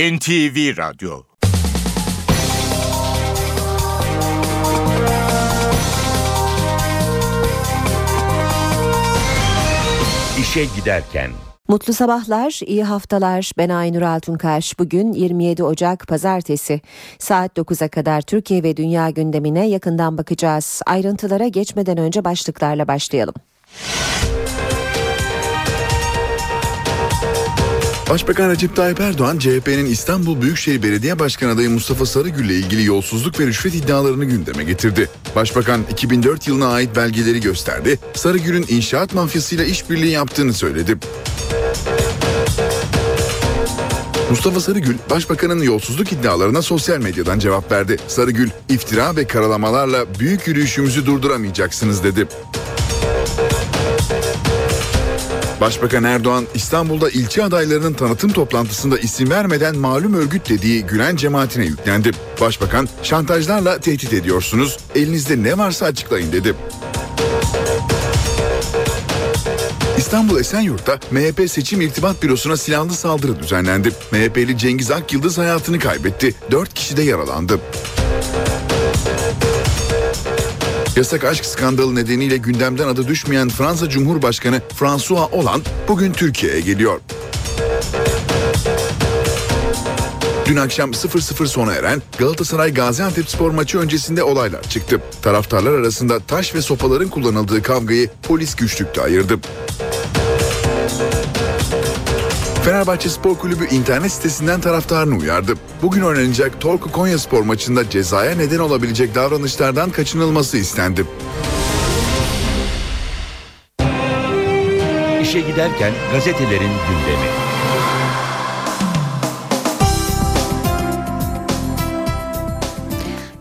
NTV 0.00 0.76
Radyo 0.76 1.22
İşe 10.40 10.64
Giderken 10.76 11.30
Mutlu 11.68 11.92
sabahlar, 11.92 12.60
iyi 12.66 12.84
haftalar. 12.84 13.52
Ben 13.58 13.68
Aynur 13.68 14.02
Altunkaş. 14.02 14.78
Bugün 14.78 15.12
27 15.12 15.64
Ocak 15.64 16.06
Pazartesi. 16.08 16.80
Saat 17.18 17.58
9'a 17.58 17.88
kadar 17.88 18.22
Türkiye 18.22 18.62
ve 18.62 18.76
dünya 18.76 19.10
gündemine 19.10 19.68
yakından 19.68 20.18
bakacağız. 20.18 20.82
Ayrıntılara 20.86 21.48
geçmeden 21.48 21.98
önce 21.98 22.24
başlıklarla 22.24 22.88
başlayalım. 22.88 23.34
Başbakan 28.10 28.50
Recep 28.50 28.76
Tayyip 28.76 29.00
Erdoğan, 29.00 29.38
CHP'nin 29.38 29.86
İstanbul 29.86 30.42
Büyükşehir 30.42 30.82
Belediye 30.82 31.18
Başkanı 31.18 31.52
adayı 31.52 31.70
Mustafa 31.70 32.06
Sarıgül 32.06 32.44
ile 32.44 32.54
ilgili 32.54 32.84
yolsuzluk 32.84 33.40
ve 33.40 33.46
rüşvet 33.46 33.74
iddialarını 33.74 34.24
gündeme 34.24 34.64
getirdi. 34.64 35.08
Başbakan 35.36 35.80
2004 35.90 36.48
yılına 36.48 36.68
ait 36.68 36.96
belgeleri 36.96 37.40
gösterdi, 37.40 37.98
Sarıgül'ün 38.14 38.66
inşaat 38.68 39.14
mafyasıyla 39.14 39.64
işbirliği 39.64 40.10
yaptığını 40.10 40.52
söyledi. 40.52 40.96
Mustafa 44.30 44.60
Sarıgül, 44.60 44.96
Başbakanın 45.10 45.62
yolsuzluk 45.62 46.12
iddialarına 46.12 46.62
sosyal 46.62 46.98
medyadan 46.98 47.38
cevap 47.38 47.72
verdi. 47.72 47.96
Sarıgül, 48.08 48.50
iftira 48.68 49.16
ve 49.16 49.26
karalamalarla 49.26 50.04
büyük 50.18 50.46
yürüyüşümüzü 50.46 51.06
durduramayacaksınız 51.06 52.04
dedi. 52.04 52.26
Başbakan 55.60 56.04
Erdoğan 56.04 56.46
İstanbul'da 56.54 57.10
ilçe 57.10 57.44
adaylarının 57.44 57.92
tanıtım 57.92 58.32
toplantısında 58.32 58.98
isim 58.98 59.30
vermeden 59.30 59.76
malum 59.76 60.14
örgüt 60.14 60.48
dediği 60.48 60.86
Gülen 60.86 61.16
cemaatine 61.16 61.64
yüklendi. 61.64 62.10
Başbakan 62.40 62.88
şantajlarla 63.02 63.78
tehdit 63.78 64.12
ediyorsunuz, 64.12 64.78
elinizde 64.94 65.42
ne 65.42 65.58
varsa 65.58 65.86
açıklayın 65.86 66.32
dedi. 66.32 66.54
İstanbul 69.98 70.40
Esenyurt'ta 70.40 70.98
MHP 71.10 71.50
Seçim 71.50 71.80
İrtibat 71.80 72.22
Bürosu'na 72.22 72.56
silahlı 72.56 72.92
saldırı 72.92 73.38
düzenlendi. 73.42 73.90
MHP'li 74.12 74.58
Cengiz 74.58 74.90
Akyıldız 74.90 75.38
hayatını 75.38 75.78
kaybetti. 75.78 76.34
4 76.50 76.74
kişi 76.74 76.96
de 76.96 77.02
yaralandı. 77.02 77.60
Yasak 81.00 81.24
aşk 81.24 81.44
skandalı 81.44 81.94
nedeniyle 81.94 82.36
gündemden 82.36 82.88
adı 82.88 83.08
düşmeyen 83.08 83.48
Fransa 83.48 83.88
Cumhurbaşkanı 83.88 84.60
François 84.76 85.30
Hollande 85.32 85.68
bugün 85.88 86.12
Türkiye'ye 86.12 86.60
geliyor. 86.60 87.00
Dün 90.46 90.56
akşam 90.56 90.90
0-0 90.90 91.46
sona 91.46 91.74
eren 91.74 92.02
Galatasaray 92.18 92.74
Gaziantep 92.74 93.30
spor 93.30 93.50
maçı 93.50 93.78
öncesinde 93.78 94.22
olaylar 94.22 94.62
çıktı. 94.62 95.00
Taraftarlar 95.22 95.72
arasında 95.72 96.18
taş 96.20 96.54
ve 96.54 96.62
sopaların 96.62 97.08
kullanıldığı 97.08 97.62
kavgayı 97.62 98.10
polis 98.22 98.56
güçlükte 98.56 99.02
ayırdı. 99.02 99.38
Fenerbahçe 102.70 103.08
Spor 103.08 103.38
Kulübü 103.38 103.66
internet 103.66 104.12
sitesinden 104.12 104.60
taraftarını 104.60 105.16
uyardı. 105.16 105.54
Bugün 105.82 106.02
oynanacak 106.02 106.60
Torku 106.60 106.92
Konya 106.92 107.18
Spor 107.18 107.42
maçında 107.42 107.90
cezaya 107.90 108.34
neden 108.34 108.58
olabilecek 108.58 109.14
davranışlardan 109.14 109.90
kaçınılması 109.90 110.56
istendi. 110.56 111.06
İşe 115.22 115.40
giderken 115.40 115.92
gazetelerin 116.12 116.60
gündemi. 116.60 117.28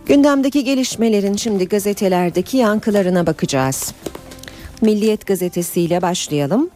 Gündemdeki 0.05 0.63
gelişmelerin 0.63 1.35
şimdi 1.35 1.67
gazetelerdeki 1.67 2.57
yankılarına 2.57 3.27
bakacağız. 3.27 3.93
Milliyet 4.81 5.27
gazetesiyle 5.27 6.01
başlayalım. 6.01 6.69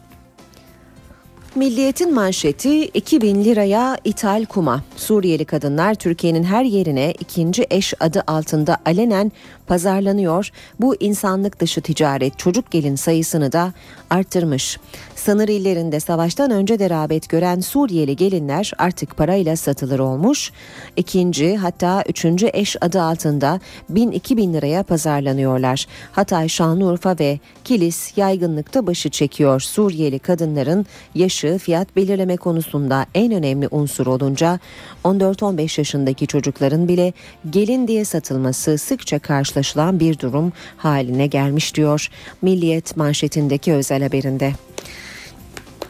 Milliyetin 1.54 2.14
manşeti 2.14 2.84
2000 2.84 3.44
liraya 3.44 3.98
ithal 4.04 4.44
kuma. 4.44 4.82
Suriyeli 4.96 5.44
kadınlar 5.44 5.94
Türkiye'nin 5.94 6.44
her 6.44 6.64
yerine 6.64 7.14
ikinci 7.20 7.66
eş 7.70 7.94
adı 8.00 8.22
altında 8.26 8.78
alenen 8.86 9.32
pazarlanıyor. 9.66 10.50
Bu 10.80 10.96
insanlık 10.96 11.60
dışı 11.60 11.80
ticaret 11.80 12.38
çocuk 12.38 12.70
gelin 12.70 12.96
sayısını 12.96 13.52
da 13.52 13.72
arttırmış. 14.10 14.78
Sınır 15.14 15.48
illerinde 15.48 16.00
savaştan 16.00 16.50
önce 16.50 16.78
de 16.78 16.90
rağbet 16.90 17.28
gören 17.28 17.60
Suriyeli 17.60 18.16
gelinler 18.16 18.72
artık 18.78 19.16
parayla 19.16 19.56
satılır 19.56 19.98
olmuş. 19.98 20.52
İkinci 20.96 21.56
hatta 21.56 22.04
üçüncü 22.08 22.50
eş 22.52 22.76
adı 22.80 23.02
altında 23.02 23.60
1000-2000 23.92 24.52
liraya 24.52 24.82
pazarlanıyorlar. 24.82 25.86
Hatay, 26.12 26.48
Şanlıurfa 26.48 27.16
ve 27.20 27.38
Kilis 27.64 28.18
yaygınlıkta 28.18 28.86
başı 28.86 29.08
çekiyor. 29.08 29.60
Suriyeli 29.60 30.18
kadınların 30.18 30.86
yaşı 31.14 31.58
fiyat 31.58 31.96
belirleme 31.96 32.36
konusunda 32.36 33.06
en 33.14 33.32
önemli 33.32 33.68
unsur 33.70 34.06
olunca 34.06 34.58
14-15 35.04 35.80
yaşındaki 35.80 36.26
çocukların 36.26 36.88
bile 36.88 37.12
gelin 37.50 37.88
diye 37.88 38.04
satılması 38.04 38.78
sıkça 38.78 39.18
karşılaşılan 39.54 40.00
bir 40.00 40.18
durum 40.18 40.52
haline 40.76 41.26
gelmiş 41.26 41.74
diyor 41.74 42.08
Milliyet 42.42 42.96
manşetindeki 42.96 43.72
özel 43.72 44.02
haberinde. 44.02 44.52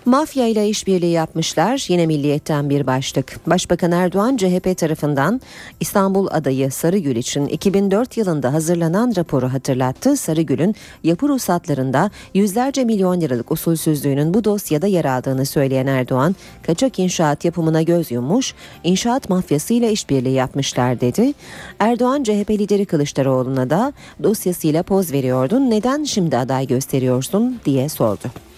Mafya 0.05 0.47
ile 0.47 0.69
işbirliği 0.69 1.13
yapmışlar. 1.13 1.87
Yine 1.89 2.07
milliyetten 2.07 2.71
bir 2.71 2.87
başlık. 2.87 3.41
Başbakan 3.47 3.93
Erdoğan 3.93 4.37
CHP 4.37 4.79
tarafından 4.79 5.41
İstanbul 5.81 6.27
adayı 6.31 6.71
Sarıgül 6.71 7.17
için 7.17 7.47
2004 7.47 8.17
yılında 8.17 8.53
hazırlanan 8.53 9.13
raporu 9.17 9.53
hatırlattı. 9.53 10.17
Sarıgül'ün 10.17 10.75
yapı 11.05 11.29
ruhsatlarında 11.29 12.11
yüzlerce 12.35 12.85
milyon 12.85 13.21
liralık 13.21 13.53
usulsüzlüğünün 13.53 14.35
bu 14.35 14.45
dosyada 14.45 14.87
yer 14.87 15.05
aldığını 15.05 15.47
söyleyen 15.47 15.87
Erdoğan, 15.87 16.37
kaçak 16.63 16.99
inşaat 16.99 17.45
yapımına 17.45 17.83
göz 17.83 18.11
yummuş, 18.11 18.55
inşaat 18.85 19.31
mafyasıyla 19.31 19.89
işbirliği 19.89 20.35
yapmışlar 20.35 21.01
dedi. 21.01 21.33
Erdoğan 21.79 22.23
CHP 22.23 22.51
lideri 22.51 22.87
Kılıçdaroğlu'na 22.87 23.71
da 23.71 23.93
dosyasıyla 24.23 24.83
poz 24.83 25.13
veriyordun, 25.13 25.71
neden 25.71 26.05
şimdi 26.05 26.37
aday 26.37 26.67
gösteriyorsun 26.67 27.61
diye 27.65 27.89
sordu. 27.89 28.54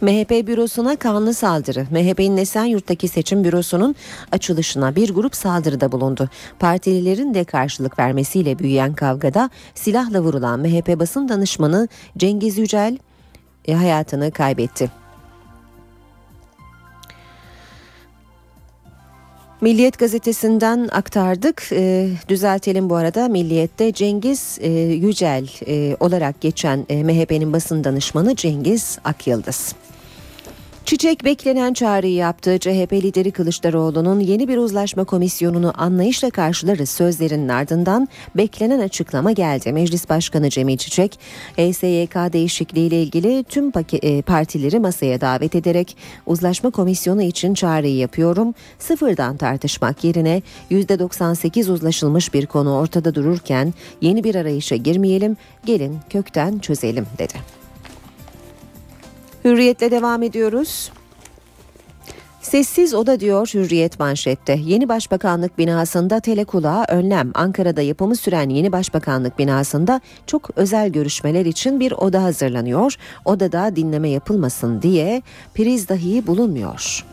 MHP 0.00 0.46
bürosuna 0.46 0.96
kanlı 0.96 1.34
saldırı. 1.34 1.86
MHP'nin 1.90 2.36
Esenyurt'taki 2.36 3.08
seçim 3.08 3.44
bürosunun 3.44 3.94
açılışına 4.32 4.96
bir 4.96 5.14
grup 5.14 5.36
saldırıda 5.36 5.92
bulundu. 5.92 6.28
Partililerin 6.58 7.34
de 7.34 7.44
karşılık 7.44 7.98
vermesiyle 7.98 8.58
büyüyen 8.58 8.94
kavgada 8.94 9.50
silahla 9.74 10.20
vurulan 10.20 10.60
MHP 10.60 10.98
basın 11.00 11.28
danışmanı 11.28 11.88
Cengiz 12.18 12.58
Yücel 12.58 12.98
e, 13.64 13.74
hayatını 13.74 14.30
kaybetti. 14.30 14.90
Milliyet 19.60 19.98
gazetesinden 19.98 20.88
aktardık. 20.92 21.68
E, 21.72 22.10
düzeltelim 22.28 22.90
bu 22.90 22.96
arada. 22.96 23.28
Milliyet'te 23.28 23.92
Cengiz 23.92 24.58
e, 24.60 24.70
Yücel 24.80 25.48
e, 25.66 25.96
olarak 26.00 26.40
geçen 26.40 26.86
e, 26.88 27.04
MHP'nin 27.04 27.52
basın 27.52 27.84
danışmanı 27.84 28.36
Cengiz 28.36 28.98
Akyıldız. 29.04 29.74
Çiçek 30.90 31.24
beklenen 31.24 31.72
çağrıyı 31.72 32.14
yaptı. 32.14 32.58
CHP 32.58 32.92
lideri 32.92 33.30
Kılıçdaroğlu'nun 33.30 34.20
yeni 34.20 34.48
bir 34.48 34.56
uzlaşma 34.56 35.04
komisyonunu 35.04 35.72
anlayışla 35.76 36.30
karşılarız 36.30 36.90
sözlerinin 36.90 37.48
ardından 37.48 38.08
beklenen 38.36 38.78
açıklama 38.78 39.32
geldi. 39.32 39.72
Meclis 39.72 40.08
Başkanı 40.08 40.50
Cemil 40.50 40.76
Çiçek, 40.76 41.18
ESYK 41.56 42.14
değişikliği 42.14 42.86
ile 42.86 43.02
ilgili 43.02 43.44
tüm 43.44 43.72
e, 44.02 44.22
partileri 44.22 44.78
masaya 44.78 45.20
davet 45.20 45.54
ederek 45.54 45.96
uzlaşma 46.26 46.70
komisyonu 46.70 47.22
için 47.22 47.54
çağrıyı 47.54 47.96
yapıyorum. 47.96 48.54
Sıfırdan 48.78 49.36
tartışmak 49.36 50.04
yerine 50.04 50.42
%98 50.70 51.70
uzlaşılmış 51.70 52.34
bir 52.34 52.46
konu 52.46 52.76
ortada 52.76 53.14
dururken 53.14 53.74
yeni 54.00 54.24
bir 54.24 54.34
arayışa 54.34 54.76
girmeyelim, 54.76 55.36
gelin 55.66 55.98
kökten 56.10 56.58
çözelim 56.58 57.06
dedi. 57.18 57.59
Hürriyetle 59.44 59.90
devam 59.90 60.22
ediyoruz. 60.22 60.90
Sessiz 62.42 62.94
oda 62.94 63.20
diyor 63.20 63.50
Hürriyet 63.54 64.00
manşette. 64.00 64.58
Yeni 64.64 64.88
Başbakanlık 64.88 65.58
binasında 65.58 66.20
telekulağa 66.20 66.84
önlem. 66.88 67.30
Ankara'da 67.34 67.82
yapımı 67.82 68.16
süren 68.16 68.48
yeni 68.48 68.72
Başbakanlık 68.72 69.38
binasında 69.38 70.00
çok 70.26 70.50
özel 70.56 70.88
görüşmeler 70.88 71.46
için 71.46 71.80
bir 71.80 71.92
oda 71.92 72.22
hazırlanıyor. 72.22 72.94
Odada 73.24 73.76
dinleme 73.76 74.08
yapılmasın 74.08 74.82
diye 74.82 75.22
priz 75.54 75.88
dahi 75.88 76.26
bulunmuyor. 76.26 77.04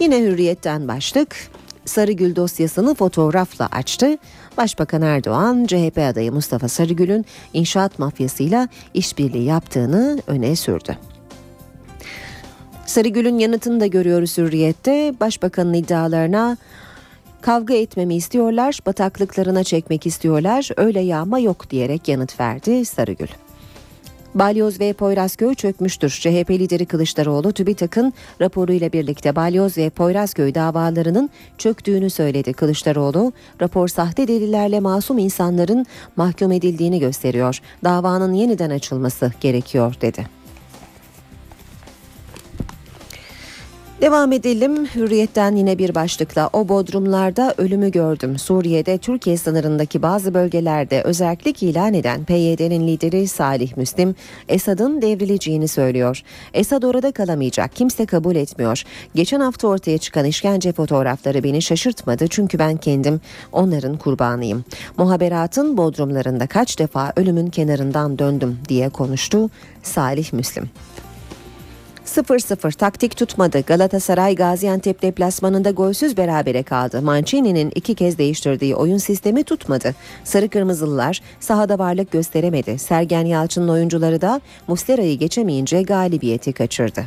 Yine 0.00 0.20
Hürriyet'ten 0.20 0.88
başlık. 0.88 1.36
Sarıgül 1.84 2.36
dosyasını 2.36 2.94
fotoğrafla 2.94 3.68
açtı. 3.72 4.16
Başbakan 4.56 5.02
Erdoğan, 5.02 5.66
CHP 5.66 5.98
adayı 5.98 6.32
Mustafa 6.32 6.68
Sarıgül'ün 6.68 7.24
inşaat 7.52 7.98
mafyasıyla 7.98 8.68
işbirliği 8.94 9.44
yaptığını 9.44 10.22
öne 10.26 10.56
sürdü. 10.56 10.98
Sarıgül'ün 12.88 13.38
yanıtını 13.38 13.80
da 13.80 13.86
görüyoruz 13.86 14.38
Hürriyet'te. 14.38 15.14
Başbakanın 15.20 15.74
iddialarına 15.74 16.56
Kavga 17.40 17.74
etmemi 17.74 18.14
istiyorlar, 18.14 18.78
bataklıklarına 18.86 19.64
çekmek 19.64 20.06
istiyorlar, 20.06 20.68
öyle 20.76 21.00
yağma 21.00 21.38
yok 21.38 21.70
diyerek 21.70 22.08
yanıt 22.08 22.40
verdi 22.40 22.84
Sarıgül. 22.84 23.26
Balyoz 24.34 24.80
ve 24.80 24.92
Poyrazköy 24.92 25.54
çökmüştür. 25.54 26.10
CHP 26.10 26.50
lideri 26.50 26.86
Kılıçdaroğlu 26.86 27.52
TÜBİTAK'ın 27.52 28.12
raporuyla 28.40 28.92
birlikte 28.92 29.36
Balyoz 29.36 29.78
ve 29.78 29.90
Poyrazköy 29.90 30.54
davalarının 30.54 31.30
çöktüğünü 31.58 32.10
söyledi. 32.10 32.52
Kılıçdaroğlu, 32.52 33.32
rapor 33.60 33.88
sahte 33.88 34.28
delillerle 34.28 34.80
masum 34.80 35.18
insanların 35.18 35.86
mahkum 36.16 36.52
edildiğini 36.52 37.00
gösteriyor. 37.00 37.60
Davanın 37.84 38.32
yeniden 38.32 38.70
açılması 38.70 39.32
gerekiyor 39.40 39.94
dedi. 40.00 40.37
Devam 44.00 44.32
edelim. 44.32 44.86
Hürriyetten 44.86 45.56
yine 45.56 45.78
bir 45.78 45.94
başlıkla 45.94 46.50
o 46.52 46.68
bodrumlarda 46.68 47.54
ölümü 47.58 47.90
gördüm. 47.90 48.38
Suriye'de 48.38 48.98
Türkiye 48.98 49.36
sınırındaki 49.36 50.02
bazı 50.02 50.34
bölgelerde 50.34 51.02
özellik 51.02 51.62
ilan 51.62 51.94
eden 51.94 52.24
PYD'nin 52.24 52.88
lideri 52.88 53.28
Salih 53.28 53.76
Müslim, 53.76 54.14
Esad'ın 54.48 55.02
devrileceğini 55.02 55.68
söylüyor. 55.68 56.22
Esad 56.54 56.82
orada 56.82 57.12
kalamayacak. 57.12 57.76
Kimse 57.76 58.06
kabul 58.06 58.36
etmiyor. 58.36 58.82
Geçen 59.14 59.40
hafta 59.40 59.68
ortaya 59.68 59.98
çıkan 59.98 60.24
işkence 60.24 60.72
fotoğrafları 60.72 61.44
beni 61.44 61.62
şaşırtmadı 61.62 62.28
çünkü 62.28 62.58
ben 62.58 62.76
kendim 62.76 63.20
onların 63.52 63.96
kurbanıyım. 63.96 64.64
Muhaberatın 64.96 65.76
bodrumlarında 65.76 66.46
kaç 66.46 66.78
defa 66.78 67.12
ölümün 67.16 67.50
kenarından 67.50 68.18
döndüm 68.18 68.58
diye 68.68 68.88
konuştu 68.88 69.50
Salih 69.82 70.32
Müslim. 70.32 70.70
0-0 72.08 72.72
taktik 72.72 73.16
tutmadı. 73.16 73.60
Galatasaray 73.60 74.34
Gaziantep 74.34 75.02
deplasmanında 75.02 75.70
golsüz 75.70 76.16
berabere 76.16 76.62
kaldı. 76.62 77.02
Mancini'nin 77.02 77.72
iki 77.74 77.94
kez 77.94 78.18
değiştirdiği 78.18 78.74
oyun 78.74 78.98
sistemi 78.98 79.44
tutmadı. 79.44 79.94
Sarı 80.24 80.48
Kırmızılılar 80.48 81.20
sahada 81.40 81.78
varlık 81.78 82.10
gösteremedi. 82.10 82.78
Sergen 82.78 83.24
Yalçın'ın 83.24 83.68
oyuncuları 83.68 84.20
da 84.20 84.40
Muslera'yı 84.68 85.18
geçemeyince 85.18 85.82
galibiyeti 85.82 86.52
kaçırdı. 86.52 87.04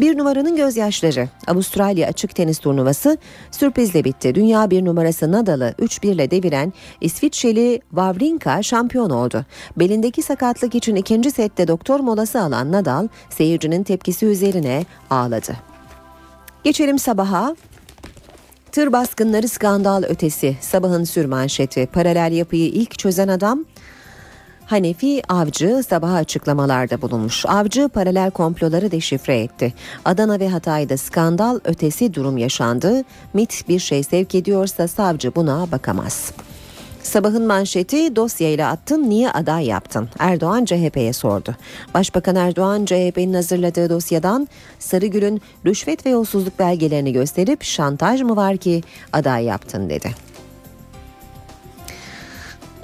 Bir 0.00 0.18
numaranın 0.18 0.56
gözyaşları. 0.56 1.28
Avustralya 1.46 2.08
açık 2.08 2.34
tenis 2.34 2.58
turnuvası 2.58 3.18
sürprizle 3.50 4.04
bitti. 4.04 4.34
Dünya 4.34 4.70
bir 4.70 4.84
numarası 4.84 5.32
Nadal'ı 5.32 5.74
3-1 5.78 6.06
ile 6.06 6.30
deviren 6.30 6.72
İsviçreli 7.00 7.80
Wawrinka 7.90 8.62
şampiyon 8.62 9.10
oldu. 9.10 9.44
Belindeki 9.76 10.22
sakatlık 10.22 10.74
için 10.74 10.96
ikinci 10.96 11.30
sette 11.30 11.68
doktor 11.68 12.00
molası 12.00 12.40
alan 12.40 12.72
Nadal 12.72 13.08
seyircinin 13.30 13.82
tepkisi 13.82 14.26
üzerine 14.26 14.84
ağladı. 15.10 15.56
Geçelim 16.64 16.98
sabaha. 16.98 17.56
Tır 18.72 18.92
baskınları 18.92 19.48
skandal 19.48 20.02
ötesi. 20.02 20.56
Sabahın 20.60 21.04
sürmanşeti. 21.04 21.86
Paralel 21.86 22.32
yapıyı 22.32 22.66
ilk 22.68 22.98
çözen 22.98 23.28
adam 23.28 23.64
Hanefi 24.66 25.22
Avcı 25.28 25.82
sabaha 25.88 26.14
açıklamalarda 26.14 27.02
bulunmuş. 27.02 27.46
Avcı 27.46 27.88
paralel 27.88 28.30
komploları 28.30 28.90
deşifre 28.90 29.40
etti. 29.40 29.74
Adana 30.04 30.40
ve 30.40 30.48
Hatay'da 30.48 30.96
skandal 30.96 31.60
ötesi 31.64 32.14
durum 32.14 32.38
yaşandı. 32.38 33.02
MIT 33.34 33.68
bir 33.68 33.78
şey 33.78 34.02
sevk 34.02 34.34
ediyorsa 34.34 34.88
savcı 34.88 35.34
buna 35.34 35.72
bakamaz. 35.72 36.32
Sabahın 37.02 37.46
manşeti 37.46 38.16
dosyayla 38.16 38.70
attın 38.70 39.10
niye 39.10 39.30
aday 39.30 39.66
yaptın? 39.66 40.08
Erdoğan 40.18 40.64
CHP'ye 40.64 41.12
sordu. 41.12 41.56
Başbakan 41.94 42.36
Erdoğan 42.36 42.84
CHP'nin 42.84 43.34
hazırladığı 43.34 43.90
dosyadan 43.90 44.48
Sarıgül'ün 44.78 45.42
rüşvet 45.66 46.06
ve 46.06 46.10
yolsuzluk 46.10 46.58
belgelerini 46.58 47.12
gösterip 47.12 47.62
şantaj 47.62 48.22
mı 48.22 48.36
var 48.36 48.56
ki 48.56 48.82
aday 49.12 49.44
yaptın 49.44 49.90
dedi. 49.90 50.33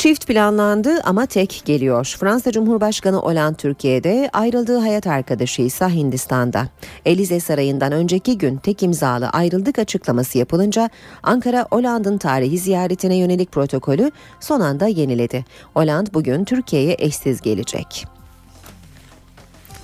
Çift 0.01 0.27
planlandı 0.27 1.01
ama 1.05 1.27
tek 1.27 1.63
geliyor. 1.65 2.17
Fransa 2.21 2.53
Cumhurbaşkanı 2.53 3.17
Hollande 3.17 3.57
Türkiye'de, 3.57 4.31
ayrıldığı 4.33 4.79
hayat 4.79 5.07
arkadaşı 5.07 5.63
ise 5.63 5.89
Hindistan'da. 5.89 6.69
Elize 7.05 7.41
Sarayı'ndan 7.41 7.93
önceki 7.93 8.39
gün 8.39 8.57
tek 8.57 8.83
imzalı 8.83 9.29
ayrıldık 9.29 9.79
açıklaması 9.79 10.39
yapılınca 10.39 10.91
Ankara 11.23 11.67
Hollande'ın 11.71 12.19
tarihi 12.19 12.59
ziyaretine 12.59 13.17
yönelik 13.17 13.53
protokolü 13.53 14.11
son 14.41 14.61
anda 14.61 14.87
yeniledi. 14.87 15.45
Hollande 15.75 16.15
bugün 16.15 16.45
Türkiye'ye 16.45 16.97
eşsiz 16.99 17.41
gelecek. 17.41 18.20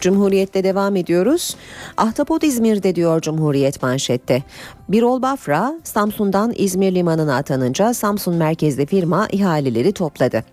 Cumhuriyet'te 0.00 0.64
devam 0.64 0.96
ediyoruz. 0.96 1.56
Ahtapot 1.96 2.44
İzmir'de 2.44 2.94
diyor 2.94 3.20
Cumhuriyet 3.20 3.82
manşette. 3.82 4.42
Birol 4.88 5.22
Bafra 5.22 5.74
Samsun'dan 5.84 6.52
İzmir 6.56 6.94
limanına 6.94 7.36
atanınca 7.36 7.94
Samsun 7.94 8.34
merkezli 8.34 8.86
firma 8.86 9.28
ihaleleri 9.32 9.92
topladı. 9.92 10.44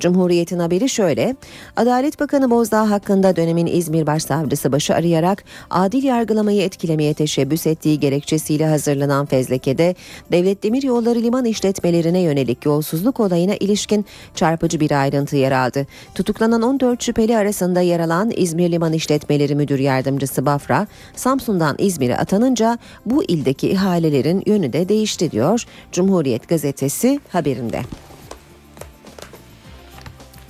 Cumhuriyet'in 0.00 0.58
haberi 0.58 0.88
şöyle. 0.88 1.36
Adalet 1.76 2.20
Bakanı 2.20 2.50
Bozdağ 2.50 2.90
hakkında 2.90 3.36
dönemin 3.36 3.66
İzmir 3.66 4.06
Başsavcısı 4.06 4.72
başı 4.72 4.94
arayarak 4.94 5.44
adil 5.70 6.04
yargılamayı 6.04 6.62
etkilemeye 6.62 7.14
teşebbüs 7.14 7.66
ettiği 7.66 8.00
gerekçesiyle 8.00 8.66
hazırlanan 8.66 9.26
fezlekede 9.26 9.94
Devlet 10.32 10.62
Demir 10.62 10.82
Yolları 10.82 11.22
liman 11.22 11.44
işletmelerine 11.44 12.20
yönelik 12.20 12.66
yolsuzluk 12.66 13.20
olayına 13.20 13.54
ilişkin 13.54 14.04
çarpıcı 14.34 14.80
bir 14.80 14.90
ayrıntı 15.02 15.36
yer 15.36 15.52
aldı. 15.52 15.86
Tutuklanan 16.14 16.62
14 16.62 17.02
şüpheli 17.02 17.36
arasında 17.36 17.80
yer 17.80 18.00
alan 18.00 18.32
İzmir 18.36 18.72
Liman 18.72 18.92
İşletmeleri 18.92 19.54
Müdür 19.54 19.78
Yardımcısı 19.78 20.46
Bafra, 20.46 20.86
Samsun'dan 21.16 21.76
İzmir'e 21.78 22.16
atanınca 22.16 22.78
bu 23.06 23.24
ildeki 23.24 23.68
ihalelerin 23.68 24.42
yönü 24.46 24.72
de 24.72 24.88
değişti 24.88 25.30
diyor 25.30 25.64
Cumhuriyet 25.92 26.48
gazetesi 26.48 27.20
haberinde. 27.28 27.82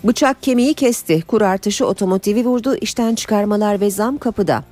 Bıçak 0.04 0.42
kemiği 0.42 0.74
kesti. 0.74 1.22
Kur 1.22 1.42
artışı 1.42 1.86
otomotivi 1.86 2.44
vurdu. 2.44 2.76
İşten 2.76 3.14
çıkarmalar 3.14 3.80
ve 3.80 3.90
zam 3.90 4.18
kapıda. 4.18 4.64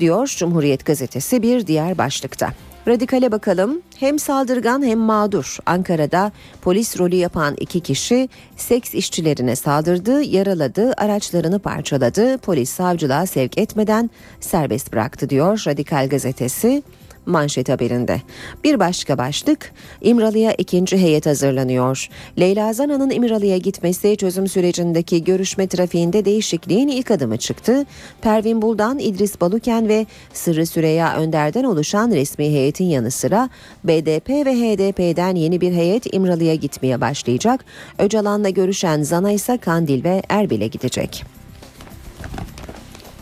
Diyor 0.00 0.34
Cumhuriyet 0.38 0.84
gazetesi 0.84 1.42
bir 1.42 1.66
diğer 1.66 1.98
başlıkta. 1.98 2.52
Radikale 2.88 3.32
bakalım. 3.32 3.82
Hem 3.96 4.18
saldırgan 4.18 4.82
hem 4.82 4.98
mağdur. 4.98 5.58
Ankara'da 5.66 6.32
polis 6.62 6.98
rolü 6.98 7.14
yapan 7.14 7.54
iki 7.60 7.80
kişi 7.80 8.28
seks 8.56 8.94
işçilerine 8.94 9.56
saldırdı, 9.56 10.22
yaraladı, 10.22 10.92
araçlarını 10.96 11.58
parçaladı. 11.58 12.38
Polis 12.38 12.70
savcılığa 12.70 13.26
sevk 13.26 13.58
etmeden 13.58 14.10
serbest 14.40 14.92
bıraktı 14.92 15.30
diyor 15.30 15.62
Radikal 15.66 16.08
gazetesi 16.08 16.82
manşet 17.26 17.68
haberinde. 17.68 18.22
Bir 18.64 18.80
başka 18.80 19.18
başlık 19.18 19.72
İmralı'ya 20.00 20.52
ikinci 20.52 20.98
heyet 20.98 21.26
hazırlanıyor. 21.26 22.08
Leyla 22.38 22.72
Zana'nın 22.72 23.10
İmralı'ya 23.10 23.58
gitmesi 23.58 24.16
çözüm 24.16 24.48
sürecindeki 24.48 25.24
görüşme 25.24 25.66
trafiğinde 25.66 26.24
değişikliğin 26.24 26.88
ilk 26.88 27.10
adımı 27.10 27.36
çıktı. 27.36 27.86
Pervin 28.20 28.62
Buldan, 28.62 28.98
İdris 28.98 29.40
Baluken 29.40 29.88
ve 29.88 30.06
Sırrı 30.32 30.66
Süreya 30.66 31.16
Önder'den 31.16 31.64
oluşan 31.64 32.10
resmi 32.10 32.44
heyetin 32.44 32.84
yanı 32.84 33.10
sıra 33.10 33.48
BDP 33.84 34.28
ve 34.30 34.54
HDP'den 34.54 35.34
yeni 35.34 35.60
bir 35.60 35.72
heyet 35.72 36.14
İmralı'ya 36.14 36.54
gitmeye 36.54 37.00
başlayacak. 37.00 37.64
Öcalan'la 37.98 38.48
görüşen 38.48 39.02
Zana 39.02 39.32
ise 39.32 39.58
Kandil 39.58 40.04
ve 40.04 40.22
Erbil'e 40.28 40.66
gidecek. 40.66 41.24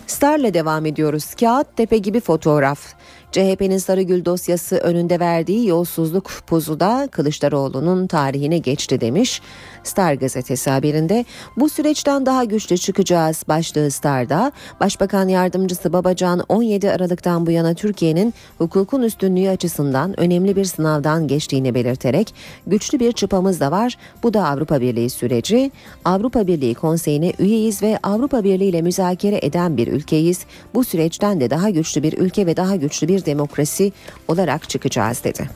Star'la 0.06 0.54
devam 0.54 0.86
ediyoruz. 0.86 1.34
Kağıt 1.34 1.76
tepe 1.76 1.98
gibi 1.98 2.20
fotoğraf. 2.20 2.95
CHP'nin 3.36 3.78
Sarıgül 3.78 4.24
dosyası 4.24 4.76
önünde 4.76 5.20
verdiği 5.20 5.66
yolsuzluk 5.66 6.30
pozu 6.46 6.80
da 6.80 7.08
Kılıçdaroğlu'nun 7.12 8.06
tarihine 8.06 8.58
geçti 8.58 9.00
demiş. 9.00 9.40
Star 9.88 10.14
gazetesi 10.14 10.70
haberinde 10.70 11.24
bu 11.56 11.68
süreçten 11.68 12.26
daha 12.26 12.44
güçlü 12.44 12.78
çıkacağız 12.78 13.42
başlığı 13.48 13.90
Star'da. 13.90 14.52
Başbakan 14.80 15.28
yardımcısı 15.28 15.92
Babacan 15.92 16.44
17 16.48 16.90
Aralık'tan 16.90 17.46
bu 17.46 17.50
yana 17.50 17.74
Türkiye'nin 17.74 18.34
hukukun 18.58 19.02
üstünlüğü 19.02 19.48
açısından 19.48 20.20
önemli 20.20 20.56
bir 20.56 20.64
sınavdan 20.64 21.28
geçtiğini 21.28 21.74
belirterek 21.74 22.34
güçlü 22.66 23.00
bir 23.00 23.12
çıpamız 23.12 23.60
da 23.60 23.70
var. 23.70 23.96
Bu 24.22 24.34
da 24.34 24.48
Avrupa 24.48 24.80
Birliği 24.80 25.10
süreci. 25.10 25.70
Avrupa 26.04 26.46
Birliği 26.46 26.74
Konseyi'ne 26.74 27.32
üyeyiz 27.38 27.82
ve 27.82 27.98
Avrupa 28.02 28.44
Birliği 28.44 28.68
ile 28.68 28.82
müzakere 28.82 29.38
eden 29.42 29.76
bir 29.76 29.88
ülkeyiz. 29.88 30.40
Bu 30.74 30.84
süreçten 30.84 31.40
de 31.40 31.50
daha 31.50 31.70
güçlü 31.70 32.02
bir 32.02 32.18
ülke 32.18 32.46
ve 32.46 32.56
daha 32.56 32.76
güçlü 32.76 33.08
bir 33.08 33.24
demokrasi 33.24 33.92
olarak 34.28 34.68
çıkacağız 34.68 35.24
dedi. 35.24 35.48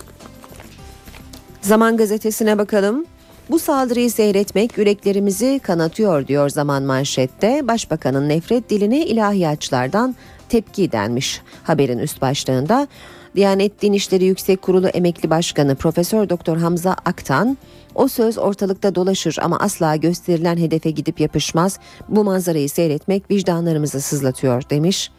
Zaman 1.62 1.96
gazetesine 1.96 2.58
bakalım. 2.58 3.06
Bu 3.50 3.58
saldırıyı 3.58 4.10
seyretmek 4.10 4.78
yüreklerimizi 4.78 5.60
kanatıyor 5.62 6.26
diyor 6.26 6.48
zaman 6.48 6.82
manşette. 6.82 7.68
Başbakanın 7.68 8.28
nefret 8.28 8.70
diline 8.70 9.06
ilahiyatçılardan 9.06 10.16
tepki 10.48 10.92
denmiş 10.92 11.40
haberin 11.62 11.98
üst 11.98 12.22
başlığında. 12.22 12.88
Diyanet 13.36 13.82
Din 13.82 13.92
İşleri 13.92 14.24
Yüksek 14.24 14.62
Kurulu 14.62 14.88
Emekli 14.88 15.30
Başkanı 15.30 15.74
Profesör 15.74 16.28
Doktor 16.28 16.56
Hamza 16.56 16.90
Aktan 16.90 17.58
o 17.94 18.08
söz 18.08 18.38
ortalıkta 18.38 18.94
dolaşır 18.94 19.36
ama 19.42 19.58
asla 19.58 19.96
gösterilen 19.96 20.56
hedefe 20.56 20.90
gidip 20.90 21.20
yapışmaz. 21.20 21.78
Bu 22.08 22.24
manzarayı 22.24 22.68
seyretmek 22.68 23.30
vicdanlarımızı 23.30 24.00
sızlatıyor 24.00 24.62
demiş. 24.70 25.10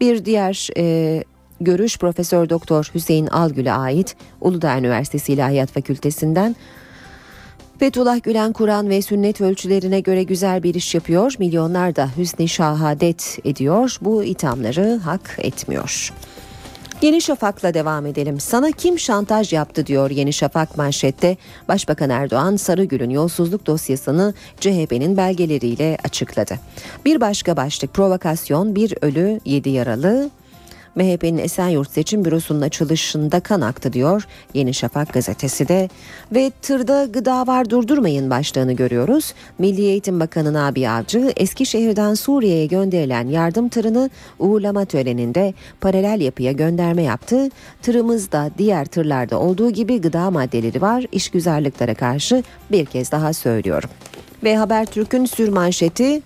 Bir 0.00 0.24
diğer 0.24 0.68
e, 0.76 1.24
görüş 1.60 1.98
Profesör 1.98 2.48
Doktor 2.48 2.90
Hüseyin 2.94 3.26
Algül'e 3.26 3.72
ait 3.72 4.16
Uludağ 4.40 4.78
Üniversitesi 4.78 5.32
İlahiyat 5.32 5.70
Fakültesinden 5.70 6.56
Fethullah 7.78 8.22
Gülen 8.22 8.52
Kur'an 8.52 8.88
ve 8.88 9.02
sünnet 9.02 9.40
ölçülerine 9.40 10.00
göre 10.00 10.22
güzel 10.22 10.62
bir 10.62 10.74
iş 10.74 10.94
yapıyor. 10.94 11.34
Milyonlar 11.38 11.96
da 11.96 12.08
hüsni 12.16 12.48
şahadet 12.48 13.38
ediyor. 13.44 13.96
Bu 14.00 14.24
ithamları 14.24 15.00
hak 15.04 15.36
etmiyor. 15.38 16.12
Yeni 17.02 17.20
Şafak'la 17.20 17.74
devam 17.74 18.06
edelim. 18.06 18.40
Sana 18.40 18.70
kim 18.70 18.98
şantaj 18.98 19.52
yaptı 19.52 19.86
diyor 19.86 20.10
Yeni 20.10 20.32
Şafak 20.32 20.76
manşette. 20.76 21.36
Başbakan 21.68 22.10
Erdoğan 22.10 22.56
Sarıgül'ün 22.56 23.10
yolsuzluk 23.10 23.66
dosyasını 23.66 24.34
CHP'nin 24.60 25.16
belgeleriyle 25.16 25.98
açıkladı. 26.04 26.58
Bir 27.04 27.20
başka 27.20 27.56
başlık 27.56 27.94
provokasyon, 27.94 28.74
bir 28.74 28.94
ölü, 29.02 29.40
yedi 29.44 29.70
yaralı, 29.70 30.30
MHP'nin 30.94 31.38
Esenyurt 31.38 31.90
Seçim 31.90 32.24
Bürosu'nun 32.24 32.60
açılışında 32.60 33.40
kan 33.40 33.60
aktı 33.60 33.92
diyor 33.92 34.26
Yeni 34.54 34.74
Şafak 34.74 35.12
gazetesi 35.12 35.68
de. 35.68 35.88
Ve 36.32 36.52
tırda 36.62 37.04
gıda 37.04 37.46
var 37.46 37.70
durdurmayın 37.70 38.30
başlığını 38.30 38.72
görüyoruz. 38.72 39.34
Milli 39.58 39.82
Eğitim 39.82 40.20
Bakanı 40.20 40.52
Nabi 40.52 40.88
Avcı 40.88 41.32
Eskişehir'den 41.36 42.14
Suriye'ye 42.14 42.66
gönderilen 42.66 43.28
yardım 43.28 43.68
tırını 43.68 44.10
uğurlama 44.38 44.84
töreninde 44.84 45.54
paralel 45.80 46.20
yapıya 46.20 46.52
gönderme 46.52 47.02
yaptı. 47.02 47.48
Tırımızda 47.82 48.50
diğer 48.58 48.84
tırlarda 48.84 49.38
olduğu 49.38 49.70
gibi 49.70 50.00
gıda 50.00 50.30
maddeleri 50.30 50.82
var. 50.82 51.04
İşgüzarlıklara 51.12 51.94
karşı 51.94 52.42
bir 52.70 52.86
kez 52.86 53.12
daha 53.12 53.32
söylüyorum. 53.32 53.90
Ve 54.44 54.56
Habertürk'ün 54.56 55.24
sürmanşeti 55.24 56.22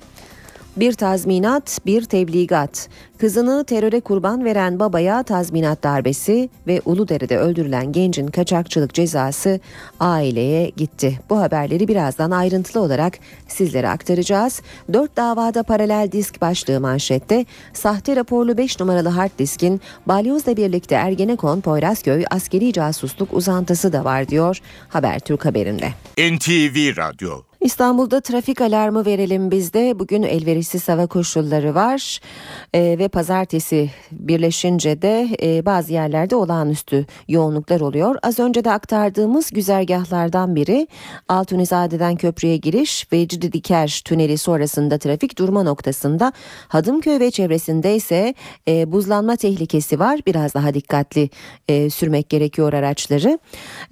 bir 0.76 0.92
tazminat, 0.92 1.78
bir 1.86 2.04
tebligat. 2.04 2.88
Kızını 3.22 3.64
teröre 3.64 4.00
kurban 4.00 4.44
veren 4.44 4.78
babaya 4.78 5.22
tazminat 5.22 5.82
darbesi 5.82 6.48
ve 6.66 6.80
Uludere'de 6.84 7.38
öldürülen 7.38 7.92
gencin 7.92 8.26
kaçakçılık 8.26 8.94
cezası 8.94 9.60
aileye 10.00 10.68
gitti. 10.68 11.20
Bu 11.30 11.38
haberleri 11.40 11.88
birazdan 11.88 12.30
ayrıntılı 12.30 12.82
olarak 12.82 13.18
sizlere 13.48 13.88
aktaracağız. 13.88 14.62
Dört 14.92 15.16
davada 15.16 15.62
paralel 15.62 16.12
disk 16.12 16.40
başlığı 16.40 16.80
manşette 16.80 17.46
sahte 17.72 18.16
raporlu 18.16 18.58
5 18.58 18.80
numaralı 18.80 19.08
hard 19.08 19.38
diskin 19.38 19.80
balyozla 20.06 20.56
birlikte 20.56 20.94
Ergenekon 20.94 21.60
Poyrazköy 21.60 22.24
askeri 22.30 22.72
casusluk 22.72 23.32
uzantısı 23.32 23.92
da 23.92 24.04
var 24.04 24.28
diyor 24.28 24.60
Habertürk 24.88 25.44
haberinde. 25.44 25.88
NTV 26.18 26.96
Radyo 26.96 27.42
İstanbul'da 27.62 28.20
trafik 28.20 28.60
alarmı 28.60 29.06
verelim 29.06 29.50
bizde. 29.50 29.98
Bugün 29.98 30.22
elverişsiz 30.22 30.88
hava 30.88 31.06
koşulları 31.06 31.74
var 31.74 32.20
ee, 32.74 32.96
ve 32.98 33.08
pazartesi 33.12 33.90
birleşince 34.12 35.02
de 35.02 35.28
e, 35.42 35.66
bazı 35.66 35.92
yerlerde 35.92 36.36
olağanüstü 36.36 37.06
yoğunluklar 37.28 37.80
oluyor. 37.80 38.16
Az 38.22 38.38
önce 38.38 38.64
de 38.64 38.70
aktardığımız 38.70 39.50
güzergahlardan 39.50 40.56
biri 40.56 40.88
Altunizade'den 41.28 42.16
köprüye 42.16 42.56
giriş 42.56 43.12
ve 43.12 43.30
Diker 43.30 44.02
tüneli 44.04 44.38
sonrasında 44.38 44.98
trafik 44.98 45.38
durma 45.38 45.62
noktasında 45.62 46.32
Hadımköy 46.68 47.20
ve 47.20 47.30
çevresinde 47.30 47.96
ise 47.96 48.34
e, 48.68 48.92
buzlanma 48.92 49.36
tehlikesi 49.36 49.98
var. 49.98 50.20
Biraz 50.26 50.54
daha 50.54 50.74
dikkatli 50.74 51.30
e, 51.68 51.90
sürmek 51.90 52.28
gerekiyor 52.28 52.72
araçları. 52.72 53.38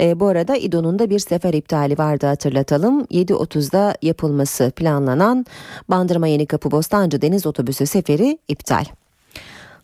E, 0.00 0.20
bu 0.20 0.26
arada 0.26 0.56
İDO'nun 0.56 0.98
da 0.98 1.10
bir 1.10 1.18
sefer 1.18 1.54
iptali 1.54 1.98
vardı 1.98 2.26
hatırlatalım. 2.26 3.04
7.30'da 3.04 3.94
yapılması 4.02 4.72
planlanan 4.76 5.46
Bandırma 5.88 6.26
Yenikapı 6.26 6.70
Bostancı 6.70 7.22
Deniz 7.22 7.46
Otobüsü 7.46 7.86
seferi 7.86 8.38
iptal. 8.48 8.84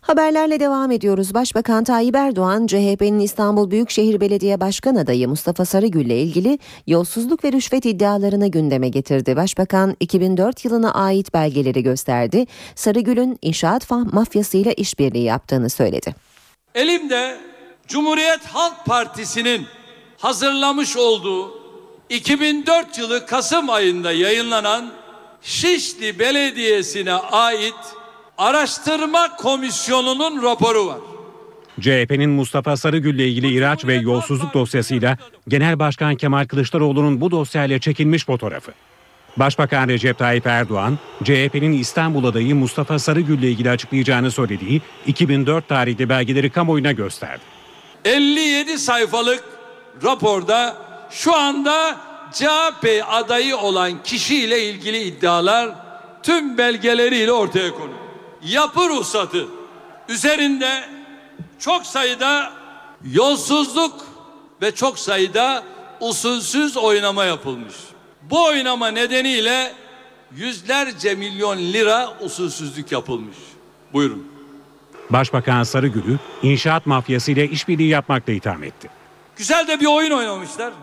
Haberlerle 0.07 0.59
devam 0.59 0.91
ediyoruz. 0.91 1.33
Başbakan 1.33 1.83
Tayyip 1.83 2.15
Erdoğan, 2.15 2.67
CHP'nin 2.67 3.19
İstanbul 3.19 3.71
Büyükşehir 3.71 4.21
Belediye 4.21 4.59
Başkan 4.59 4.95
adayı 4.95 5.27
Mustafa 5.27 5.65
Sarıgül 5.65 6.05
ile 6.05 6.21
ilgili 6.21 6.59
yolsuzluk 6.87 7.43
ve 7.43 7.51
rüşvet 7.51 7.85
iddialarını 7.85 8.47
gündeme 8.47 8.89
getirdi. 8.89 9.35
Başbakan 9.35 9.95
2004 9.99 10.65
yılına 10.65 10.93
ait 10.93 11.33
belgeleri 11.33 11.83
gösterdi. 11.83 12.45
Sarıgül'ün 12.75 13.39
inşaat 13.41 13.91
mafyasıyla 13.91 14.71
işbirliği 14.71 15.23
yaptığını 15.23 15.69
söyledi. 15.69 16.15
Elimde 16.75 17.37
Cumhuriyet 17.87 18.45
Halk 18.45 18.85
Partisi'nin 18.85 19.65
hazırlamış 20.17 20.97
olduğu 20.97 21.59
2004 22.09 22.97
yılı 22.97 23.25
Kasım 23.25 23.69
ayında 23.69 24.11
yayınlanan 24.11 24.91
Şişli 25.41 26.19
Belediyesi'ne 26.19 27.13
ait 27.13 27.97
Araştırma 28.37 29.35
Komisyonu'nun 29.35 30.43
raporu 30.43 30.87
var. 30.87 30.97
CHP'nin 31.81 32.29
Mustafa 32.29 32.77
Sarıgül 32.77 33.15
ile 33.15 33.27
ilgili 33.27 33.57
ihraç 33.57 33.85
ve 33.85 33.95
yolsuzluk 33.95 34.53
dosyasıyla 34.53 35.17
Genel 35.47 35.79
Başkan 35.79 36.15
Kemal 36.15 36.47
Kılıçdaroğlu'nun 36.47 37.21
bu 37.21 37.31
dosyayla 37.31 37.79
çekilmiş 37.79 38.25
fotoğrafı. 38.25 38.71
Başbakan 39.37 39.87
Recep 39.87 40.17
Tayyip 40.17 40.47
Erdoğan, 40.47 40.99
CHP'nin 41.23 41.71
İstanbul 41.71 42.25
adayı 42.25 42.55
Mustafa 42.55 42.99
Sarıgül 42.99 43.39
ile 43.39 43.51
ilgili 43.51 43.69
açıklayacağını 43.69 44.31
söylediği 44.31 44.81
2004 45.07 45.67
tarihli 45.67 46.09
belgeleri 46.09 46.49
kamuoyuna 46.49 46.91
gösterdi. 46.91 47.41
57 48.05 48.79
sayfalık 48.79 49.43
raporda 50.03 50.75
şu 51.11 51.35
anda 51.35 51.97
CHP 52.33 53.03
adayı 53.09 53.57
olan 53.57 54.03
kişiyle 54.03 54.63
ilgili 54.63 55.01
iddialar 55.01 55.69
tüm 56.23 56.57
belgeleriyle 56.57 57.31
ortaya 57.31 57.71
konuyor 57.71 58.06
yapı 58.43 58.89
ruhsatı 58.89 59.47
üzerinde 60.09 60.83
çok 61.59 61.85
sayıda 61.85 62.53
yolsuzluk 63.11 64.05
ve 64.61 64.75
çok 64.75 64.99
sayıda 64.99 65.63
usulsüz 65.99 66.77
oynama 66.77 67.25
yapılmış. 67.25 67.75
Bu 68.29 68.45
oynama 68.45 68.87
nedeniyle 68.87 69.73
yüzlerce 70.35 71.15
milyon 71.15 71.57
lira 71.57 72.13
usulsüzlük 72.21 72.91
yapılmış. 72.91 73.37
Buyurun. 73.93 74.27
Başbakan 75.09 75.63
Sarıgül'ü 75.63 76.19
inşaat 76.43 76.85
mafyasıyla 76.85 77.43
işbirliği 77.43 77.89
yapmakla 77.89 78.33
itham 78.33 78.63
etti. 78.63 78.89
Güzel 79.35 79.67
de 79.67 79.79
bir 79.79 79.85
oyun 79.85 80.11
oynamışlar. 80.11 80.73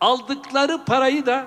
Aldıkları 0.00 0.84
parayı 0.84 1.26
da 1.26 1.46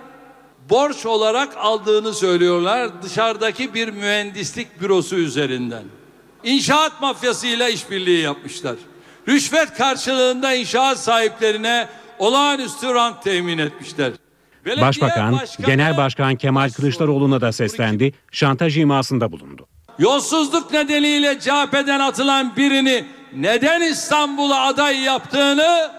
borç 0.70 1.06
olarak 1.06 1.58
aldığını 1.58 2.14
söylüyorlar 2.14 3.04
dışarıdaki 3.04 3.74
bir 3.74 3.88
mühendislik 3.90 4.82
bürosu 4.82 5.16
üzerinden. 5.16 5.84
İnşaat 6.44 7.02
mafyasıyla 7.02 7.70
işbirliği 7.70 8.22
yapmışlar. 8.22 8.76
Rüşvet 9.28 9.74
karşılığında 9.74 10.54
inşaat 10.54 11.00
sahiplerine 11.00 11.88
olağanüstü 12.20 12.94
rant 12.94 13.24
temin 13.24 13.58
etmişler. 13.58 14.12
Belediye 14.66 14.86
Başbakan, 14.86 15.34
Başkanı, 15.34 15.66
Genel 15.66 15.98
Başkan 15.98 16.36
Kemal 16.36 16.70
Kılıçdaroğlu'na 16.70 17.42
da 17.42 17.52
seslendi, 17.52 18.14
şantaj 18.32 18.78
imasında 18.78 19.32
bulundu. 19.32 19.68
Yolsuzluk 20.00 20.72
nedeniyle 20.72 21.40
CHP'den 21.40 22.00
atılan 22.00 22.56
birini 22.56 23.06
neden 23.36 23.82
İstanbul'a 23.82 24.62
aday 24.62 25.00
yaptığını 25.00 25.92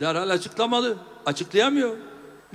derhal 0.00 0.30
açıklamalı, 0.30 0.96
açıklayamıyor. 1.26 1.96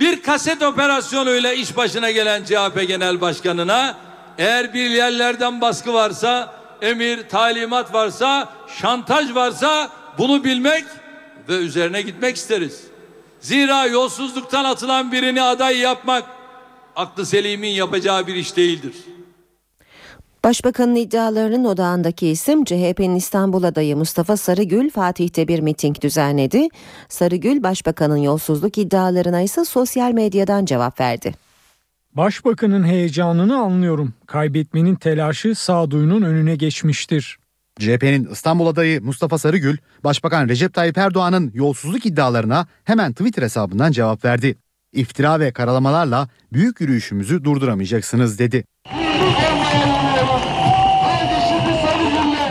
Bir 0.00 0.22
kaset 0.22 0.62
operasyonuyla 0.62 1.52
iş 1.52 1.76
başına 1.76 2.10
gelen 2.10 2.44
CHP 2.44 2.88
Genel 2.88 3.20
Başkanı'na 3.20 3.96
eğer 4.38 4.74
bir 4.74 4.90
yerlerden 4.90 5.60
baskı 5.60 5.94
varsa, 5.94 6.54
emir, 6.82 7.28
talimat 7.28 7.94
varsa, 7.94 8.52
şantaj 8.80 9.34
varsa 9.34 9.90
bunu 10.18 10.44
bilmek 10.44 10.84
ve 11.48 11.54
üzerine 11.54 12.02
gitmek 12.02 12.36
isteriz. 12.36 12.84
Zira 13.40 13.86
yolsuzluktan 13.86 14.64
atılan 14.64 15.12
birini 15.12 15.42
aday 15.42 15.78
yapmak 15.78 16.24
aklı 16.96 17.26
selimin 17.26 17.68
yapacağı 17.68 18.26
bir 18.26 18.34
iş 18.34 18.56
değildir. 18.56 18.94
Başbakanın 20.44 20.94
iddialarının 20.94 21.64
odağındaki 21.64 22.28
isim 22.28 22.64
CHP'nin 22.64 23.16
İstanbul 23.16 23.62
adayı 23.62 23.96
Mustafa 23.96 24.36
Sarıgül 24.36 24.90
Fatih'te 24.90 25.48
bir 25.48 25.60
miting 25.60 26.00
düzenledi. 26.00 26.68
Sarıgül 27.08 27.62
başbakanın 27.62 28.16
yolsuzluk 28.16 28.78
iddialarına 28.78 29.40
ise 29.40 29.64
sosyal 29.64 30.12
medyadan 30.12 30.64
cevap 30.64 31.00
verdi. 31.00 31.34
Başbakanın 32.12 32.84
heyecanını 32.84 33.56
anlıyorum. 33.56 34.14
Kaybetmenin 34.26 34.94
telaşı 34.94 35.54
sağduyunun 35.54 36.22
önüne 36.22 36.56
geçmiştir. 36.56 37.38
CHP'nin 37.80 38.28
İstanbul 38.32 38.66
adayı 38.66 39.02
Mustafa 39.02 39.38
Sarıgül, 39.38 39.76
Başbakan 40.04 40.48
Recep 40.48 40.74
Tayyip 40.74 40.98
Erdoğan'ın 40.98 41.50
yolsuzluk 41.54 42.06
iddialarına 42.06 42.66
hemen 42.84 43.12
Twitter 43.12 43.42
hesabından 43.42 43.92
cevap 43.92 44.24
verdi. 44.24 44.56
İftira 44.92 45.40
ve 45.40 45.52
karalamalarla 45.52 46.28
büyük 46.52 46.80
yürüyüşümüzü 46.80 47.44
durduramayacaksınız 47.44 48.38
dedi. 48.38 48.64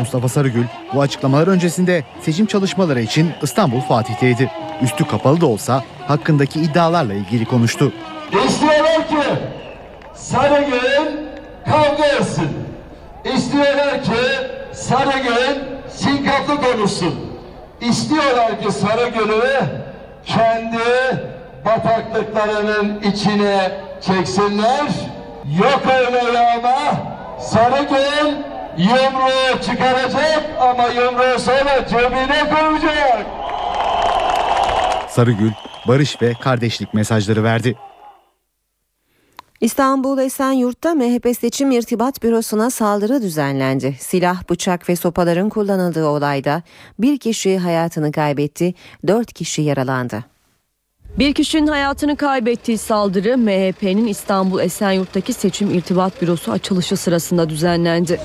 Mustafa 0.03 0.29
Sarıgül 0.29 0.63
bu 0.93 1.01
açıklamalar 1.01 1.48
öncesinde 1.48 2.03
seçim 2.22 2.45
çalışmaları 2.45 3.01
için 3.01 3.31
İstanbul 3.41 3.81
Fatih'teydi. 3.81 4.51
Üstü 4.81 5.07
kapalı 5.07 5.41
da 5.41 5.45
olsa 5.45 5.83
hakkındaki 6.07 6.62
iddialarla 6.62 7.13
ilgili 7.13 7.45
konuştu. 7.45 7.93
İstiyorlar 8.48 9.07
ki 9.07 9.15
Sarıgül 10.13 11.12
kavga 11.65 12.05
etsin. 12.05 12.50
İstiyorlar 13.36 14.03
ki 14.03 14.12
Sarıgül 14.74 15.60
sinkaflı 15.89 16.55
konuşsun. 16.62 17.15
İstiyorlar 17.81 18.62
ki 18.62 18.72
Sarıgöl'ü 18.72 19.60
kendi 20.25 20.79
bataklıklarının 21.65 23.01
içine 23.01 23.72
çeksinler. 24.01 24.88
Yok 25.60 25.81
öyle 26.01 26.39
ama 26.39 26.75
Sarıgöl 27.39 28.52
yumruğu 28.77 29.62
çıkaracak 29.62 30.44
ama 30.62 30.88
yumruğu 30.88 31.39
sonra 31.39 31.88
cebine 31.89 32.50
koyacak. 32.50 33.25
Sarıgül, 35.10 35.51
barış 35.88 36.22
ve 36.22 36.34
kardeşlik 36.34 36.94
mesajları 36.94 37.44
verdi. 37.44 37.75
İstanbul 39.62 40.18
Esenyurt'ta 40.18 40.94
MHP 40.94 41.38
Seçim 41.39 41.72
İrtibat 41.72 42.24
Bürosu'na 42.24 42.70
saldırı 42.70 43.22
düzenlendi. 43.22 43.96
Silah, 44.00 44.50
bıçak 44.50 44.89
ve 44.89 44.96
sopaların 44.96 45.50
kullanıldığı 45.50 46.06
olayda 46.06 46.63
bir 47.00 47.18
kişi 47.18 47.58
hayatını 47.58 48.12
kaybetti, 48.12 48.74
dört 49.08 49.34
kişi 49.34 49.62
yaralandı. 49.62 50.33
Bir 51.20 51.34
kişinin 51.34 51.67
hayatını 51.67 52.15
kaybettiği 52.15 52.77
saldırı 52.77 53.38
MHP'nin 53.38 54.08
İstanbul 54.08 54.60
Esenyurt'taki 54.60 55.34
seçim 55.34 55.72
irtibat 55.72 56.22
bürosu 56.22 56.51
açılışı 56.51 56.98
sırasında 56.98 57.50
düzenlendi. 57.50 58.20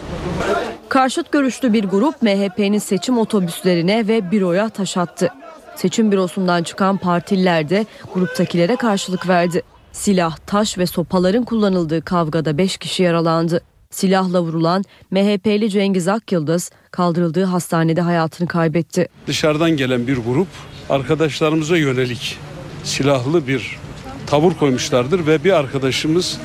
Karşıt 0.88 1.32
görüşlü 1.32 1.72
bir 1.72 1.84
grup 1.84 2.22
MHP'nin 2.22 2.78
seçim 2.78 3.18
otobüslerine 3.18 4.08
ve 4.08 4.30
büroya 4.30 4.68
taş 4.68 4.96
attı. 4.96 5.28
Seçim 5.76 6.12
bürosundan 6.12 6.62
çıkan 6.62 6.96
partililer 6.96 7.68
de 7.68 7.86
gruptakilere 8.14 8.76
karşılık 8.76 9.28
verdi. 9.28 9.62
Silah, 9.92 10.36
taş 10.46 10.78
ve 10.78 10.86
sopaların 10.86 11.44
kullanıldığı 11.44 12.02
kavgada 12.02 12.58
5 12.58 12.76
kişi 12.76 13.02
yaralandı. 13.02 13.60
Silahla 13.90 14.42
vurulan 14.42 14.84
MHP'li 15.10 15.70
Cengiz 15.70 16.08
Akyıldız 16.08 16.70
kaldırıldığı 16.90 17.44
hastanede 17.44 18.00
hayatını 18.00 18.48
kaybetti. 18.48 19.08
Dışarıdan 19.26 19.70
gelen 19.70 20.06
bir 20.06 20.16
grup 20.16 20.48
arkadaşlarımıza 20.90 21.76
yönelik 21.76 22.38
silahlı 22.84 23.46
bir 23.46 23.78
tavır 24.26 24.54
koymuşlardır 24.54 25.26
ve 25.26 25.44
bir 25.44 25.52
arkadaşımız 25.52 26.38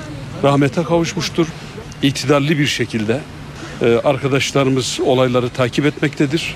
rahmete 0.43 0.83
kavuşmuştur. 0.83 1.47
İtidarlı 2.01 2.49
bir 2.49 2.65
şekilde 2.65 3.19
e, 3.81 3.99
arkadaşlarımız 4.03 4.99
olayları 5.05 5.49
takip 5.49 5.85
etmektedir. 5.85 6.55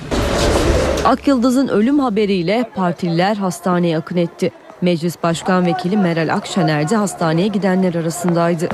Akyıldız'ın 1.06 1.68
ölüm 1.68 2.00
haberiyle 2.00 2.70
partililer 2.76 3.36
hastaneye 3.36 3.98
akın 3.98 4.18
etti. 4.18 4.52
Meclis 4.82 5.16
Başkan 5.24 5.66
Vekili 5.66 5.98
Meral 5.98 6.34
Akşener 6.34 6.90
de 6.90 6.96
hastaneye 6.96 7.48
gidenler 7.48 7.96
arasındaydı. 7.96 8.70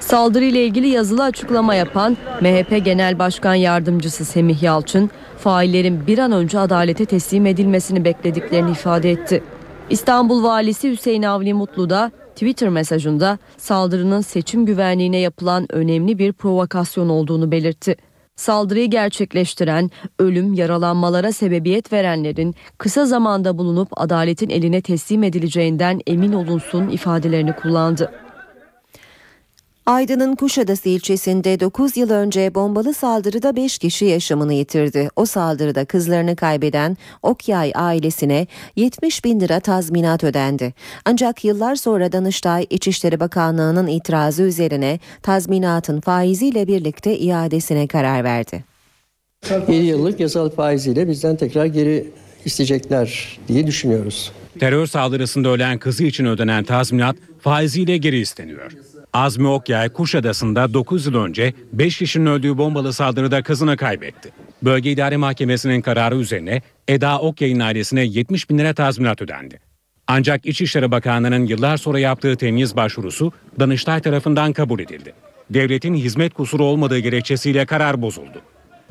Saldırıyla 0.00 0.60
ilgili 0.60 0.88
yazılı 0.88 1.24
açıklama 1.24 1.74
yapan 1.74 2.16
MHP 2.40 2.84
Genel 2.84 3.18
Başkan 3.18 3.54
Yardımcısı 3.54 4.24
Semih 4.24 4.62
Yalçın, 4.62 5.10
faillerin 5.44 6.06
bir 6.06 6.18
an 6.18 6.32
önce 6.32 6.58
adalete 6.58 7.04
teslim 7.04 7.46
edilmesini 7.46 8.04
beklediklerini 8.04 8.70
ifade 8.70 9.10
etti. 9.10 9.42
İstanbul 9.90 10.42
Valisi 10.42 10.90
Hüseyin 10.90 11.22
Avni 11.22 11.54
Mutlu 11.54 11.90
da 11.90 12.10
Twitter 12.34 12.68
mesajında 12.68 13.38
saldırının 13.56 14.20
seçim 14.20 14.66
güvenliğine 14.66 15.18
yapılan 15.18 15.72
önemli 15.72 16.18
bir 16.18 16.32
provokasyon 16.32 17.08
olduğunu 17.08 17.50
belirtti. 17.50 17.96
Saldırıyı 18.36 18.90
gerçekleştiren, 18.90 19.90
ölüm, 20.18 20.54
yaralanmalara 20.54 21.32
sebebiyet 21.32 21.92
verenlerin 21.92 22.54
kısa 22.78 23.06
zamanda 23.06 23.58
bulunup 23.58 23.88
adaletin 23.96 24.50
eline 24.50 24.80
teslim 24.80 25.22
edileceğinden 25.22 26.00
emin 26.06 26.32
olunsun 26.32 26.88
ifadelerini 26.88 27.52
kullandı. 27.56 28.10
Aydın'ın 29.86 30.34
Kuşadası 30.34 30.88
ilçesinde 30.88 31.60
9 31.60 31.96
yıl 31.96 32.10
önce 32.10 32.54
bombalı 32.54 32.94
saldırıda 32.94 33.56
5 33.56 33.78
kişi 33.78 34.04
yaşamını 34.04 34.54
yitirdi. 34.54 35.08
O 35.16 35.26
saldırıda 35.26 35.84
kızlarını 35.84 36.36
kaybeden 36.36 36.96
Okyay 37.22 37.72
ailesine 37.74 38.46
70 38.76 39.24
bin 39.24 39.40
lira 39.40 39.60
tazminat 39.60 40.24
ödendi. 40.24 40.74
Ancak 41.04 41.44
yıllar 41.44 41.74
sonra 41.74 42.12
Danıştay 42.12 42.66
İçişleri 42.70 43.20
Bakanlığı'nın 43.20 43.86
itirazı 43.86 44.42
üzerine 44.42 44.98
tazminatın 45.22 46.00
faiziyle 46.00 46.66
birlikte 46.66 47.18
iadesine 47.18 47.86
karar 47.86 48.24
verdi. 48.24 48.64
7 49.68 49.72
yıllık 49.72 50.20
yasal 50.20 50.50
faiziyle 50.50 51.08
bizden 51.08 51.36
tekrar 51.36 51.66
geri 51.66 52.06
isteyecekler 52.44 53.38
diye 53.48 53.66
düşünüyoruz. 53.66 54.32
Terör 54.60 54.86
saldırısında 54.86 55.48
ölen 55.48 55.78
kızı 55.78 56.04
için 56.04 56.24
ödenen 56.24 56.64
tazminat 56.64 57.16
faiziyle 57.40 57.96
geri 57.96 58.18
isteniyor. 58.18 58.72
Azmi 59.14 59.48
Okyay 59.48 59.88
Kuşadası'nda 59.88 60.74
9 60.74 61.06
yıl 61.06 61.14
önce 61.14 61.54
5 61.72 61.98
kişinin 61.98 62.26
öldüğü 62.26 62.58
bombalı 62.58 62.92
saldırıda 62.92 63.42
kızını 63.42 63.76
kaybetti. 63.76 64.32
Bölge 64.62 64.90
İdare 64.90 65.16
Mahkemesi'nin 65.16 65.80
kararı 65.80 66.16
üzerine 66.16 66.62
Eda 66.88 67.20
Okyay'ın 67.20 67.60
ailesine 67.60 68.04
70 68.04 68.50
bin 68.50 68.58
lira 68.58 68.74
tazminat 68.74 69.22
ödendi. 69.22 69.60
Ancak 70.06 70.46
İçişleri 70.46 70.90
Bakanlığı'nın 70.90 71.46
yıllar 71.46 71.76
sonra 71.76 71.98
yaptığı 71.98 72.36
temyiz 72.36 72.76
başvurusu 72.76 73.32
Danıştay 73.60 74.00
tarafından 74.00 74.52
kabul 74.52 74.80
edildi. 74.80 75.12
Devletin 75.50 75.94
hizmet 75.94 76.34
kusuru 76.34 76.64
olmadığı 76.64 76.98
gerekçesiyle 76.98 77.66
karar 77.66 78.02
bozuldu. 78.02 78.40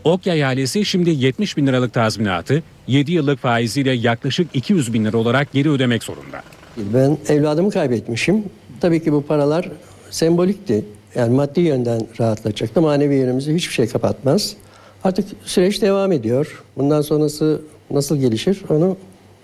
Okyay 0.04 0.46
ailesi 0.46 0.86
şimdi 0.86 1.10
70 1.10 1.58
bin 1.58 1.68
liralık 1.68 1.94
tazminatı 1.94 2.64
7 2.88 3.12
yıllık 3.12 3.40
faiziyle 3.40 3.92
yaklaşık 3.92 4.48
200 4.54 4.94
bin 4.94 5.06
lira 5.06 5.18
olarak 5.18 5.52
geri 5.52 5.70
ödemek 5.70 6.04
zorunda. 6.04 6.44
Ben 6.78 7.18
evladımı 7.30 7.72
kaybetmişim. 7.72 8.44
Tabii 8.82 9.04
ki 9.04 9.12
bu 9.12 9.26
paralar 9.26 9.66
sembolikti. 10.14 10.86
Yani 11.16 11.36
maddi 11.36 11.62
yönden 11.62 12.02
rahatlatacaktı. 12.20 12.82
Manevi 12.82 13.16
yönümüzü 13.16 13.56
hiçbir 13.56 13.74
şey 13.74 13.88
kapatmaz. 13.88 14.56
Artık 15.04 15.26
süreç 15.44 15.82
devam 15.82 16.12
ediyor. 16.12 16.64
Bundan 16.78 17.02
sonrası 17.02 17.62
nasıl 17.92 18.18
gelişir 18.18 18.62
onu 18.70 18.98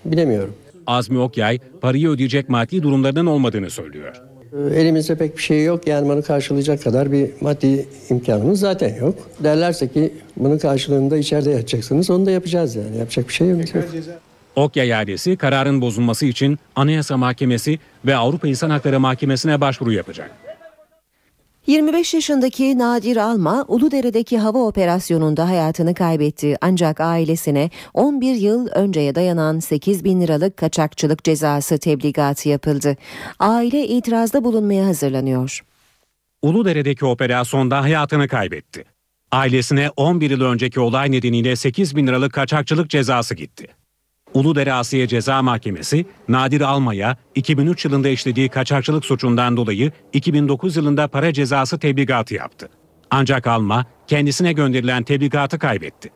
bilemiyorum. 0.04 0.54
Azmi 0.86 1.18
Okyay 1.18 1.58
parayı 1.80 2.08
ödeyecek 2.08 2.48
maddi 2.48 2.82
durumlarının 2.82 3.26
olmadığını 3.26 3.70
söylüyor. 3.70 4.22
Elimizde 4.74 5.14
pek 5.14 5.36
bir 5.36 5.42
şey 5.42 5.64
yok. 5.64 5.86
Yani 5.86 6.08
bunu 6.08 6.22
karşılayacak 6.22 6.82
kadar 6.82 7.12
bir 7.12 7.30
maddi 7.40 7.86
imkanımız 8.10 8.60
zaten 8.60 8.96
yok. 8.96 9.14
Derlerse 9.44 9.88
ki 9.88 10.14
bunun 10.36 10.58
karşılığında 10.58 11.16
içeride 11.16 11.50
yatacaksınız. 11.50 12.10
Onu 12.10 12.26
da 12.26 12.30
yapacağız 12.30 12.76
yani. 12.76 12.96
Yapacak 12.96 13.28
bir 13.28 13.32
şey 13.32 13.48
yok. 13.48 13.60
Okyay 14.56 14.94
ailesi 14.94 15.36
kararın 15.36 15.80
bozulması 15.80 16.26
için 16.26 16.58
Anayasa 16.76 17.16
Mahkemesi 17.16 17.78
ve 18.06 18.16
Avrupa 18.16 18.48
İnsan 18.48 18.70
Hakları 18.70 19.00
Mahkemesi'ne 19.00 19.60
başvuru 19.60 19.92
yapacak. 19.92 20.49
25 21.70 22.14
yaşındaki 22.14 22.78
Nadir 22.78 23.16
Alma, 23.16 23.64
Uludere'deki 23.68 24.38
hava 24.38 24.58
operasyonunda 24.58 25.48
hayatını 25.48 25.94
kaybetti. 25.94 26.56
Ancak 26.60 27.00
ailesine 27.00 27.70
11 27.94 28.34
yıl 28.34 28.66
önceye 28.66 29.14
dayanan 29.14 29.58
8 29.58 30.04
bin 30.04 30.20
liralık 30.20 30.56
kaçakçılık 30.56 31.24
cezası 31.24 31.78
tebligatı 31.78 32.48
yapıldı. 32.48 32.96
Aile 33.38 33.88
itirazda 33.88 34.44
bulunmaya 34.44 34.86
hazırlanıyor. 34.86 35.60
Uludere'deki 36.42 37.04
operasyonda 37.06 37.82
hayatını 37.82 38.28
kaybetti. 38.28 38.84
Ailesine 39.30 39.90
11 39.96 40.30
yıl 40.30 40.40
önceki 40.40 40.80
olay 40.80 41.12
nedeniyle 41.12 41.56
8 41.56 41.96
bin 41.96 42.06
liralık 42.06 42.32
kaçakçılık 42.32 42.90
cezası 42.90 43.34
gitti. 43.34 43.79
Uludere 44.34 44.72
Asliye 44.72 45.06
Ceza 45.06 45.42
Mahkemesi 45.42 46.06
Nadir 46.28 46.60
Alma'ya 46.60 47.16
2003 47.34 47.84
yılında 47.84 48.08
işlediği 48.08 48.48
kaçakçılık 48.48 49.04
suçundan 49.04 49.56
dolayı 49.56 49.92
2009 50.12 50.76
yılında 50.76 51.08
para 51.08 51.32
cezası 51.32 51.78
tebligatı 51.78 52.34
yaptı. 52.34 52.68
Ancak 53.10 53.46
Alma 53.46 53.84
kendisine 54.06 54.52
gönderilen 54.52 55.02
tebligatı 55.02 55.58
kaybetti. 55.58 56.10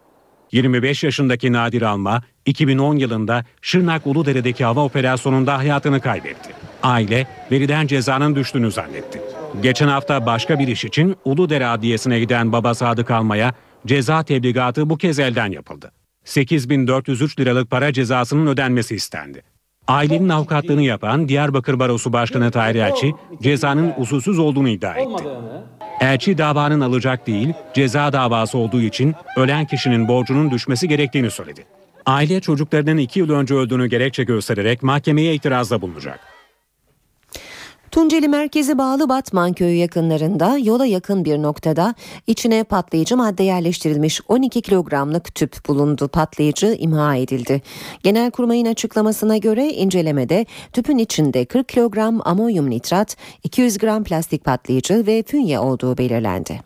25 0.53 1.05
yaşındaki 1.05 1.53
Nadir 1.53 1.83
Alma 1.83 2.23
2010 2.47 2.97
yılında 2.97 3.45
Şırnak 3.63 4.07
Uludere'deki 4.07 4.65
hava 4.65 4.85
operasyonunda 4.85 5.59
hayatını 5.59 6.01
kaybetti. 6.01 6.51
Aile 6.83 7.27
verilen 7.53 7.87
cezanın 7.87 8.35
düştüğünü 8.35 8.71
zannetti. 8.71 9.21
Geçen 9.63 9.89
hafta 9.89 10.27
başka 10.27 10.59
bir 10.59 10.69
iş 10.69 10.85
için 10.85 11.17
Uludere 11.25 11.67
Adliyesi'ne 11.67 12.21
giden 12.21 12.53
baba 12.53 12.75
Sadık 12.75 13.11
Alma'ya 13.11 13.55
ceza 13.87 14.23
tebligatı 14.23 14.91
bu 14.91 14.99
kez 14.99 15.19
elden 15.19 15.51
yapıldı. 15.51 15.93
8403 16.25 17.41
liralık 17.41 17.71
para 17.71 17.93
cezasının 17.93 18.47
ödenmesi 18.47 18.95
istendi. 18.95 19.43
Ailenin 19.89 20.29
avukatlığını 20.29 20.83
yapan 20.83 21.29
Diyarbakır 21.29 21.79
Barosu 21.79 22.13
Başkanı 22.13 22.51
Tahir 22.51 22.75
Elçi 22.75 23.15
cezanın 23.43 23.93
usulsüz 23.99 24.39
olduğunu 24.39 24.69
iddia 24.69 24.95
etti. 24.95 25.25
Elçi 26.01 26.39
davanın 26.39 26.81
alacak 26.81 27.27
değil, 27.27 27.53
ceza 27.75 28.13
davası 28.13 28.59
olduğu 28.59 28.81
için 28.81 29.15
ölen 29.37 29.67
kişinin 29.67 30.09
borcunun 30.09 30.51
düşmesi 30.51 30.89
gerektiğini 30.89 31.31
söyledi. 31.31 31.65
Aile 32.07 32.41
çocuklarının 32.41 32.97
iki 32.97 33.19
yıl 33.19 33.31
önce 33.31 33.55
öldüğünü 33.55 33.87
gerekçe 33.87 34.25
göstererek 34.25 34.83
mahkemeye 34.83 35.35
itirazda 35.35 35.81
bulunacak. 35.81 36.34
Tunceli 37.95 38.29
merkezi 38.29 38.79
bağlı 38.79 39.09
Batman 39.09 39.53
köyü 39.53 39.77
yakınlarında 39.77 40.59
yola 40.59 40.87
yakın 40.87 41.25
bir 41.25 41.43
noktada 41.43 41.95
içine 42.27 42.65
patlayıcı 42.65 43.17
madde 43.17 43.43
yerleştirilmiş 43.43 44.21
12 44.29 44.63
kilogramlık 44.63 45.35
tüp 45.35 45.69
bulundu. 45.69 46.09
Patlayıcı 46.09 46.77
imha 46.79 47.17
edildi. 47.17 47.63
Genelkurmay'ın 48.03 48.67
açıklamasına 48.67 49.37
göre 49.37 49.69
incelemede 49.69 50.47
tüpün 50.73 50.99
içinde 50.99 51.45
40 51.45 51.69
kilogram 51.69 52.21
amonyum 52.25 52.71
nitrat, 52.71 53.17
200 53.45 53.79
gram 53.79 54.05
plastik 54.05 54.45
patlayıcı 54.45 55.07
ve 55.07 55.23
fünye 55.27 55.59
olduğu 55.59 55.99
belirlendi. 55.99 56.61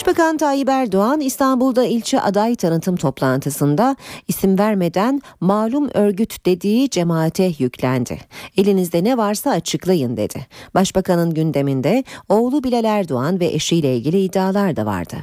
Başbakan 0.00 0.36
Tayyip 0.36 0.68
Erdoğan 0.68 1.20
İstanbul'da 1.20 1.84
ilçe 1.84 2.20
aday 2.20 2.56
tanıtım 2.56 2.96
toplantısında 2.96 3.96
isim 4.28 4.58
vermeden 4.58 5.22
malum 5.40 5.90
örgüt 5.94 6.46
dediği 6.46 6.90
cemaate 6.90 7.52
yüklendi. 7.58 8.20
Elinizde 8.56 9.04
ne 9.04 9.16
varsa 9.16 9.50
açıklayın 9.50 10.16
dedi. 10.16 10.46
Başbakanın 10.74 11.34
gündeminde 11.34 12.04
oğlu 12.28 12.64
Bilal 12.64 12.84
Erdoğan 12.84 13.40
ve 13.40 13.46
eşiyle 13.46 13.96
ilgili 13.96 14.20
iddialar 14.20 14.76
da 14.76 14.86
vardı. 14.86 15.16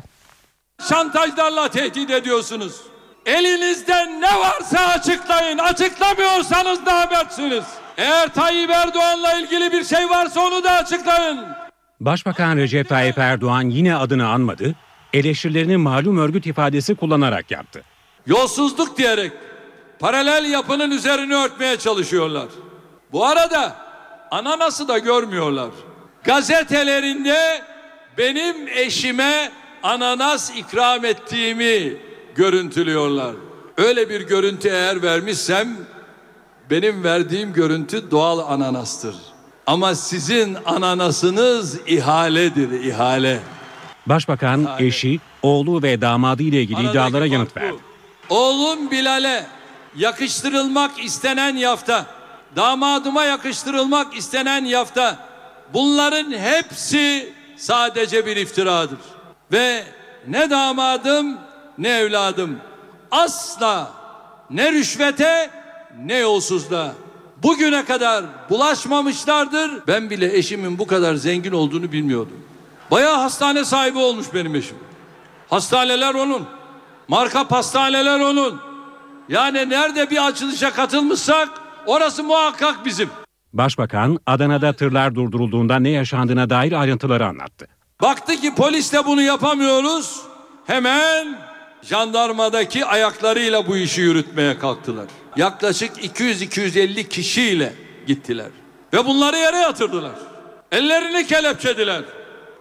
Şantajlarla 0.89 1.69
tehdit 1.69 2.09
ediyorsunuz. 2.09 2.81
Elinizde 3.25 4.21
ne 4.21 4.39
varsa 4.39 4.79
açıklayın. 4.79 5.57
Açıklamıyorsanız 5.57 6.79
namertsiniz. 6.87 7.63
Eğer 7.97 8.33
Tayyip 8.33 8.69
Erdoğan'la 8.69 9.33
ilgili 9.33 9.71
bir 9.71 9.83
şey 9.83 10.09
varsa 10.09 10.41
onu 10.41 10.63
da 10.63 10.71
açıklayın. 10.71 11.66
Başbakan 11.99 12.57
Recep 12.57 12.89
Tayyip 12.89 13.17
Erdoğan 13.17 13.69
yine 13.69 13.95
adını 13.95 14.27
anmadı, 14.27 14.75
eleştirilerini 15.13 15.77
malum 15.77 16.17
örgüt 16.17 16.45
ifadesi 16.45 16.95
kullanarak 16.95 17.51
yaptı. 17.51 17.83
Yolsuzluk 18.27 18.97
diyerek 18.97 19.31
paralel 19.99 20.51
yapının 20.51 20.91
üzerini 20.91 21.35
örtmeye 21.35 21.77
çalışıyorlar. 21.77 22.47
Bu 23.11 23.25
arada 23.25 23.75
ananası 24.31 24.87
da 24.87 24.97
görmüyorlar. 24.97 25.69
Gazetelerinde 26.23 27.61
benim 28.17 28.67
eşime 28.67 29.51
ananas 29.83 30.51
ikram 30.57 31.05
ettiğimi 31.05 31.97
görüntülüyorlar. 32.35 33.35
Öyle 33.77 34.09
bir 34.09 34.21
görüntü 34.21 34.69
eğer 34.69 35.01
vermişsem 35.01 35.77
benim 36.69 37.03
verdiğim 37.03 37.53
görüntü 37.53 38.11
doğal 38.11 38.39
ananastır. 38.39 39.15
Ama 39.67 39.95
sizin 39.95 40.57
ananasınız 40.65 41.79
ihaledir, 41.87 42.71
ihale. 42.83 43.39
Başbakan, 44.05 44.69
eşi, 44.79 45.19
oğlu 45.41 45.83
ve 45.83 46.01
damadı 46.01 46.43
ile 46.43 46.61
ilgili 46.61 46.77
Aradaki 46.77 46.91
iddialara 46.91 47.25
yanıt 47.25 47.55
bu. 47.55 47.59
verdi. 47.59 47.77
Oğlum 48.29 48.91
Bilal'e 48.91 49.45
yakıştırılmak 49.95 51.03
istenen 51.03 51.55
yafta, 51.55 52.05
damadıma 52.55 53.23
yakıştırılmak 53.23 54.17
istenen 54.17 54.65
yafta, 54.65 55.17
bunların 55.73 56.31
hepsi 56.31 57.33
sadece 57.57 58.25
bir 58.25 58.35
iftiradır. 58.37 58.99
Ve 59.51 59.83
ne 60.27 60.49
damadım 60.49 61.37
ne 61.77 61.89
evladım 61.89 62.57
asla 63.11 63.91
ne 64.49 64.71
rüşvete 64.71 65.49
ne 66.05 66.15
yolsuzluğa 66.17 66.91
bugüne 67.43 67.85
kadar 67.85 68.25
bulaşmamışlardır. 68.49 69.71
Ben 69.87 70.09
bile 70.09 70.37
eşimin 70.37 70.79
bu 70.79 70.87
kadar 70.87 71.15
zengin 71.15 71.51
olduğunu 71.51 71.91
bilmiyordum. 71.91 72.39
Bayağı 72.91 73.17
hastane 73.17 73.65
sahibi 73.65 73.97
olmuş 73.97 74.27
benim 74.33 74.55
eşim. 74.55 74.77
Hastaneler 75.49 76.13
onun. 76.13 76.45
Marka 77.07 77.47
pastaneler 77.47 78.19
onun. 78.19 78.59
Yani 79.29 79.69
nerede 79.69 80.09
bir 80.09 80.27
açılışa 80.27 80.73
katılmışsak 80.73 81.49
orası 81.85 82.23
muhakkak 82.23 82.85
bizim. 82.85 83.09
Başbakan, 83.53 84.17
Adana'da 84.25 84.73
tırlar 84.73 85.15
durdurulduğunda 85.15 85.79
ne 85.79 85.89
yaşandığına 85.89 86.49
dair 86.49 86.71
ayrıntıları 86.71 87.25
anlattı. 87.25 87.67
Baktı 88.01 88.35
ki 88.35 88.55
polisle 88.55 89.05
bunu 89.05 89.21
yapamıyoruz. 89.21 90.21
Hemen 90.65 91.39
jandarmadaki 91.81 92.85
ayaklarıyla 92.85 93.67
bu 93.67 93.77
işi 93.77 94.01
yürütmeye 94.01 94.59
kalktılar. 94.59 95.05
Yaklaşık 95.37 95.97
200-250 95.97 97.09
kişiyle 97.09 97.73
gittiler. 98.07 98.49
Ve 98.93 99.05
bunları 99.05 99.37
yere 99.37 99.57
yatırdılar. 99.57 100.15
Ellerini 100.71 101.27
kelepçediler. 101.27 102.01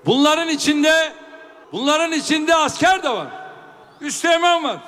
Bunların 0.06 0.48
içinde 0.48 1.12
bunların 1.72 2.12
içinde 2.12 2.54
asker 2.54 3.02
de 3.02 3.10
var. 3.10 3.28
Üsteğmen 4.00 4.64
var. 4.64 4.78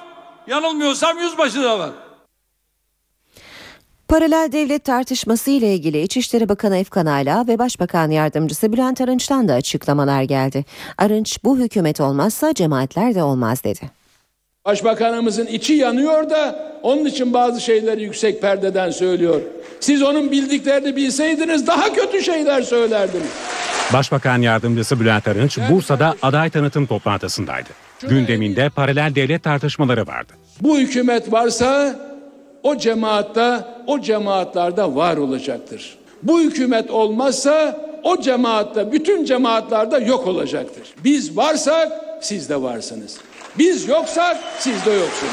Yanılmıyorsam 0.46 1.18
yüzbaşı 1.18 1.62
da 1.62 1.78
var. 1.78 1.90
Paralel 4.08 4.52
devlet 4.52 4.84
tartışması 4.84 5.50
ile 5.50 5.74
ilgili 5.74 6.02
İçişleri 6.02 6.48
Bakanı 6.48 6.76
Efkan 6.76 7.06
Ala 7.06 7.46
ve 7.46 7.58
Başbakan 7.58 8.10
Yardımcısı 8.10 8.72
Bülent 8.72 9.00
Arınç'tan 9.00 9.48
da 9.48 9.54
açıklamalar 9.54 10.22
geldi. 10.22 10.64
Arınç 10.98 11.38
bu 11.44 11.58
hükümet 11.58 12.00
olmazsa 12.00 12.54
cemaatler 12.54 13.14
de 13.14 13.22
olmaz 13.22 13.64
dedi. 13.64 13.97
Başbakanımızın 14.68 15.46
içi 15.46 15.72
yanıyor 15.72 16.30
da 16.30 16.72
onun 16.82 17.04
için 17.04 17.32
bazı 17.34 17.60
şeyleri 17.60 18.02
yüksek 18.02 18.42
perdeden 18.42 18.90
söylüyor. 18.90 19.40
Siz 19.80 20.02
onun 20.02 20.30
bildiklerini 20.30 20.96
bilseydiniz 20.96 21.66
daha 21.66 21.92
kötü 21.92 22.22
şeyler 22.22 22.62
söylerdiniz. 22.62 23.28
Başbakan 23.92 24.42
Yardımcısı 24.42 25.00
Bülent 25.00 25.28
Arınç, 25.28 25.58
Bursa'da 25.70 26.14
aday 26.22 26.50
tanıtım 26.50 26.86
toplantısındaydı. 26.86 27.68
Gündeminde 28.08 28.68
paralel 28.68 29.14
devlet 29.14 29.42
tartışmaları 29.42 30.06
vardı. 30.06 30.32
Bu 30.60 30.78
hükümet 30.78 31.32
varsa 31.32 31.96
o 32.62 32.76
cemaatta, 32.76 33.68
o 33.86 34.00
cemaatlarda 34.00 34.94
var 34.94 35.16
olacaktır. 35.16 35.98
Bu 36.22 36.40
hükümet 36.40 36.90
olmazsa 36.90 37.80
o 38.02 38.20
cemaatta, 38.20 38.92
bütün 38.92 39.24
cemaatlarda 39.24 39.98
yok 39.98 40.26
olacaktır. 40.26 40.82
Biz 41.04 41.36
varsak 41.36 41.92
siz 42.20 42.48
de 42.48 42.62
varsınız. 42.62 43.18
Biz 43.58 43.88
yoksak 43.88 44.36
siz 44.58 44.86
de 44.86 44.90
yoksunuz. 44.90 45.32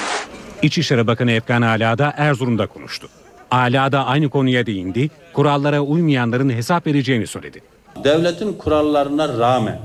İçişleri 0.61 1.07
Bakanı 1.07 1.31
Efkan 1.31 1.61
Ala 1.61 1.97
da 1.97 2.13
Erzurum'da 2.17 2.67
konuştu. 2.67 3.07
Ala 3.51 3.91
da 3.91 4.05
aynı 4.05 4.29
konuya 4.29 4.65
değindi, 4.65 5.09
kurallara 5.33 5.81
uymayanların 5.81 6.49
hesap 6.49 6.87
vereceğini 6.87 7.27
söyledi. 7.27 7.61
devletin 8.03 8.53
kurallarına 8.53 9.37
rağmen 9.37 9.79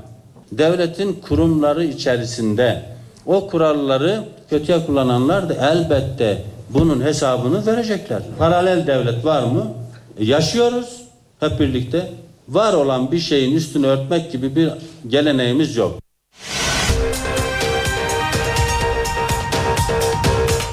devletin 0.53 1.12
kurumları 1.29 1.85
içerisinde 1.85 2.83
o 3.26 3.48
kuralları 3.48 4.24
kötüye 4.50 4.87
kullananlar 4.87 5.48
da 5.48 5.55
elbette 5.72 6.42
bunun 6.70 7.03
hesabını 7.05 7.66
verecekler. 7.66 8.22
Paralel 8.38 8.87
devlet 8.87 9.24
var 9.24 9.42
mı? 9.42 9.72
E, 10.18 10.24
Yaşıyoruz 10.24 11.03
hep 11.40 11.61
birlikte. 11.61 12.11
Var 12.48 12.72
olan 12.72 13.12
bir 13.12 13.18
şeyin 13.18 13.57
üstünü 13.57 13.87
örtmek 13.87 14.33
gibi 14.33 14.57
bir 14.57 14.70
geleneğimiz 15.09 15.76
yok. 15.76 15.99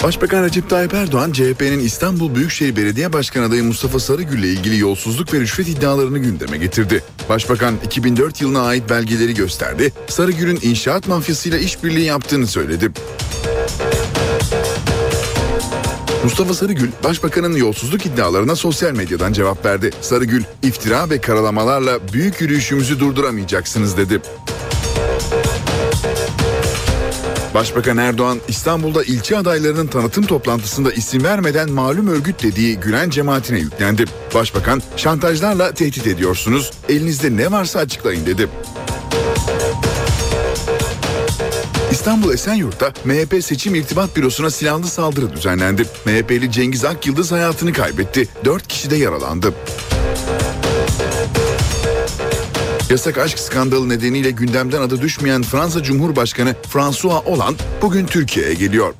Başbakan 0.03 0.43
Recep 0.43 0.69
Tayyip 0.69 0.93
Erdoğan, 0.93 1.31
CHP'nin 1.31 1.79
İstanbul 1.79 2.35
Büyükşehir 2.35 2.75
Belediye 2.75 3.13
Başkanı 3.13 3.45
adayı 3.45 3.63
Mustafa 3.63 3.99
Sarıgül 3.99 4.39
ile 4.39 4.47
ilgili 4.47 4.79
yolsuzluk 4.79 5.33
ve 5.33 5.39
rüşvet 5.39 5.67
iddialarını 5.67 6.19
gündeme 6.19 6.57
getirdi. 6.57 7.03
Başbakan 7.29 7.75
2004 7.85 8.41
yılına 8.41 8.61
ait 8.61 8.89
belgeleri 8.89 9.33
gösterdi, 9.33 9.93
Sarıgül'ün 10.07 10.59
inşaat 10.61 11.07
mafyasıyla 11.07 11.57
işbirliği 11.57 12.05
yaptığını 12.05 12.47
söyledi. 12.47 12.91
Mustafa 16.23 16.53
Sarıgül, 16.53 16.89
Başbakanın 17.03 17.55
yolsuzluk 17.55 18.05
iddialarına 18.05 18.55
sosyal 18.55 18.91
medyadan 18.91 19.33
cevap 19.33 19.65
verdi. 19.65 19.91
Sarıgül, 20.01 20.43
iftira 20.63 21.09
ve 21.09 21.21
karalamalarla 21.21 21.99
büyük 22.13 22.41
yürüyüşümüzü 22.41 22.99
durduramayacaksınız 22.99 23.97
dedi. 23.97 24.21
Başbakan 27.53 27.97
Erdoğan 27.97 28.39
İstanbul'da 28.47 29.03
ilçe 29.03 29.37
adaylarının 29.37 29.87
tanıtım 29.87 30.25
toplantısında 30.25 30.91
isim 30.91 31.23
vermeden 31.23 31.71
malum 31.71 32.07
örgüt 32.07 32.43
dediği 32.43 32.79
Gülen 32.79 33.09
cemaatine 33.09 33.59
yüklendi. 33.59 34.05
Başbakan 34.33 34.81
şantajlarla 34.97 35.71
tehdit 35.71 36.07
ediyorsunuz, 36.07 36.71
elinizde 36.89 37.37
ne 37.37 37.51
varsa 37.51 37.79
açıklayın 37.79 38.25
dedi. 38.25 38.49
İstanbul 41.91 42.33
Esenyurt'ta 42.33 42.93
MHP 43.05 43.43
Seçim 43.43 43.75
İrtibat 43.75 44.15
Bürosu'na 44.15 44.49
silahlı 44.49 44.87
saldırı 44.87 45.33
düzenlendi. 45.33 45.85
MHP'li 46.05 46.51
Cengiz 46.51 46.85
Akyıldız 46.85 47.31
hayatını 47.31 47.73
kaybetti. 47.73 48.27
4 48.45 48.67
kişi 48.67 48.89
de 48.89 48.95
yaralandı. 48.95 49.53
Yasak 52.89 53.17
aşk 53.17 53.39
skandalı 53.39 53.89
nedeniyle 53.89 54.31
gündemden 54.31 54.81
adı 54.81 55.01
düşmeyen 55.01 55.43
Fransa 55.43 55.83
Cumhurbaşkanı 55.83 56.55
François 56.69 57.25
Hollande 57.25 57.63
bugün 57.81 58.05
Türkiye'ye 58.05 58.53
geliyor. 58.53 58.93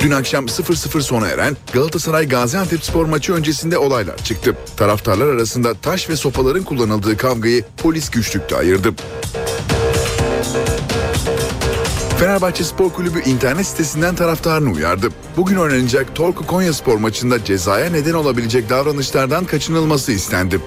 Dün 0.00 0.10
akşam 0.10 0.46
0-0 0.46 1.00
sona 1.00 1.28
eren 1.28 1.56
Galatasaray 1.72 2.28
Gaziantep 2.28 2.84
spor 2.84 3.04
maçı 3.04 3.32
öncesinde 3.32 3.78
olaylar 3.78 4.16
çıktı. 4.16 4.56
Taraftarlar 4.76 5.26
arasında 5.26 5.74
taş 5.74 6.10
ve 6.10 6.16
sopaların 6.16 6.62
kullanıldığı 6.62 7.16
kavgayı 7.16 7.64
polis 7.76 8.10
güçlükte 8.10 8.56
ayırdı. 8.56 8.94
Fenerbahçe 12.18 12.64
Spor 12.64 12.90
Kulübü 12.90 13.22
internet 13.22 13.66
sitesinden 13.66 14.14
taraftarını 14.14 14.70
uyardı. 14.72 15.08
Bugün 15.36 15.56
oynanacak 15.56 16.14
Torku 16.14 16.46
Konya 16.46 16.72
Spor 16.72 16.96
maçında 16.96 17.44
cezaya 17.44 17.90
neden 17.90 18.14
olabilecek 18.14 18.70
davranışlardan 18.70 19.44
kaçınılması 19.44 20.12
istendi. 20.12 20.60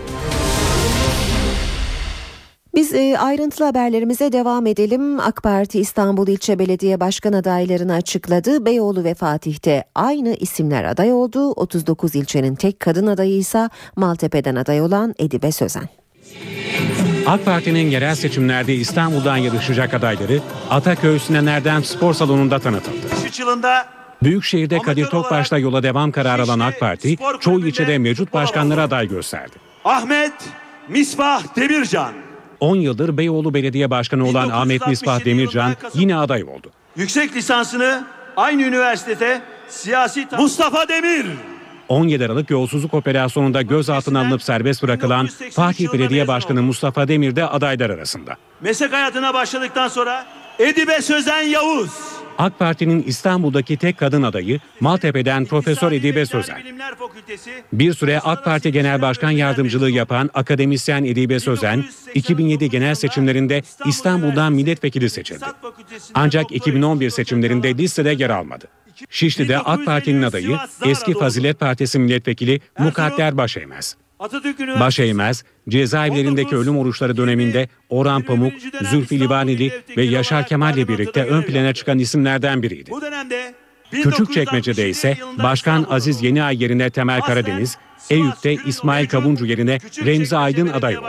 Biz 2.76 2.94
e, 2.94 3.18
ayrıntılı 3.20 3.66
haberlerimize 3.66 4.32
devam 4.32 4.68
edelim. 4.68 5.20
AK 5.20 5.44
Parti 5.44 5.80
İstanbul 5.80 6.28
İlçe 6.28 6.60
Belediye 6.60 7.00
Başkan 7.00 7.34
adaylarını 7.34 7.94
açıkladı. 7.94 8.66
Beyoğlu 8.66 9.04
ve 9.04 9.14
Fatih'te 9.14 9.84
aynı 9.96 10.34
isimler 10.34 10.84
aday 10.84 11.14
oldu. 11.14 11.52
39 11.52 12.16
ilçenin 12.16 12.56
tek 12.56 12.80
kadın 12.80 13.08
adayı 13.08 13.38
ise 13.38 13.70
Maltepe'den 13.96 14.56
aday 14.56 14.82
olan 14.82 15.16
Edibe 15.20 15.52
Sözen. 15.52 15.90
AK 17.28 17.46
Parti'nin 17.46 17.90
yerel 17.92 18.16
seçimlerde 18.16 18.74
İstanbul'dan 18.76 19.38
yarışacak 19.38 19.94
adayları 19.94 20.40
Ataköy 20.70 21.20
Sinan 21.20 21.48
Erdem 21.48 21.84
Spor 21.84 22.14
Salonu'nda 22.14 22.60
tanıtıldı. 22.60 23.08
3 23.28 23.40
yılında 23.40 23.86
Büyükşehir'de 24.24 24.80
Kadir 24.80 25.06
Topbaş'la 25.06 25.58
yola 25.58 25.84
devam 25.84 26.12
kararı 26.12 26.44
alan 26.44 26.60
AK 26.60 26.80
Parti, 26.80 27.18
çoğu 27.40 27.68
ilçede 27.68 27.98
mevcut 27.98 28.34
başkanları 28.34 28.82
aday 28.82 29.08
gösterdi. 29.08 29.56
Ahmet 29.86 30.34
Misbah 30.90 31.56
Demircan 31.56 32.14
10 32.60 32.76
yıldır 32.76 33.18
Beyoğlu 33.18 33.54
Belediye 33.54 33.90
Başkanı 33.90 34.28
olan 34.28 34.50
Ahmet 34.50 34.88
Misbah 34.88 35.26
Demircan 35.26 35.76
yine 35.94 36.16
aday 36.16 36.44
oldu. 36.44 36.72
yüksek 36.96 37.36
lisansını 37.36 38.04
aynı 38.38 38.62
üniversitede 38.62 39.42
siyasi 39.70 40.28
Mustafa 40.38 40.88
Demir 40.88 41.26
17 41.92 42.26
Aralık 42.26 42.50
yolsuzluk 42.50 42.94
operasyonunda 42.94 43.62
gözaltına 43.62 44.20
alınıp 44.22 44.44
serbest 44.44 44.84
bırakılan 44.84 45.30
Fatih 45.52 45.94
Belediye 45.94 46.28
Başkanı 46.28 46.64
Mustafa 46.64 47.08
Demir 47.08 47.36
de 47.36 47.46
adaylar 47.46 47.90
arasında. 47.90 48.36
meslek 48.62 48.94
hayatına 48.94 49.34
başladıktan 49.34 49.88
sonra 49.88 50.26
Edibe 50.60 51.02
Sözen 51.02 51.42
Yavuz 51.42 51.92
AK 52.38 52.60
Parti'nin 52.60 53.04
İstanbul'daki 53.04 53.78
tek 53.78 53.98
kadın 53.98 54.24
adayı 54.24 54.60
Maltepe'den 54.80 55.46
Profesör 55.46 55.92
Edibe 55.92 56.26
Sözen. 56.26 56.58
Bir 57.74 57.94
süre 57.94 58.20
AK 58.20 58.46
Parti 58.46 58.72
Genel 58.72 59.02
Başkan 59.02 59.32
Yardımcılığı 59.32 59.90
yapan 59.90 60.30
akademisyen 60.34 61.04
Edibe 61.04 61.40
Sözen, 61.40 61.86
2007 62.14 62.70
genel 62.70 62.96
seçimlerinde 62.96 63.62
İstanbul'dan 63.86 64.54
milletvekili 64.54 65.10
seçildi. 65.10 65.46
Ancak 66.14 66.52
2011 66.52 67.10
seçimlerinde 67.10 67.78
listede 67.78 68.10
yer 68.10 68.30
almadı. 68.30 68.68
Şişli'de 69.10 69.60
AK 69.60 69.86
Parti'nin 69.86 70.22
adayı 70.22 70.58
eski 70.86 71.14
Fazilet 71.14 71.60
Partisi 71.60 72.00
milletvekili 72.00 72.62
Mukadder 72.80 73.38
Başeymez. 73.38 73.96
Başeymez, 74.80 75.44
cezaevlerindeki 75.70 76.56
ölüm 76.56 76.78
oruçları 76.78 77.18
döneminde 77.18 77.70
Orhan 77.90 78.22
Pamuk, 78.22 78.54
Zülfü 78.82 79.20
Livaneli 79.20 79.82
ve 79.98 80.04
Yaşar 80.04 80.48
Kemal'le 80.48 80.88
birlikte 80.88 81.24
ön 81.24 81.42
plana 81.44 81.74
çıkan 81.74 82.00
isimlerden 82.00 82.64
biriydi. 82.64 82.92
dönemde 83.02 83.54
Küçükçekmece'de 83.92 84.90
ise 84.90 85.18
Başkan 85.44 85.88
Aziz 85.90 86.24
Yeniay 86.24 86.64
yerine 86.64 86.90
Temel 86.90 87.22
Karadeniz, 87.22 87.78
Eyüp'te 88.10 88.54
İsmail 88.54 89.08
Kavuncu 89.08 89.46
yerine 89.46 89.78
Remzi 90.06 90.38
Aydın 90.38 90.68
aday 90.68 90.98
oldu. 90.98 91.08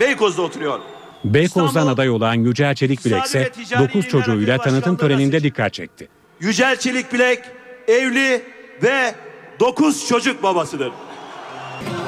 Beykoz'da 0.00 0.42
oturuyor. 0.42 0.80
Beykoz'dan 1.24 1.86
aday 1.86 2.10
olan 2.10 2.34
Yücel 2.34 2.74
Çelikbilek 2.74 3.24
ise 3.24 3.52
9 3.78 4.08
çocuğuyla 4.08 4.58
tanıtım 4.58 4.96
töreninde 4.96 5.42
dikkat 5.42 5.74
çekti. 5.74 6.08
Yücel 6.40 6.76
Çelik 6.76 7.12
Bilek 7.12 7.40
evli 7.88 8.42
ve 8.82 9.14
9 9.60 10.06
çocuk 10.08 10.42
babasıdır. 10.42 10.92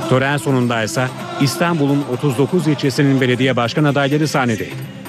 Tören 0.09 0.37
sonunda 0.37 0.83
ise 0.83 1.09
İstanbul'un 1.41 2.05
39 2.13 2.67
ilçesinin 2.67 3.21
belediye 3.21 3.57
başkan 3.57 3.85
adayları 3.85 4.29
sahnedeydi. 4.29 5.00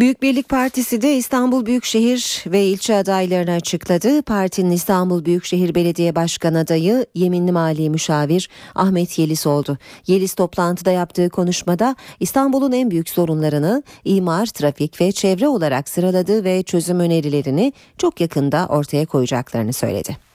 Büyük 0.00 0.22
Birlik 0.22 0.48
Partisi 0.48 1.02
de 1.02 1.16
İstanbul 1.16 1.66
Büyükşehir 1.66 2.44
ve 2.46 2.64
ilçe 2.64 2.96
adaylarını 2.96 3.52
açıkladı. 3.52 4.22
Partinin 4.22 4.70
İstanbul 4.70 5.24
Büyükşehir 5.24 5.74
Belediye 5.74 6.14
Başkan 6.14 6.54
adayı 6.54 7.06
Yeminli 7.14 7.52
Mali 7.52 7.90
Müşavir 7.90 8.48
Ahmet 8.74 9.18
Yeliz 9.18 9.46
oldu. 9.46 9.78
Yeliz 10.06 10.34
toplantıda 10.34 10.90
yaptığı 10.90 11.30
konuşmada 11.30 11.96
İstanbul'un 12.20 12.72
en 12.72 12.90
büyük 12.90 13.08
sorunlarını 13.08 13.82
imar, 14.04 14.46
trafik 14.46 15.00
ve 15.00 15.12
çevre 15.12 15.48
olarak 15.48 15.88
sıraladı 15.88 16.44
ve 16.44 16.62
çözüm 16.62 17.00
önerilerini 17.00 17.72
çok 17.98 18.20
yakında 18.20 18.66
ortaya 18.70 19.06
koyacaklarını 19.06 19.72
söyledi. 19.72 20.29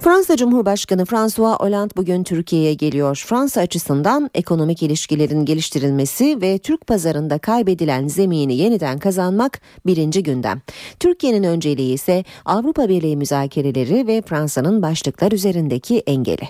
Fransa 0.00 0.36
Cumhurbaşkanı 0.36 1.04
François 1.04 1.60
Hollande 1.60 1.96
bugün 1.96 2.24
Türkiye'ye 2.24 2.74
geliyor. 2.74 3.24
Fransa 3.26 3.60
açısından 3.60 4.30
ekonomik 4.34 4.82
ilişkilerin 4.82 5.44
geliştirilmesi 5.44 6.38
ve 6.40 6.58
Türk 6.58 6.86
pazarında 6.86 7.38
kaybedilen 7.38 8.08
zemini 8.08 8.56
yeniden 8.56 8.98
kazanmak 8.98 9.60
birinci 9.86 10.22
gündem. 10.22 10.60
Türkiye'nin 11.00 11.42
önceliği 11.42 11.94
ise 11.94 12.24
Avrupa 12.44 12.88
Birliği 12.88 13.16
müzakereleri 13.16 14.06
ve 14.06 14.22
Fransa'nın 14.22 14.82
başlıklar 14.82 15.32
üzerindeki 15.32 15.98
engeli. 15.98 16.48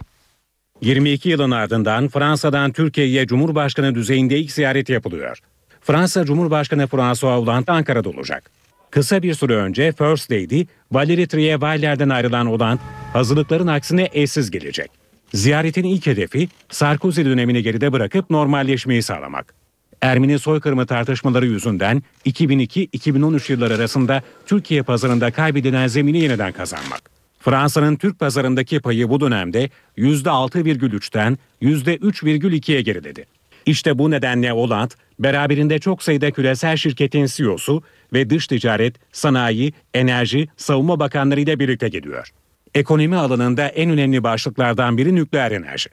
22 0.80 1.28
yılın 1.28 1.50
ardından 1.50 2.08
Fransa'dan 2.08 2.72
Türkiye'ye 2.72 3.26
Cumhurbaşkanı 3.26 3.94
düzeyinde 3.94 4.38
ilk 4.38 4.52
ziyaret 4.52 4.88
yapılıyor. 4.88 5.38
Fransa 5.80 6.24
Cumhurbaşkanı 6.24 6.86
François 6.86 7.40
Hollande 7.42 7.72
Ankara'da 7.72 8.08
olacak. 8.08 8.50
Kısa 8.90 9.22
bir 9.22 9.34
süre 9.34 9.54
önce 9.54 9.92
First 9.92 10.32
Lady 10.32 10.64
Valérie 10.92 11.26
Trierweiler'den 11.26 12.08
ayrılan 12.08 12.46
Hollande 12.46 12.80
hazırlıkların 13.12 13.66
aksine 13.66 14.08
eşsiz 14.12 14.50
gelecek. 14.50 14.90
Ziyaretin 15.34 15.84
ilk 15.84 16.06
hedefi 16.06 16.48
Sarkozy 16.68 17.24
dönemini 17.24 17.62
geride 17.62 17.92
bırakıp 17.92 18.30
normalleşmeyi 18.30 19.02
sağlamak. 19.02 19.54
Ermeni 20.00 20.38
soykırımı 20.38 20.86
tartışmaları 20.86 21.46
yüzünden 21.46 22.02
2002-2013 22.26 23.52
yılları 23.52 23.74
arasında 23.74 24.22
Türkiye 24.46 24.82
pazarında 24.82 25.30
kaybedilen 25.30 25.86
zemini 25.86 26.18
yeniden 26.18 26.52
kazanmak. 26.52 27.10
Fransa'nın 27.40 27.96
Türk 27.96 28.18
pazarındaki 28.18 28.80
payı 28.80 29.08
bu 29.08 29.20
dönemde 29.20 29.70
%6,3'ten 29.98 31.38
%3,2'ye 31.62 32.82
geriledi. 32.82 33.26
İşte 33.66 33.98
bu 33.98 34.10
nedenle 34.10 34.50
Hollande 34.50 34.94
beraberinde 35.18 35.78
çok 35.78 36.02
sayıda 36.02 36.30
küresel 36.30 36.76
şirketin 36.76 37.26
CEO'su 37.26 37.82
ve 38.12 38.30
dış 38.30 38.46
ticaret, 38.46 38.94
sanayi, 39.12 39.72
enerji, 39.94 40.48
savunma 40.56 41.00
bakanları 41.00 41.40
ile 41.40 41.58
birlikte 41.58 41.88
geliyor. 41.88 42.30
Ekonomi 42.74 43.16
alanında 43.16 43.66
en 43.66 43.90
önemli 43.90 44.22
başlıklardan 44.22 44.98
biri 44.98 45.14
nükleer 45.14 45.50
enerji. 45.50 45.90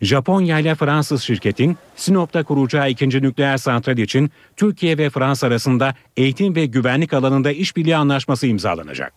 Japonya 0.00 0.58
ile 0.58 0.74
Fransız 0.74 1.22
şirketin 1.22 1.76
Sinop'ta 1.96 2.42
kuracağı 2.42 2.90
ikinci 2.90 3.22
nükleer 3.22 3.56
santral 3.56 3.98
için 3.98 4.30
Türkiye 4.56 4.98
ve 4.98 5.10
Fransa 5.10 5.46
arasında 5.46 5.94
eğitim 6.16 6.54
ve 6.54 6.66
güvenlik 6.66 7.12
alanında 7.12 7.52
işbirliği 7.52 7.96
anlaşması 7.96 8.46
imzalanacak. 8.46 9.12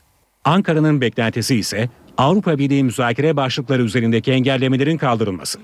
Ankara'nın 0.46 1.02
beklentisi 1.02 1.56
ise 1.56 1.90
Avrupa 2.18 2.58
Birliği 2.58 2.84
müzakere 2.84 3.36
başlıkları 3.36 3.84
üzerindeki 3.84 4.32
engellemelerin 4.32 4.98
kaldırılması. 4.98 5.60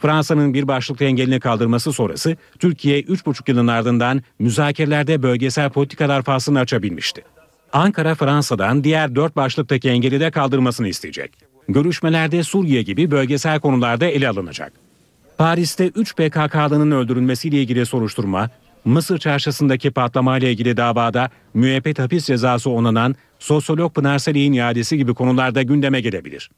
Fransa'nın 0.00 0.54
bir 0.54 0.68
başlıklı 0.68 1.04
engelini 1.04 1.40
kaldırması 1.40 1.92
sonrası 1.92 2.36
Türkiye 2.58 3.00
3,5 3.00 3.50
yılın 3.50 3.66
ardından 3.66 4.22
müzakerelerde 4.38 5.22
bölgesel 5.22 5.70
politikalar 5.70 6.22
faslını 6.22 6.58
açabilmişti. 6.58 7.22
Ankara 7.72 8.14
Fransa'dan 8.14 8.84
diğer 8.84 9.14
dört 9.14 9.36
başlıktaki 9.36 9.88
engeli 9.88 10.20
de 10.20 10.30
kaldırmasını 10.30 10.88
isteyecek. 10.88 11.32
Görüşmelerde 11.68 12.42
Suriye 12.42 12.82
gibi 12.82 13.10
bölgesel 13.10 13.60
konularda 13.60 14.06
ele 14.06 14.28
alınacak. 14.28 14.72
Paris'te 15.38 15.86
3 15.86 16.14
PKK'lının 16.16 16.90
öldürülmesiyle 16.90 17.62
ilgili 17.62 17.86
soruşturma, 17.86 18.50
Mısır 18.84 19.18
çarşısındaki 19.18 19.90
patlamayla 19.90 20.48
ilgili 20.48 20.76
davada 20.76 21.30
müebbet 21.54 21.98
hapis 21.98 22.26
cezası 22.26 22.70
onanan 22.70 23.14
sosyolog 23.38 23.94
Pınar 23.94 24.18
Salih'in 24.18 24.52
iadesi 24.52 24.96
gibi 24.96 25.14
konularda 25.14 25.62
gündeme 25.62 26.00
gelebilir. 26.00 26.50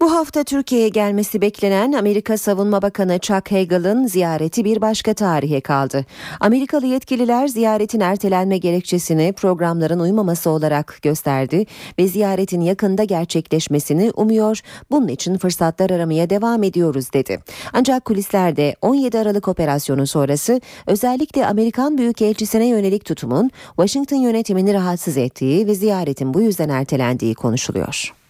Bu 0.00 0.12
hafta 0.12 0.44
Türkiye'ye 0.44 0.88
gelmesi 0.88 1.40
beklenen 1.40 1.92
Amerika 1.92 2.38
Savunma 2.38 2.82
Bakanı 2.82 3.18
Chuck 3.18 3.52
Hagel'ın 3.52 4.06
ziyareti 4.06 4.64
bir 4.64 4.80
başka 4.80 5.14
tarihe 5.14 5.60
kaldı. 5.60 6.04
Amerikalı 6.40 6.86
yetkililer 6.86 7.48
ziyaretin 7.48 8.00
ertelenme 8.00 8.58
gerekçesini 8.58 9.32
programların 9.32 10.00
uymaması 10.00 10.50
olarak 10.50 10.98
gösterdi 11.02 11.66
ve 11.98 12.08
ziyaretin 12.08 12.60
yakında 12.60 13.04
gerçekleşmesini 13.04 14.10
umuyor. 14.16 14.60
Bunun 14.90 15.08
için 15.08 15.38
fırsatlar 15.38 15.90
aramaya 15.90 16.30
devam 16.30 16.62
ediyoruz 16.62 17.12
dedi. 17.12 17.38
Ancak 17.72 18.04
kulislerde 18.04 18.76
17 18.82 19.18
Aralık 19.18 19.48
operasyonu 19.48 20.06
sonrası 20.06 20.60
özellikle 20.86 21.46
Amerikan 21.46 21.98
Büyükelçisine 21.98 22.66
yönelik 22.66 23.04
tutumun 23.04 23.50
Washington 23.66 24.16
yönetimini 24.16 24.74
rahatsız 24.74 25.16
ettiği 25.16 25.66
ve 25.66 25.74
ziyaretin 25.74 26.34
bu 26.34 26.42
yüzden 26.42 26.68
ertelendiği 26.68 27.34
konuşuluyor. 27.34 28.25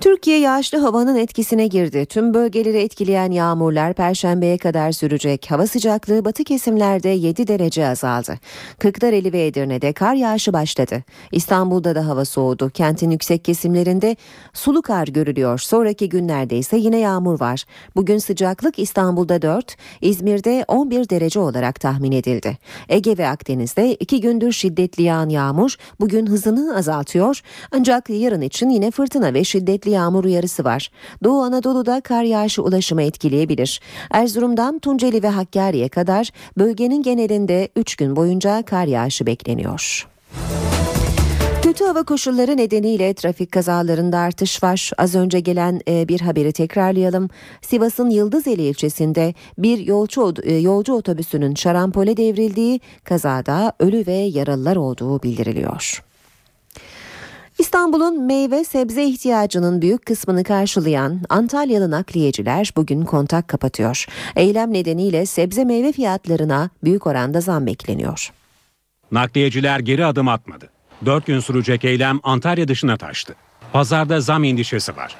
Türkiye 0.00 0.38
yağışlı 0.38 0.78
havanın 0.78 1.16
etkisine 1.16 1.66
girdi. 1.66 2.06
Tüm 2.06 2.34
bölgeleri 2.34 2.78
etkileyen 2.78 3.30
yağmurlar 3.30 3.94
perşembeye 3.94 4.58
kadar 4.58 4.92
sürecek. 4.92 5.46
Hava 5.50 5.66
sıcaklığı 5.66 6.24
batı 6.24 6.44
kesimlerde 6.44 7.08
7 7.08 7.48
derece 7.48 7.88
azaldı. 7.88 8.38
Kırklareli 8.78 9.32
ve 9.32 9.46
Edirne'de 9.46 9.92
kar 9.92 10.14
yağışı 10.14 10.52
başladı. 10.52 11.04
İstanbul'da 11.32 11.94
da 11.94 12.06
hava 12.06 12.24
soğudu. 12.24 12.70
Kentin 12.70 13.10
yüksek 13.10 13.44
kesimlerinde 13.44 14.16
sulu 14.52 14.82
kar 14.82 15.08
görülüyor. 15.08 15.58
Sonraki 15.58 16.08
günlerde 16.08 16.58
ise 16.58 16.76
yine 16.76 16.98
yağmur 16.98 17.40
var. 17.40 17.64
Bugün 17.96 18.18
sıcaklık 18.18 18.78
İstanbul'da 18.78 19.42
4, 19.42 19.76
İzmir'de 20.00 20.64
11 20.68 21.08
derece 21.08 21.40
olarak 21.40 21.80
tahmin 21.80 22.12
edildi. 22.12 22.58
Ege 22.88 23.18
ve 23.18 23.28
Akdeniz'de 23.28 23.94
2 23.94 24.20
gündür 24.20 24.52
şiddetli 24.52 25.02
yağan 25.02 25.28
yağmur 25.28 25.76
bugün 26.00 26.26
hızını 26.26 26.76
azaltıyor. 26.76 27.40
Ancak 27.72 28.10
yarın 28.10 28.40
için 28.40 28.70
yine 28.70 28.90
fırtına 28.90 29.34
ve 29.34 29.44
şiddetli 29.44 29.87
şiddetli 29.88 29.90
yağmur 29.90 30.24
uyarısı 30.24 30.64
var. 30.64 30.90
Doğu 31.24 31.42
Anadolu'da 31.42 32.00
kar 32.00 32.24
yağışı 32.24 32.62
ulaşımı 32.62 33.02
etkileyebilir. 33.02 33.80
Erzurum'dan 34.10 34.78
Tunceli 34.78 35.22
ve 35.22 35.28
Hakkari'ye 35.28 35.88
kadar 35.88 36.30
bölgenin 36.58 37.02
genelinde 37.02 37.68
3 37.76 37.96
gün 37.96 38.16
boyunca 38.16 38.62
kar 38.62 38.86
yağışı 38.86 39.26
bekleniyor. 39.26 40.06
Kötü 41.62 41.84
hava 41.84 42.02
koşulları 42.02 42.56
nedeniyle 42.56 43.14
trafik 43.14 43.52
kazalarında 43.52 44.18
artış 44.18 44.62
var. 44.62 44.90
Az 44.98 45.14
önce 45.14 45.40
gelen 45.40 45.80
e, 45.88 46.08
bir 46.08 46.20
haberi 46.20 46.52
tekrarlayalım. 46.52 47.28
Sivas'ın 47.62 48.10
Yıldızeli 48.10 48.62
ilçesinde 48.62 49.34
bir 49.58 49.78
yolcu 49.78 50.34
e, 50.42 50.54
yolcu 50.54 50.94
otobüsünün 50.94 51.54
şarampole 51.54 52.16
devrildiği 52.16 52.80
kazada 53.04 53.72
ölü 53.80 54.06
ve 54.06 54.12
yaralılar 54.12 54.76
olduğu 54.76 55.22
bildiriliyor. 55.22 56.07
İstanbul'un 57.58 58.22
meyve 58.22 58.64
sebze 58.64 59.04
ihtiyacının 59.04 59.82
büyük 59.82 60.06
kısmını 60.06 60.44
karşılayan 60.44 61.20
Antalyalı 61.28 61.90
nakliyeciler 61.90 62.72
bugün 62.76 63.04
kontak 63.04 63.48
kapatıyor. 63.48 64.06
Eylem 64.36 64.72
nedeniyle 64.72 65.26
sebze 65.26 65.64
meyve 65.64 65.92
fiyatlarına 65.92 66.70
büyük 66.84 67.06
oranda 67.06 67.40
zam 67.40 67.66
bekleniyor. 67.66 68.32
Nakliyeciler 69.12 69.80
geri 69.80 70.06
adım 70.06 70.28
atmadı. 70.28 70.68
4 71.06 71.26
gün 71.26 71.40
sürecek 71.40 71.84
eylem 71.84 72.20
Antalya 72.22 72.68
dışına 72.68 72.96
taştı. 72.96 73.34
Pazarda 73.72 74.20
zam 74.20 74.44
endişesi 74.44 74.96
var. 74.96 75.16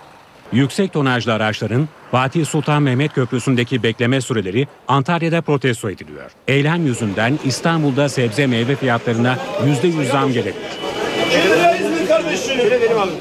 Yüksek 0.52 0.92
tonajlı 0.92 1.32
araçların 1.32 1.88
Fatih 2.10 2.46
Sultan 2.46 2.82
Mehmet 2.82 3.14
Köprüsü'ndeki 3.14 3.82
bekleme 3.82 4.20
süreleri 4.20 4.66
Antalya'da 4.88 5.42
protesto 5.42 5.90
ediliyor. 5.90 6.30
Eylem 6.48 6.86
yüzünden 6.86 7.38
İstanbul'da 7.44 8.08
sebze 8.08 8.46
meyve 8.46 8.76
fiyatlarına 8.76 9.38
%100 9.82 10.12
zam 10.12 10.32
gelebilir. 10.32 10.78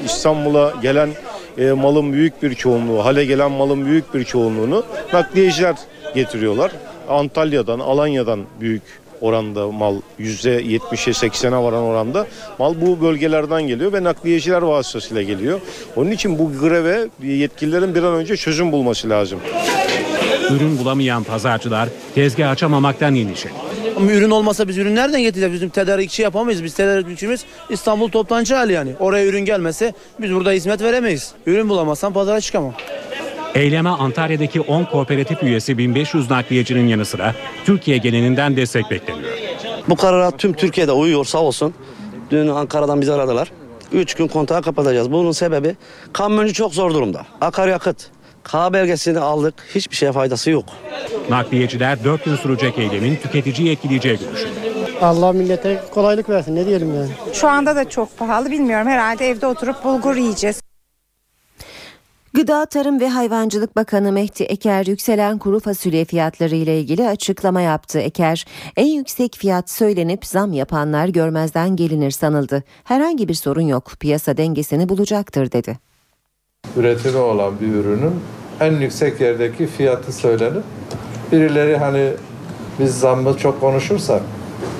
İstanbul'a 0.04 0.72
gelen 0.82 1.10
e, 1.58 1.72
malın 1.72 2.12
büyük 2.12 2.42
bir 2.42 2.54
çoğunluğu, 2.54 3.04
hale 3.04 3.24
gelen 3.24 3.50
malın 3.50 3.86
büyük 3.86 4.14
bir 4.14 4.24
çoğunluğunu 4.24 4.84
nakliyeciler 5.12 5.76
getiriyorlar. 6.14 6.72
Antalya'dan, 7.08 7.78
Alanya'dan 7.78 8.40
büyük 8.60 8.82
oranda 9.20 9.68
mal 9.72 9.96
%70'e 10.20 11.28
80'e 11.28 11.62
varan 11.62 11.82
oranda 11.82 12.26
mal 12.58 12.74
bu 12.80 13.00
bölgelerden 13.00 13.62
geliyor 13.62 13.92
ve 13.92 14.04
nakliyeciler 14.04 14.62
vasıtasıyla 14.62 15.22
geliyor. 15.22 15.60
Onun 15.96 16.10
için 16.10 16.38
bu 16.38 16.52
greve 16.60 17.08
yetkililerin 17.22 17.94
bir 17.94 18.02
an 18.02 18.14
önce 18.14 18.36
çözüm 18.36 18.72
bulması 18.72 19.08
lazım. 19.08 19.40
Ürün 20.50 20.78
bulamayan 20.78 21.22
pazarcılar 21.22 21.88
tezgah 22.14 22.50
açamamaktan 22.50 23.16
endişeli. 23.16 23.52
Ama 23.98 24.12
ürün 24.12 24.30
olmasa 24.30 24.68
biz 24.68 24.78
ürün 24.78 24.96
nereden 24.96 25.22
getireceğiz? 25.22 25.54
Bizim 25.54 25.68
tedarikçi 25.68 26.22
yapamayız. 26.22 26.64
Biz 26.64 26.74
tedarikçimiz 26.74 27.44
İstanbul 27.70 28.08
toptancı 28.08 28.54
hali 28.54 28.72
yani. 28.72 28.92
Oraya 29.00 29.26
ürün 29.26 29.44
gelmese 29.44 29.94
biz 30.20 30.34
burada 30.34 30.50
hizmet 30.50 30.82
veremeyiz. 30.82 31.32
Ürün 31.46 31.68
bulamazsam 31.68 32.12
pazara 32.12 32.40
çıkamam. 32.40 32.74
Eyleme 33.54 33.88
Antalya'daki 33.88 34.60
10 34.60 34.84
kooperatif 34.84 35.42
üyesi 35.42 35.78
1500 35.78 36.30
nakliyecinin 36.30 36.88
yanı 36.88 37.04
sıra 37.04 37.34
Türkiye 37.64 37.96
genelinden 37.96 38.56
destek 38.56 38.90
bekleniyor. 38.90 39.30
Bu 39.88 39.96
karara 39.96 40.30
tüm 40.30 40.52
Türkiye'de 40.52 40.92
uyuyor 40.92 41.24
sağ 41.24 41.38
olsun. 41.38 41.74
Dün 42.30 42.48
Ankara'dan 42.48 43.00
bizi 43.00 43.12
aradılar. 43.12 43.52
3 43.92 44.14
gün 44.14 44.28
kontağı 44.28 44.62
kapatacağız. 44.62 45.12
Bunun 45.12 45.32
sebebi 45.32 45.76
kamyoncu 46.12 46.52
çok 46.52 46.74
zor 46.74 46.94
durumda. 46.94 47.26
Akaryakıt, 47.40 48.10
K 48.48 48.72
belgesini 48.72 49.18
aldık. 49.18 49.54
Hiçbir 49.74 49.96
şeye 49.96 50.12
faydası 50.12 50.50
yok. 50.50 50.64
Nakliyeciler 51.30 52.04
4 52.04 52.24
gün 52.24 52.36
sürecek 52.36 52.78
eylemin 52.78 53.16
tüketiciyi 53.16 53.72
etkileyeceği 53.72 54.18
görüşünde. 54.18 54.68
Allah 55.00 55.32
millete 55.32 55.82
kolaylık 55.94 56.28
versin 56.28 56.56
ne 56.56 56.66
diyelim 56.66 56.94
yani. 56.96 57.10
Şu 57.32 57.48
anda 57.48 57.76
da 57.76 57.88
çok 57.88 58.18
pahalı 58.18 58.50
bilmiyorum. 58.50 58.86
Herhalde 58.86 59.28
evde 59.28 59.46
oturup 59.46 59.84
bulgur 59.84 60.16
yiyeceğiz. 60.16 60.60
Gıda, 62.34 62.66
Tarım 62.66 63.00
ve 63.00 63.08
Hayvancılık 63.08 63.76
Bakanı 63.76 64.12
Mehdi 64.12 64.42
Eker 64.42 64.86
yükselen 64.86 65.38
kuru 65.38 65.60
fasulye 65.60 66.04
fiyatları 66.04 66.56
ile 66.56 66.80
ilgili 66.80 67.08
açıklama 67.08 67.60
yaptı. 67.60 67.98
Eker, 67.98 68.46
en 68.76 68.86
yüksek 68.86 69.36
fiyat 69.36 69.70
söylenip 69.70 70.26
zam 70.26 70.52
yapanlar 70.52 71.08
görmezden 71.08 71.76
gelinir 71.76 72.10
sanıldı. 72.10 72.62
Herhangi 72.84 73.28
bir 73.28 73.34
sorun 73.34 73.66
yok, 73.66 73.92
piyasa 74.00 74.36
dengesini 74.36 74.88
bulacaktır 74.88 75.52
dedi. 75.52 75.87
Üretimi 76.78 77.18
olan 77.18 77.52
bir 77.60 77.74
ürünün 77.74 78.14
en 78.60 78.72
yüksek 78.72 79.20
yerdeki 79.20 79.66
fiyatı 79.66 80.12
söylenip 80.12 80.62
birileri 81.32 81.76
hani 81.76 82.10
biz 82.78 83.00
zammı 83.00 83.36
çok 83.36 83.60
konuşursak 83.60 84.22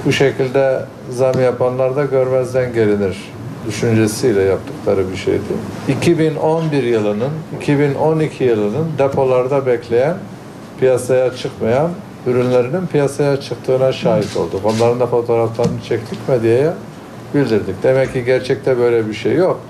bu 0.05 0.13
şekilde 0.13 0.81
zam 1.11 1.41
yapanlar 1.41 1.97
da 1.97 2.05
görmezden 2.05 2.73
gelinir 2.73 3.17
düşüncesiyle 3.67 4.43
yaptıkları 4.43 5.11
bir 5.13 5.17
şeydi. 5.17 5.43
2011 5.89 6.83
yılının, 6.83 7.31
2012 7.61 8.45
yılının 8.45 8.87
depolarda 8.99 9.67
bekleyen, 9.67 10.17
piyasaya 10.81 11.37
çıkmayan 11.37 11.91
ürünlerinin 12.27 12.87
piyasaya 12.87 13.41
çıktığına 13.41 13.93
şahit 13.93 14.37
olduk. 14.37 14.61
Onların 14.65 15.01
da 15.01 15.07
fotoğraflarını 15.07 15.83
çektik 15.89 16.29
medyaya 16.29 16.75
bildirdik. 17.35 17.83
Demek 17.83 18.13
ki 18.13 18.25
gerçekte 18.25 18.79
böyle 18.79 19.09
bir 19.09 19.15
şey 19.15 19.35
yok. 19.35 19.61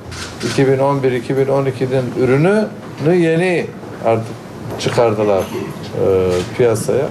2011-2012'nin 0.56 2.24
ürünü 2.24 2.64
yeni 3.06 3.66
artık 4.04 4.34
çıkardılar 4.78 5.42
e, 5.42 6.28
piyasaya. 6.56 7.06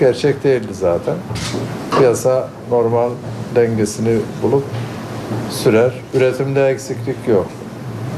Gerçek 0.00 0.44
değildi 0.44 0.74
zaten. 0.74 1.14
Piyasa 1.98 2.48
normal 2.70 3.10
dengesini 3.54 4.18
bulup 4.42 4.64
sürer. 5.50 5.92
Üretimde 6.14 6.66
eksiklik 6.66 7.28
yok. 7.28 7.46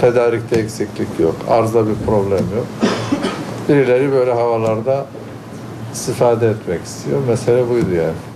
Tedarikte 0.01 0.61
eksiklik 0.61 1.09
yok. 1.21 1.37
Arzda 1.51 1.87
bir 1.87 1.95
problem 2.07 2.45
yok. 2.57 2.67
Birileri 3.69 4.13
böyle 4.13 4.33
havalarda 4.33 5.07
istifade 5.93 6.49
etmek 6.49 6.85
istiyor. 6.85 7.19
Mesele 7.29 7.69
buydu 7.71 7.95
yani. 7.95 8.36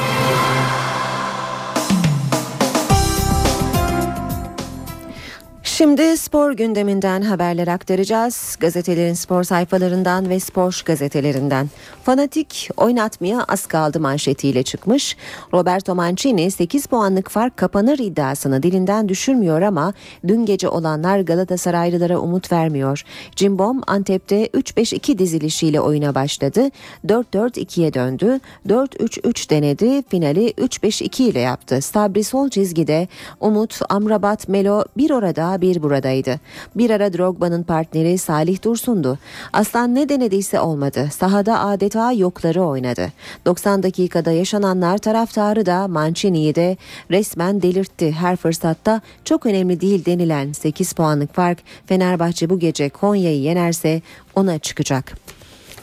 Şimdi 5.81 6.17
spor 6.17 6.51
gündeminden 6.51 7.21
haberler 7.21 7.67
aktaracağız. 7.67 8.55
Gazetelerin 8.59 9.13
spor 9.13 9.43
sayfalarından 9.43 10.29
ve 10.29 10.39
spor 10.39 10.81
gazetelerinden. 10.85 11.69
Fanatik 12.03 12.69
oynatmaya 12.77 13.43
az 13.43 13.65
kaldı 13.65 13.99
manşetiyle 13.99 14.63
çıkmış. 14.63 15.17
Roberto 15.53 15.95
Mancini 15.95 16.51
8 16.51 16.85
puanlık 16.85 17.29
fark 17.29 17.57
kapanır 17.57 17.99
iddiasını 17.99 18.63
dilinden 18.63 19.09
düşürmüyor 19.09 19.61
ama 19.61 19.93
dün 20.27 20.45
gece 20.45 20.67
olanlar 20.69 21.19
Galatasaraylılara 21.19 22.17
umut 22.19 22.51
vermiyor. 22.51 23.03
Cimbom 23.35 23.81
Antep'te 23.87 24.45
3-5-2 24.45 25.17
dizilişiyle 25.17 25.81
oyuna 25.81 26.15
başladı. 26.15 26.69
4-4-2'ye 27.07 27.93
döndü. 27.93 28.39
4-3-3 28.67 29.49
denedi. 29.49 30.03
Finali 30.09 30.51
3-5-2 30.51 31.23
ile 31.23 31.39
yaptı. 31.39 31.81
Stabri 31.81 32.23
sol 32.23 32.49
çizgide 32.49 33.07
Umut, 33.39 33.79
Amrabat, 33.89 34.47
Melo 34.47 34.83
bir 34.97 35.11
orada 35.11 35.61
bir 35.61 35.70
buradaydı. 35.83 36.39
Bir 36.75 36.89
ara 36.89 37.13
Drogba'nın 37.13 37.63
partneri 37.63 38.17
Salih 38.17 38.63
Dursun'du. 38.63 39.17
Aslan 39.53 39.95
ne 39.95 40.09
denediyse 40.09 40.59
olmadı. 40.59 41.09
Sahada 41.11 41.59
adeta 41.59 42.11
yokları 42.11 42.63
oynadı. 42.63 43.11
90 43.45 43.83
dakikada 43.83 44.31
yaşananlar 44.31 44.97
taraftarı 44.97 45.65
da 45.65 45.87
Mancini'yi 45.87 46.55
de 46.55 46.77
resmen 47.11 47.61
delirtti. 47.61 48.11
Her 48.11 48.35
fırsatta 48.35 49.01
çok 49.25 49.45
önemli 49.45 49.81
değil 49.81 50.05
denilen 50.05 50.51
8 50.51 50.93
puanlık 50.93 51.33
fark 51.33 51.59
Fenerbahçe 51.85 52.49
bu 52.49 52.59
gece 52.59 52.89
Konya'yı 52.89 53.41
yenerse 53.41 54.01
ona 54.35 54.59
çıkacak. 54.59 55.15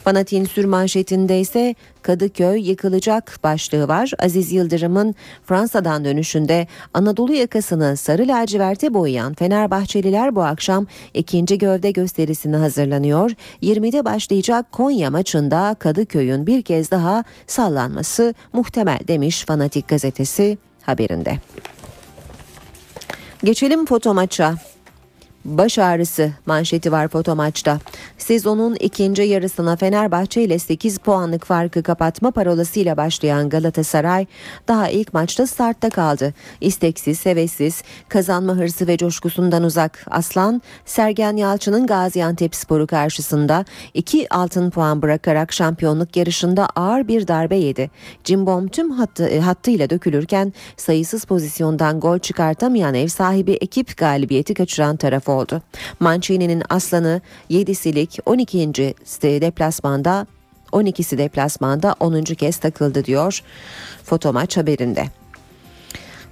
Fanatik'in 0.08 0.44
sür 0.44 0.64
manşetinde 0.64 1.40
ise 1.40 1.74
Kadıköy 2.02 2.68
yıkılacak 2.70 3.38
başlığı 3.44 3.88
var. 3.88 4.12
Aziz 4.18 4.52
Yıldırım'ın 4.52 5.14
Fransa'dan 5.44 6.04
dönüşünde 6.04 6.66
Anadolu 6.94 7.32
yakasını 7.32 7.96
sarı 7.96 8.28
laciverte 8.28 8.94
boyayan 8.94 9.34
Fenerbahçeliler 9.34 10.36
bu 10.36 10.42
akşam 10.42 10.86
ikinci 11.14 11.58
gövde 11.58 11.90
gösterisine 11.90 12.56
hazırlanıyor. 12.56 13.30
20'de 13.62 14.04
başlayacak 14.04 14.72
Konya 14.72 15.10
maçında 15.10 15.76
Kadıköy'ün 15.78 16.46
bir 16.46 16.62
kez 16.62 16.90
daha 16.90 17.24
sallanması 17.46 18.34
muhtemel 18.52 18.98
demiş 19.08 19.44
Fanatik 19.44 19.88
gazetesi 19.88 20.58
haberinde. 20.82 21.38
Geçelim 23.44 23.86
foto 23.86 24.14
maça. 24.14 24.54
Baş 25.48 25.78
ağrısı 25.78 26.30
manşeti 26.46 26.92
var 26.92 27.08
foto 27.08 27.36
maçta. 27.36 27.78
Sezonun 28.18 28.74
ikinci 28.74 29.22
yarısına 29.22 29.76
Fenerbahçe 29.76 30.42
ile 30.42 30.58
8 30.58 30.98
puanlık 30.98 31.44
farkı 31.44 31.82
kapatma 31.82 32.30
parolasıyla 32.30 32.96
başlayan 32.96 33.48
Galatasaray 33.48 34.26
daha 34.68 34.88
ilk 34.88 35.14
maçta 35.14 35.46
startta 35.46 35.90
kaldı. 35.90 36.34
İsteksiz, 36.60 37.26
hevessiz, 37.26 37.82
kazanma 38.08 38.52
hırsı 38.52 38.86
ve 38.86 38.96
coşkusundan 38.96 39.64
uzak 39.64 40.06
Aslan, 40.10 40.62
Sergen 40.84 41.36
Yalçın'ın 41.36 41.86
Gaziantep 41.86 42.54
Sporu 42.54 42.86
karşısında 42.86 43.64
2 43.94 44.34
altın 44.34 44.70
puan 44.70 45.02
bırakarak 45.02 45.52
şampiyonluk 45.52 46.16
yarışında 46.16 46.68
ağır 46.76 47.08
bir 47.08 47.28
darbe 47.28 47.56
yedi. 47.56 47.90
Cimbom 48.24 48.68
tüm 48.68 48.90
hattı, 48.90 49.40
hattıyla 49.40 49.90
dökülürken 49.90 50.52
sayısız 50.76 51.24
pozisyondan 51.24 52.00
gol 52.00 52.18
çıkartamayan 52.18 52.94
ev 52.94 53.08
sahibi 53.08 53.52
ekip 53.52 53.96
galibiyeti 53.96 54.54
kaçıran 54.54 54.96
taraf 54.96 55.28
oldu. 55.28 55.37
Mancini'nin 56.00 56.62
aslanı 56.68 57.20
7'silik 57.50 58.20
12. 58.26 58.94
deplasmanda 59.40 60.26
12'si 60.72 61.18
deplasmanda 61.18 61.94
10. 62.00 62.22
kez 62.22 62.56
takıldı 62.56 63.04
diyor 63.04 63.42
foto 64.04 64.32
maç 64.32 64.56
haberinde. 64.56 65.04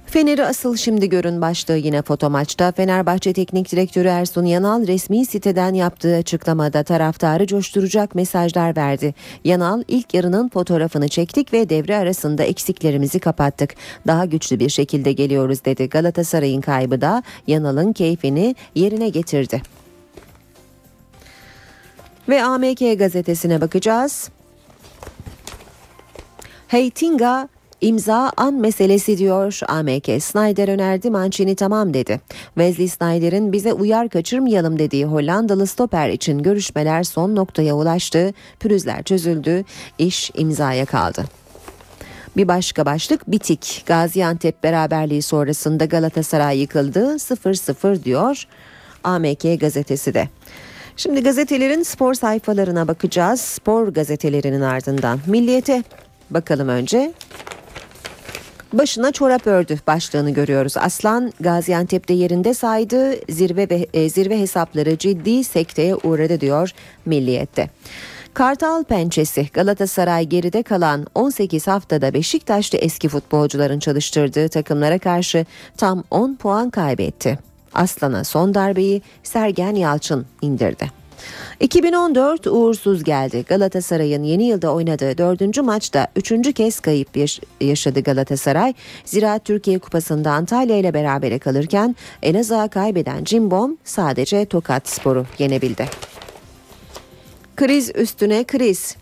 Fener'i 0.09 0.45
asıl 0.45 0.75
şimdi 0.75 1.09
görün 1.09 1.41
başlığı 1.41 1.77
yine 1.77 2.01
foto 2.01 2.29
maçta. 2.29 2.71
Fenerbahçe 2.71 3.33
Teknik 3.33 3.71
Direktörü 3.71 4.07
Ersun 4.07 4.45
Yanal 4.45 4.87
resmi 4.87 5.25
siteden 5.25 5.73
yaptığı 5.73 6.15
açıklamada 6.15 6.83
taraftarı 6.83 7.47
coşturacak 7.47 8.15
mesajlar 8.15 8.77
verdi. 8.77 9.13
Yanal 9.43 9.83
ilk 9.87 10.13
yarının 10.13 10.49
fotoğrafını 10.49 11.07
çektik 11.07 11.53
ve 11.53 11.69
devre 11.69 11.97
arasında 11.97 12.43
eksiklerimizi 12.43 13.19
kapattık. 13.19 13.75
Daha 14.07 14.25
güçlü 14.25 14.59
bir 14.59 14.69
şekilde 14.69 15.11
geliyoruz 15.11 15.65
dedi. 15.65 15.89
Galatasaray'ın 15.89 16.61
kaybı 16.61 17.01
da 17.01 17.23
Yanal'ın 17.47 17.93
keyfini 17.93 18.55
yerine 18.75 19.09
getirdi. 19.09 19.61
Ve 22.29 22.43
AMK 22.43 22.99
gazetesine 22.99 23.61
bakacağız. 23.61 24.29
Heitinga 26.67 27.49
İmza 27.81 28.31
an 28.37 28.53
meselesi 28.53 29.17
diyor 29.17 29.59
AMK. 29.67 30.23
Snyder 30.23 30.67
önerdi 30.67 31.09
Mancini 31.09 31.55
tamam 31.55 31.93
dedi. 31.93 32.21
Wesley 32.45 32.87
Snyder'in 32.87 33.53
bize 33.53 33.73
uyar 33.73 34.09
kaçırmayalım 34.09 34.79
dediği 34.79 35.05
Hollandalı 35.05 35.67
stoper 35.67 36.09
için 36.09 36.43
görüşmeler 36.43 37.03
son 37.03 37.35
noktaya 37.35 37.75
ulaştı. 37.75 38.33
Pürüzler 38.59 39.03
çözüldü. 39.03 39.63
İş 39.97 40.31
imzaya 40.33 40.85
kaldı. 40.85 41.25
Bir 42.37 42.47
başka 42.47 42.85
başlık 42.85 43.31
bitik. 43.31 43.83
Gaziantep 43.85 44.63
beraberliği 44.63 45.21
sonrasında 45.21 45.85
Galatasaray 45.85 46.59
yıkıldı. 46.59 46.99
0-0 46.99 48.03
diyor 48.03 48.47
AMK 49.03 49.59
gazetesi 49.59 50.13
de. 50.13 50.29
Şimdi 50.97 51.23
gazetelerin 51.23 51.83
spor 51.83 52.13
sayfalarına 52.13 52.87
bakacağız. 52.87 53.41
Spor 53.41 53.87
gazetelerinin 53.87 54.61
ardından. 54.61 55.19
Milliyete 55.27 55.83
bakalım 56.29 56.67
önce. 56.67 57.13
Başına 58.77 59.11
çorap 59.11 59.47
ördü 59.47 59.79
başlığını 59.87 60.31
görüyoruz. 60.31 60.77
Aslan 60.77 61.33
Gaziantep'te 61.39 62.13
yerinde 62.13 62.53
saydı. 62.53 63.15
Zirve 63.29 63.69
ve 63.69 63.87
e, 63.93 64.09
zirve 64.09 64.39
hesapları 64.39 64.97
ciddi 64.97 65.43
sekteye 65.43 65.95
uğradı 65.95 66.41
diyor 66.41 66.71
Milliyet'te. 67.05 67.69
Kartal 68.33 68.83
pençesi 68.83 69.49
Galatasaray 69.53 70.25
geride 70.25 70.63
kalan 70.63 71.07
18 71.15 71.67
haftada 71.67 72.13
Beşiktaş'ta 72.13 72.77
eski 72.77 73.09
futbolcuların 73.09 73.79
çalıştırdığı 73.79 74.49
takımlara 74.49 74.99
karşı 74.99 75.45
tam 75.77 76.03
10 76.11 76.35
puan 76.35 76.69
kaybetti. 76.69 77.39
Aslan'a 77.73 78.23
son 78.23 78.53
darbeyi 78.53 79.01
Sergen 79.23 79.75
Yalçın 79.75 80.25
indirdi. 80.41 81.06
2014 81.59 82.47
uğursuz 82.47 83.03
geldi. 83.03 83.45
Galatasaray'ın 83.47 84.23
yeni 84.23 84.43
yılda 84.43 84.73
oynadığı 84.73 85.17
dördüncü 85.17 85.61
maçta 85.61 86.07
üçüncü 86.15 86.53
kez 86.53 86.79
kayıp 86.79 87.09
yaşadı 87.61 87.99
Galatasaray. 88.01 88.73
Zira 89.05 89.39
Türkiye 89.39 89.79
Kupası'nda 89.79 90.31
Antalya 90.31 90.77
ile 90.77 90.93
berabere 90.93 91.39
kalırken 91.39 91.95
Elazığ'a 92.23 92.67
kaybeden 92.67 93.23
Cimbom 93.23 93.77
sadece 93.83 94.45
Tokat 94.45 94.89
Spor'u 94.89 95.25
yenebildi. 95.39 95.85
Kriz 97.55 97.91
üstüne 97.95 98.43
kriz. 98.43 98.95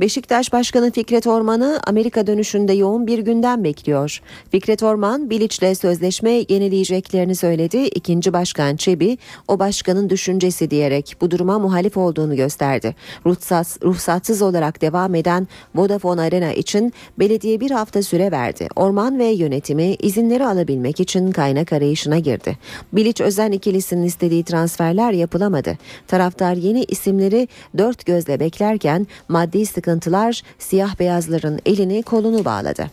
Beşiktaş 0.00 0.52
Başkanı 0.52 0.90
Fikret 0.90 1.26
Orman'ı 1.26 1.80
Amerika 1.86 2.26
dönüşünde 2.26 2.72
yoğun 2.72 3.06
bir 3.06 3.18
günden 3.18 3.64
bekliyor. 3.64 4.20
Fikret 4.50 4.82
Orman, 4.82 5.30
Bilic'le 5.30 5.74
sözleşme 5.78 6.30
yenileyeceklerini 6.30 7.34
söyledi. 7.34 7.78
İkinci 7.78 8.32
başkan 8.32 8.76
Çebi, 8.76 9.18
o 9.48 9.58
başkanın 9.58 10.10
düşüncesi 10.10 10.70
diyerek 10.70 11.16
bu 11.20 11.30
duruma 11.30 11.58
muhalif 11.58 11.96
olduğunu 11.96 12.36
gösterdi. 12.36 12.94
Ruhsat, 13.26 13.78
ruhsatsız 13.84 14.42
olarak 14.42 14.82
devam 14.82 15.14
eden 15.14 15.48
Vodafone 15.74 16.20
Arena 16.20 16.52
için 16.52 16.92
belediye 17.18 17.60
bir 17.60 17.70
hafta 17.70 18.02
süre 18.02 18.30
verdi. 18.30 18.68
Orman 18.76 19.18
ve 19.18 19.26
yönetimi 19.26 19.94
izinleri 19.94 20.46
alabilmek 20.46 21.00
için 21.00 21.30
kaynak 21.30 21.72
arayışına 21.72 22.18
girdi. 22.18 22.58
Bilic 22.92 23.24
Özen 23.24 23.52
ikilisinin 23.52 24.02
istediği 24.02 24.44
transferler 24.44 25.12
yapılamadı. 25.12 25.78
Taraftar 26.06 26.54
yeni 26.54 26.84
isimleri 26.84 27.48
dört 27.78 28.06
gözle 28.06 28.40
beklerken 28.40 29.06
maddi 29.28 29.58
sıkıntılar 29.90 30.42
siyah 30.58 30.98
beyazların 30.98 31.60
elini 31.66 32.02
kolunu 32.02 32.44
bağladı. 32.44 32.90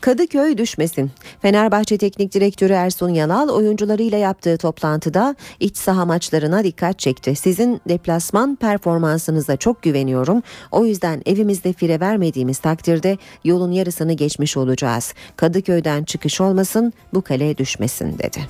Kadıköy 0.00 0.58
düşmesin. 0.58 1.10
Fenerbahçe 1.42 1.98
Teknik 1.98 2.34
Direktörü 2.34 2.72
Ersun 2.72 3.08
Yanal 3.08 3.48
oyuncularıyla 3.48 4.18
yaptığı 4.18 4.56
toplantıda 4.58 5.34
iç 5.60 5.76
saha 5.76 6.04
maçlarına 6.04 6.64
dikkat 6.64 6.98
çekti. 6.98 7.36
Sizin 7.36 7.80
deplasman 7.88 8.56
performansınıza 8.56 9.56
çok 9.56 9.82
güveniyorum. 9.82 10.42
O 10.70 10.84
yüzden 10.84 11.22
evimizde 11.26 11.72
fire 11.72 12.00
vermediğimiz 12.00 12.58
takdirde 12.58 13.18
yolun 13.44 13.72
yarısını 13.72 14.12
geçmiş 14.12 14.56
olacağız. 14.56 15.14
Kadıköy'den 15.36 16.04
çıkış 16.04 16.40
olmasın, 16.40 16.92
bu 17.14 17.22
kale 17.22 17.58
düşmesin 17.58 18.18
dedi. 18.18 18.40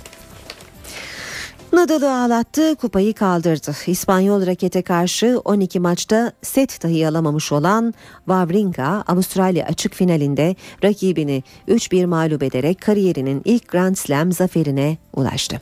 Nadal'ı 1.72 2.12
ağlattı, 2.12 2.74
kupayı 2.74 3.14
kaldırdı. 3.14 3.72
İspanyol 3.86 4.46
rakete 4.46 4.82
karşı 4.82 5.40
12 5.44 5.80
maçta 5.80 6.32
set 6.42 6.82
dahi 6.82 7.08
alamamış 7.08 7.52
olan 7.52 7.94
Wawrinka, 8.16 9.04
Avustralya 9.06 9.66
açık 9.66 9.94
finalinde 9.94 10.56
rakibini 10.84 11.42
3-1 11.68 12.06
mağlup 12.06 12.42
ederek 12.42 12.80
kariyerinin 12.80 13.42
ilk 13.44 13.68
Grand 13.68 13.96
Slam 13.96 14.32
zaferine 14.32 14.98
ulaştı. 15.14 15.60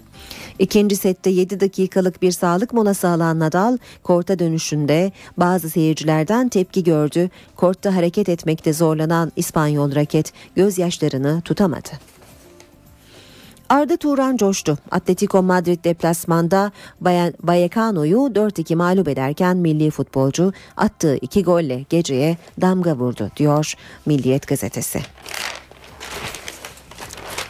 İkinci 0.59 0.97
sette 0.97 1.31
7 1.31 1.61
dakikalık 1.61 2.23
bir 2.23 2.33
sağlık 2.33 2.73
molası 2.73 3.09
alan 3.09 3.39
Nadal, 3.39 3.79
korta 4.03 4.39
dönüşünde 4.39 5.13
bazı 5.37 5.71
seyircilerden 5.71 6.49
tepki 6.49 6.85
gördü. 6.85 7.31
Kortta 7.57 7.97
hareket 7.97 8.29
etmekte 8.29 8.73
zorlanan 8.73 9.33
İspanyol 9.37 9.95
raket 9.95 10.33
gözyaşlarını 10.55 11.41
tutamadı. 11.41 12.14
Arda 13.75 13.97
Turan 13.97 14.37
coştu. 14.37 14.79
Atletico 14.91 15.43
Madrid 15.43 15.85
deplasmanda 15.85 16.73
Vallecano'yu 17.43 18.19
4-2 18.19 18.75
mağlup 18.75 19.09
ederken 19.09 19.57
milli 19.57 19.91
futbolcu 19.91 20.53
attığı 20.77 21.17
iki 21.17 21.43
golle 21.43 21.85
geceye 21.91 22.37
damga 22.61 22.97
vurdu 22.97 23.31
diyor 23.37 23.75
Milliyet 24.07 24.47
gazetesi. 24.47 25.01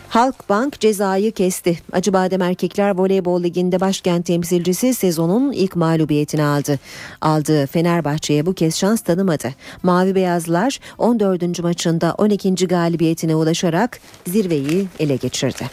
Halkbank 0.08 0.80
cezayı 0.80 1.32
kesti. 1.32 1.78
Acıbadem 1.92 2.42
Erkekler 2.42 2.98
Voleybol 2.98 3.42
Ligi'nde 3.42 3.80
başkent 3.80 4.26
temsilcisi 4.26 4.94
sezonun 4.94 5.52
ilk 5.52 5.76
mağlubiyetini 5.76 6.42
aldı. 6.44 6.78
Aldığı 7.20 7.66
Fenerbahçe'ye 7.66 8.46
bu 8.46 8.54
kez 8.54 8.76
şans 8.76 9.00
tanımadı. 9.00 9.48
Mavi 9.82 10.14
Beyazlar 10.14 10.80
14. 10.98 11.62
maçında 11.62 12.14
12. 12.18 12.54
galibiyetine 12.54 13.34
ulaşarak 13.34 14.00
zirveyi 14.26 14.88
ele 14.98 15.16
geçirdi. 15.16 15.70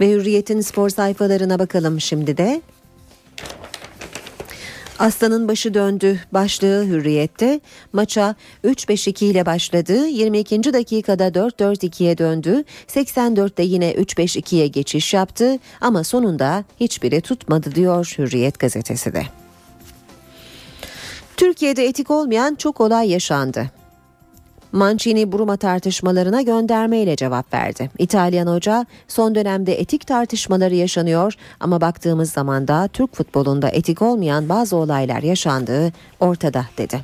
Ve 0.00 0.10
Hürriyet'in 0.10 0.60
spor 0.60 0.88
sayfalarına 0.88 1.58
bakalım 1.58 2.00
şimdi 2.00 2.36
de. 2.36 2.62
Aslanın 4.98 5.48
başı 5.48 5.74
döndü 5.74 6.20
başlığı 6.32 6.84
Hürriyet'te 6.86 7.60
maça 7.92 8.34
3-5-2 8.64 9.24
ile 9.24 9.46
başladı 9.46 10.06
22. 10.06 10.72
dakikada 10.72 11.28
4-4-2'ye 11.28 12.18
döndü 12.18 12.64
84'te 12.88 13.62
yine 13.62 13.92
3-5-2'ye 13.92 14.66
geçiş 14.66 15.14
yaptı 15.14 15.58
ama 15.80 16.04
sonunda 16.04 16.64
hiçbiri 16.80 17.20
tutmadı 17.20 17.74
diyor 17.74 18.14
Hürriyet 18.18 18.58
gazetesi 18.58 19.12
de. 19.12 19.22
Türkiye'de 21.36 21.86
etik 21.86 22.10
olmayan 22.10 22.54
çok 22.54 22.80
olay 22.80 23.10
yaşandı. 23.10 23.70
Mancini 24.76 25.32
Buruma 25.32 25.56
tartışmalarına 25.56 26.42
göndermeyle 26.42 27.16
cevap 27.16 27.54
verdi. 27.54 27.90
İtalyan 27.98 28.46
hoca 28.46 28.86
son 29.08 29.34
dönemde 29.34 29.80
etik 29.80 30.06
tartışmaları 30.06 30.74
yaşanıyor 30.74 31.34
ama 31.60 31.80
baktığımız 31.80 32.32
zaman 32.32 32.68
da 32.68 32.88
Türk 32.92 33.16
futbolunda 33.16 33.68
etik 33.68 34.02
olmayan 34.02 34.48
bazı 34.48 34.76
olaylar 34.76 35.22
yaşandığı 35.22 35.92
ortada 36.20 36.64
dedi. 36.78 37.00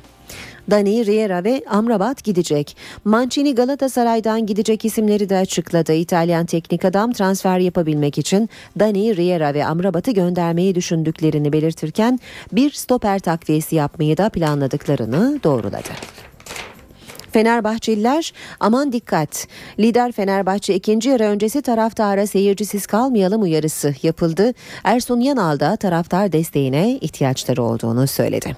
Dani, 0.71 1.05
Riera 1.05 1.43
ve 1.43 1.63
Amrabat 1.69 2.23
gidecek. 2.23 2.77
Mancini 3.05 3.55
Galatasaray'dan 3.55 4.45
gidecek 4.45 4.85
isimleri 4.85 5.29
de 5.29 5.37
açıkladı. 5.37 5.93
İtalyan 5.93 6.45
teknik 6.45 6.85
adam 6.85 7.13
transfer 7.13 7.59
yapabilmek 7.59 8.17
için 8.17 8.49
Dani, 8.79 9.17
Riera 9.17 9.53
ve 9.53 9.65
Amrabat'ı 9.65 10.11
göndermeyi 10.11 10.75
düşündüklerini 10.75 11.53
belirtirken 11.53 12.19
bir 12.51 12.71
stoper 12.71 13.19
takviyesi 13.19 13.75
yapmayı 13.75 14.17
da 14.17 14.29
planladıklarını 14.29 15.39
doğruladı. 15.43 15.89
Fenerbahçeliler 17.33 18.33
aman 18.59 18.91
dikkat. 18.91 19.47
Lider 19.79 20.11
Fenerbahçe 20.11 20.75
ikinci 20.75 21.09
yarı 21.09 21.23
öncesi 21.23 21.61
taraftara 21.61 22.27
seyircisiz 22.27 22.87
kalmayalım 22.87 23.41
uyarısı 23.41 23.95
yapıldı. 24.03 24.53
Ersun 24.83 25.19
Yanal 25.19 25.59
da 25.59 25.75
taraftar 25.75 26.31
desteğine 26.31 26.97
ihtiyaçları 27.01 27.63
olduğunu 27.63 28.07
söyledi. 28.07 28.57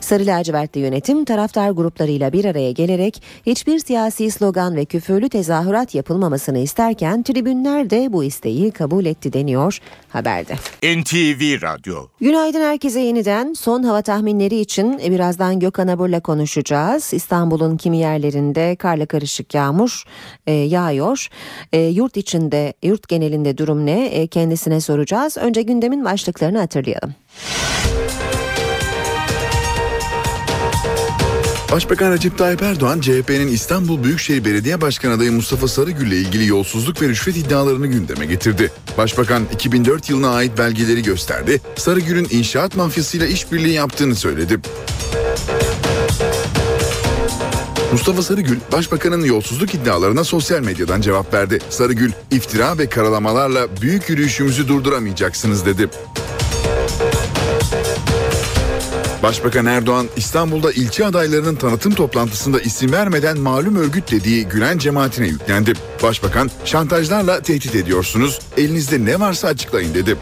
Sarı 0.00 0.26
lacivertli 0.26 0.80
yönetim 0.80 1.24
taraftar 1.24 1.70
gruplarıyla 1.70 2.32
bir 2.32 2.44
araya 2.44 2.72
gelerek 2.72 3.22
hiçbir 3.46 3.78
siyasi 3.78 4.30
slogan 4.30 4.76
ve 4.76 4.84
küfürlü 4.84 5.28
tezahürat 5.28 5.94
yapılmamasını 5.94 6.58
isterken 6.58 7.22
tribünler 7.22 7.90
de 7.90 8.12
bu 8.12 8.24
isteği 8.24 8.70
kabul 8.70 9.04
etti 9.04 9.32
deniyor 9.32 9.78
haberde. 10.08 10.54
NTV 10.82 11.62
Radyo 11.62 12.06
Günaydın 12.20 12.60
herkese 12.60 13.00
yeniden. 13.00 13.52
Son 13.52 13.82
hava 13.82 14.02
tahminleri 14.02 14.60
için 14.60 14.98
birazdan 14.98 15.60
Gökhan 15.60 15.88
Abur'la 15.88 16.20
konuşacağız. 16.20 17.14
İstanbul'un 17.14 17.76
kimi 17.76 18.01
yerlerinde 18.02 18.76
karla 18.76 19.06
karışık 19.06 19.54
yağmur 19.54 20.04
e, 20.46 20.52
yağıyor. 20.52 21.28
E, 21.72 21.78
yurt 21.80 22.16
içinde, 22.16 22.74
yurt 22.82 23.08
genelinde 23.08 23.58
durum 23.58 23.86
ne? 23.86 24.06
E, 24.06 24.26
kendisine 24.26 24.80
soracağız. 24.80 25.36
Önce 25.36 25.62
gündemin 25.62 26.04
başlıklarını 26.04 26.58
hatırlayalım. 26.58 27.14
Başbakan 31.72 32.12
Recep 32.12 32.38
Tayyip 32.38 32.62
Erdoğan, 32.62 33.00
CHP'nin 33.00 33.48
İstanbul 33.48 34.04
Büyükşehir 34.04 34.44
Belediye 34.44 34.80
Başkanı 34.80 35.12
adayı 35.12 35.32
Mustafa 35.32 35.68
Sarıgül 35.68 36.06
ile 36.06 36.16
ilgili 36.16 36.46
yolsuzluk 36.46 37.02
ve 37.02 37.08
rüşvet 37.08 37.36
iddialarını 37.36 37.86
gündeme 37.86 38.26
getirdi. 38.26 38.70
Başbakan 38.98 39.42
2004 39.54 40.10
yılına 40.10 40.28
ait 40.28 40.58
belgeleri 40.58 41.02
gösterdi, 41.02 41.60
Sarıgül'ün 41.76 42.28
inşaat 42.30 42.76
mafyasıyla 42.76 43.26
işbirliği 43.26 43.74
yaptığını 43.74 44.14
söyledi. 44.14 44.60
Mustafa 47.92 48.22
Sarıgül, 48.22 48.58
Başbakanın 48.72 49.24
yolsuzluk 49.24 49.74
iddialarına 49.74 50.24
sosyal 50.24 50.60
medyadan 50.60 51.00
cevap 51.00 51.34
verdi. 51.34 51.58
Sarıgül, 51.70 52.12
iftira 52.30 52.78
ve 52.78 52.88
karalamalarla 52.88 53.66
büyük 53.80 54.08
yürüyüşümüzü 54.08 54.68
durduramayacaksınız 54.68 55.66
dedi. 55.66 55.88
Başbakan 59.22 59.66
Erdoğan 59.66 60.08
İstanbul'da 60.16 60.72
ilçe 60.72 61.06
adaylarının 61.06 61.54
tanıtım 61.54 61.94
toplantısında 61.94 62.60
isim 62.60 62.92
vermeden 62.92 63.38
malum 63.38 63.76
örgüt 63.76 64.12
dediği 64.12 64.48
Gülen 64.48 64.78
cemaatine 64.78 65.26
yüklendi. 65.26 65.72
Başbakan 66.02 66.50
şantajlarla 66.64 67.40
tehdit 67.40 67.74
ediyorsunuz, 67.74 68.40
elinizde 68.56 69.04
ne 69.04 69.20
varsa 69.20 69.48
açıklayın 69.48 69.94
dedi. 69.94 70.16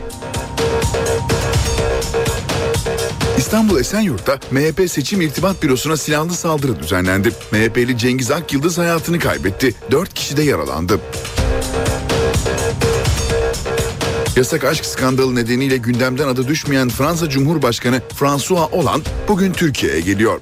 İstanbul 3.51 3.81
Esenyurt'ta 3.81 4.39
MHP 4.51 4.91
Seçim 4.91 5.21
İrtibat 5.21 5.63
Bürosu'na 5.63 5.97
silahlı 5.97 6.33
saldırı 6.33 6.79
düzenlendi. 6.83 7.33
MHP'li 7.53 7.99
Cengiz 7.99 8.31
Akyıldız 8.31 8.79
hayatını 8.79 9.19
kaybetti. 9.19 9.75
4 9.91 10.15
kişi 10.15 10.37
de 10.37 10.43
yaralandı. 10.43 11.01
Yasak 14.37 14.65
aşk 14.65 14.87
skandalı 14.87 15.35
nedeniyle 15.35 15.77
gündemden 15.77 16.29
adı 16.29 16.49
düşmeyen 16.49 16.89
Fransa 16.89 17.29
Cumhurbaşkanı 17.29 18.03
François 18.15 18.73
Hollande 18.73 19.09
bugün 19.29 19.53
Türkiye'ye 19.53 20.01
geliyor. 20.01 20.41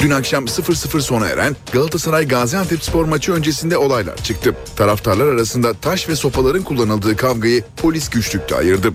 Dün 0.00 0.10
akşam 0.10 0.44
0-0 0.44 1.00
sona 1.00 1.26
eren 1.28 1.56
Galatasaray 1.72 2.28
Gaziantep 2.28 2.84
spor 2.84 3.04
maçı 3.04 3.32
öncesinde 3.32 3.76
olaylar 3.76 4.16
çıktı. 4.16 4.56
Taraftarlar 4.76 5.26
arasında 5.26 5.74
taş 5.74 6.08
ve 6.08 6.16
sopaların 6.16 6.62
kullanıldığı 6.62 7.16
kavgayı 7.16 7.64
polis 7.76 8.10
güçlükte 8.10 8.56
ayırdı. 8.56 8.92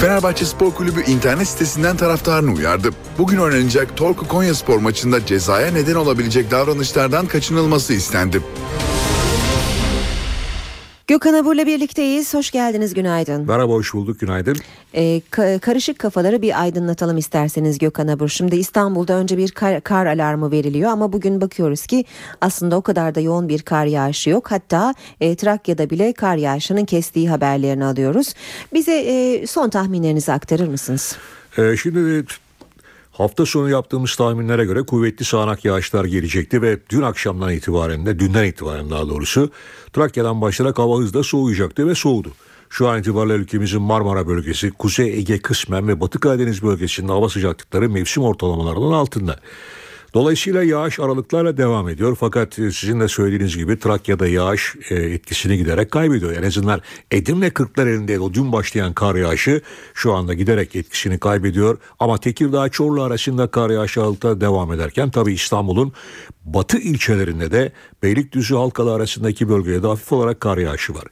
Fenerbahçe 0.00 0.44
Spor 0.44 0.74
Kulübü 0.74 1.02
internet 1.02 1.48
sitesinden 1.48 1.96
taraftarını 1.96 2.52
uyardı. 2.52 2.90
Bugün 3.18 3.38
oynanacak 3.38 3.96
Torku 3.96 4.28
Konya 4.28 4.54
Spor 4.54 4.78
maçında 4.78 5.26
cezaya 5.26 5.70
neden 5.72 5.94
olabilecek 5.94 6.50
davranışlardan 6.50 7.26
kaçınılması 7.26 7.92
istendi. 7.92 8.42
Gökhan 11.08 11.34
Abur'la 11.34 11.66
birlikteyiz. 11.66 12.34
Hoş 12.34 12.50
geldiniz, 12.50 12.94
günaydın. 12.94 13.46
Merhaba, 13.46 13.72
hoş 13.72 13.94
bulduk, 13.94 14.20
günaydın. 14.20 14.56
Ee, 14.94 15.20
ka- 15.30 15.58
karışık 15.58 15.98
kafaları 15.98 16.42
bir 16.42 16.60
aydınlatalım 16.62 17.18
isterseniz 17.18 17.78
Gökhan 17.78 18.08
Abur. 18.08 18.28
Şimdi 18.28 18.56
İstanbul'da 18.56 19.14
önce 19.14 19.38
bir 19.38 19.50
kar, 19.50 19.80
kar 19.80 20.06
alarmı 20.06 20.50
veriliyor 20.50 20.90
ama 20.90 21.12
bugün 21.12 21.40
bakıyoruz 21.40 21.86
ki 21.86 22.04
aslında 22.40 22.76
o 22.76 22.82
kadar 22.82 23.14
da 23.14 23.20
yoğun 23.20 23.48
bir 23.48 23.62
kar 23.62 23.86
yağışı 23.86 24.30
yok. 24.30 24.50
Hatta 24.50 24.94
e, 25.20 25.36
Trakya'da 25.36 25.90
bile 25.90 26.12
kar 26.12 26.36
yağışının 26.36 26.84
kestiği 26.84 27.30
haberlerini 27.30 27.84
alıyoruz. 27.84 28.34
Bize 28.72 28.96
e, 28.98 29.46
son 29.46 29.70
tahminlerinizi 29.70 30.32
aktarır 30.32 30.68
mısınız? 30.68 31.16
Ee, 31.58 31.76
şimdi 31.76 32.24
Hafta 33.16 33.46
sonu 33.46 33.70
yaptığımız 33.70 34.16
tahminlere 34.16 34.64
göre 34.64 34.82
kuvvetli 34.82 35.24
sağanak 35.24 35.64
yağışlar 35.64 36.04
gelecekti 36.04 36.62
ve 36.62 36.78
dün 36.90 37.02
akşamdan 37.02 37.52
itibaren 37.52 38.06
de 38.06 38.18
dünden 38.18 38.44
itibaren 38.44 38.90
daha 38.90 39.08
doğrusu 39.08 39.50
Trakya'dan 39.92 40.40
başlayarak 40.40 40.78
hava 40.78 40.98
hızla 40.98 41.22
soğuyacaktı 41.22 41.88
ve 41.88 41.94
soğudu. 41.94 42.32
Şu 42.70 42.88
an 42.88 42.98
itibariyle 43.00 43.34
ülkemizin 43.34 43.82
Marmara 43.82 44.26
bölgesi, 44.26 44.70
Kuzey 44.70 45.18
Ege 45.18 45.38
kısmen 45.38 45.88
ve 45.88 46.00
Batı 46.00 46.20
Karadeniz 46.20 46.62
bölgesinde 46.62 47.12
hava 47.12 47.28
sıcaklıkları 47.28 47.90
mevsim 47.90 48.22
ortalamalarının 48.22 48.92
altında. 48.92 49.40
Dolayısıyla 50.16 50.62
yağış 50.62 51.00
aralıklarla 51.00 51.56
devam 51.56 51.88
ediyor 51.88 52.16
fakat 52.20 52.54
sizin 52.54 53.00
de 53.00 53.08
söylediğiniz 53.08 53.56
gibi 53.56 53.78
Trakya'da 53.78 54.28
yağış 54.28 54.76
e, 54.90 54.94
etkisini 54.94 55.56
giderek 55.56 55.90
kaybediyor. 55.90 56.32
En 56.32 56.42
azından 56.42 56.80
Edirne 57.10 57.50
Kırklareli'nde 57.50 58.20
o 58.20 58.34
dün 58.34 58.52
başlayan 58.52 58.92
kar 58.92 59.14
yağışı 59.14 59.60
şu 59.94 60.12
anda 60.12 60.34
giderek 60.34 60.76
etkisini 60.76 61.18
kaybediyor. 61.18 61.78
Ama 61.98 62.18
Tekirdağ 62.18 62.68
Çorlu 62.68 63.02
arasında 63.02 63.46
kar 63.46 63.70
yağışı 63.70 64.02
aralıkta 64.02 64.40
devam 64.40 64.72
ederken 64.72 65.10
tabii 65.10 65.32
İstanbul'un 65.32 65.92
batı 66.44 66.78
ilçelerinde 66.78 67.50
de 67.50 67.72
Beylikdüzü 68.02 68.54
Halkalı 68.54 68.94
arasındaki 68.94 69.48
bölgede 69.48 69.86
hafif 69.86 70.12
olarak 70.12 70.40
kar 70.40 70.58
yağışı 70.58 70.94
var. 70.94 71.04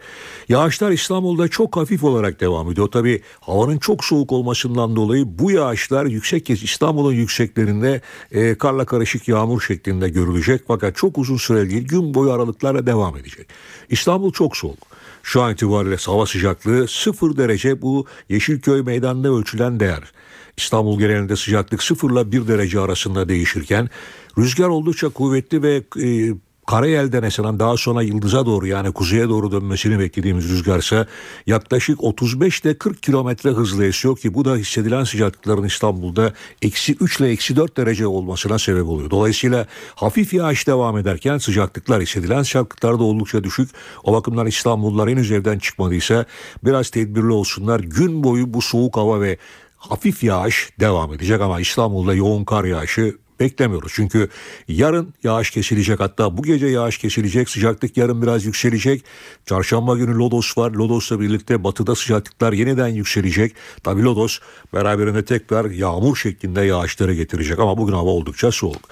Yağışlar 0.49 0.91
İstanbul'da 0.91 1.49
çok 1.49 1.77
hafif 1.77 2.05
olarak 2.05 2.41
devam 2.41 2.71
ediyor. 2.71 2.89
Tabii 2.89 3.23
havanın 3.41 3.79
çok 3.79 4.05
soğuk 4.05 4.33
olmasından 4.33 4.97
dolayı 4.97 5.25
bu 5.39 5.51
yağışlar 5.51 6.05
yüksek 6.07 6.51
İstanbul'un 6.51 7.13
yükseklerinde 7.13 8.01
e, 8.33 8.55
karla 8.59 8.85
karışık 8.85 9.29
yağmur 9.29 9.61
şeklinde 9.61 10.09
görülecek. 10.09 10.63
Fakat 10.67 10.97
çok 10.97 11.19
uzun 11.19 11.37
süre 11.37 11.71
değil 11.71 11.89
gün 11.89 12.15
boyu 12.15 12.33
aralıklarla 12.33 12.87
devam 12.87 13.17
edecek. 13.17 13.47
İstanbul 13.89 14.33
çok 14.33 14.57
soğuk. 14.57 14.79
Şu 15.23 15.43
an 15.43 15.53
itibariyle 15.53 15.97
hava 16.07 16.27
sıcaklığı 16.27 16.89
0 16.89 17.37
derece 17.37 17.83
bu 17.83 18.07
Yeşilköy 18.29 18.83
meydanında 18.83 19.29
ölçülen 19.29 19.81
değer. 19.81 20.13
İstanbul 20.57 20.99
genelinde 20.99 21.37
sıcaklık 21.37 21.83
0 21.83 22.11
ile 22.11 22.33
1 22.33 22.49
derece 22.49 22.81
arasında 22.81 23.29
değişirken 23.29 23.91
rüzgar 24.39 24.69
oldukça 24.69 25.09
kuvvetli 25.09 25.63
ve 25.63 25.83
e, 26.03 26.35
Karayel'den 26.67 27.23
esen 27.23 27.59
daha 27.59 27.77
sonra 27.77 28.03
yıldıza 28.03 28.47
doğru 28.47 28.67
yani 28.67 28.93
kuzeye 28.93 29.29
doğru 29.29 29.53
dönmesini 29.53 29.99
beklediğimiz 29.99 30.49
rüzgarsa 30.49 31.07
yaklaşık 31.47 32.05
35 32.05 32.61
ile 32.61 32.79
40 32.79 33.03
kilometre 33.03 33.51
hızla 33.51 33.85
esiyor 33.85 34.17
ki 34.17 34.35
bu 34.35 34.45
da 34.45 34.57
hissedilen 34.57 35.05
sıcaklıkların 35.05 35.65
İstanbul'da 35.65 36.33
eksi 36.63 36.97
3 37.01 37.21
ile 37.21 37.31
eksi 37.31 37.57
4 37.57 37.77
derece 37.77 38.07
olmasına 38.07 38.59
sebep 38.59 38.87
oluyor. 38.89 39.11
Dolayısıyla 39.11 39.67
hafif 39.95 40.35
yağış 40.35 40.67
devam 40.67 40.99
ederken 40.99 41.39
sıcaklıklar 41.39 42.03
hissedilen 42.03 42.43
sıcaklıklar 42.43 42.99
da 42.99 43.03
oldukça 43.03 43.45
düşük. 43.45 43.71
O 44.05 44.13
bakımdan 44.13 44.47
İstanbullular 44.47 45.11
henüz 45.11 45.33
evden 45.33 45.59
çıkmadıysa 45.59 46.25
biraz 46.65 46.91
tedbirli 46.91 47.33
olsunlar. 47.33 47.81
Gün 47.81 48.25
boyu 48.25 48.55
bu 48.55 48.63
soğuk 48.63 48.97
hava 48.97 49.21
ve 49.21 49.39
hafif 49.77 50.25
yağış 50.25 50.71
devam 50.81 51.15
edecek 51.15 51.41
ama 51.41 51.61
İstanbul'da 51.61 52.15
yoğun 52.15 52.45
kar 52.45 52.65
yağışı 52.65 53.24
beklemiyoruz. 53.45 53.93
Çünkü 53.95 54.29
yarın 54.69 55.15
yağış 55.23 55.51
kesilecek 55.51 56.01
hatta 56.01 56.37
bu 56.37 56.43
gece 56.43 56.67
yağış 56.67 56.99
kesilecek 56.99 57.49
sıcaklık 57.49 57.97
yarın 57.97 58.23
biraz 58.23 58.45
yükselecek. 58.45 59.05
Çarşamba 59.47 59.97
günü 59.97 60.19
Lodos 60.19 60.59
var. 60.59 60.71
Lodos'la 60.71 61.21
birlikte 61.21 61.65
batıda 61.65 61.95
sıcaklıklar 61.95 62.53
yeniden 62.53 62.89
yükselecek. 62.89 63.55
Tabi 63.83 64.03
Lodos 64.03 64.39
beraberinde 64.73 65.25
tekrar 65.25 65.71
yağmur 65.71 66.17
şeklinde 66.17 66.61
yağışları 66.61 67.15
getirecek 67.15 67.59
ama 67.59 67.79
bugün 67.79 67.93
hava 67.93 68.11
oldukça 68.11 68.53
soğuk. 68.53 68.89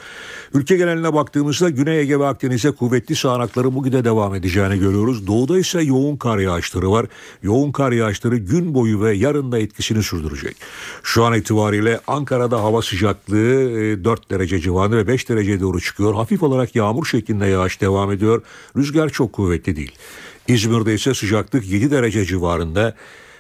Ülke 0.55 0.77
geneline 0.77 1.15
baktığımızda 1.15 1.71
Güney 1.71 2.01
Ege 2.01 2.19
ve 2.19 2.27
Akdeniz'e 2.27 2.71
kuvvetli 2.71 3.17
sağanakları 3.17 3.75
bugün 3.75 3.93
de 3.93 4.05
devam 4.05 4.35
edeceğini 4.35 4.79
görüyoruz. 4.79 5.27
Doğuda 5.27 5.59
ise 5.59 5.83
yoğun 5.83 6.17
kar 6.17 6.39
yağışları 6.39 6.91
var. 6.91 7.07
Yoğun 7.43 7.73
kar 7.73 7.93
yağışları 7.93 8.37
gün 8.37 8.75
boyu 8.75 9.01
ve 9.01 9.15
yarın 9.15 9.53
da 9.53 9.59
etkisini 9.59 10.03
sürdürecek. 10.03 10.57
Şu 11.03 11.25
an 11.25 11.35
itibariyle 11.35 12.01
Ankara'da 12.07 12.63
hava 12.63 12.83
sıcaklığı 12.83 14.05
4 14.05 14.31
derece 14.31 14.42
civarında 14.47 14.97
ve 14.97 15.07
5 15.07 15.29
dereceye 15.29 15.61
doğru 15.61 15.81
çıkıyor. 15.81 16.15
Hafif 16.15 16.43
olarak 16.43 16.77
yağmur 16.77 17.07
şeklinde 17.07 17.47
yağış 17.47 17.81
devam 17.81 18.13
ediyor. 18.13 18.43
Rüzgar 18.77 19.09
çok 19.09 19.33
kuvvetli 19.33 19.77
değil. 19.77 19.93
İzmir'de 20.49 20.95
ise 20.95 21.15
sıcaklık 21.15 21.67
7 21.67 21.91
derece 21.91 22.25
civarında. 22.25 22.95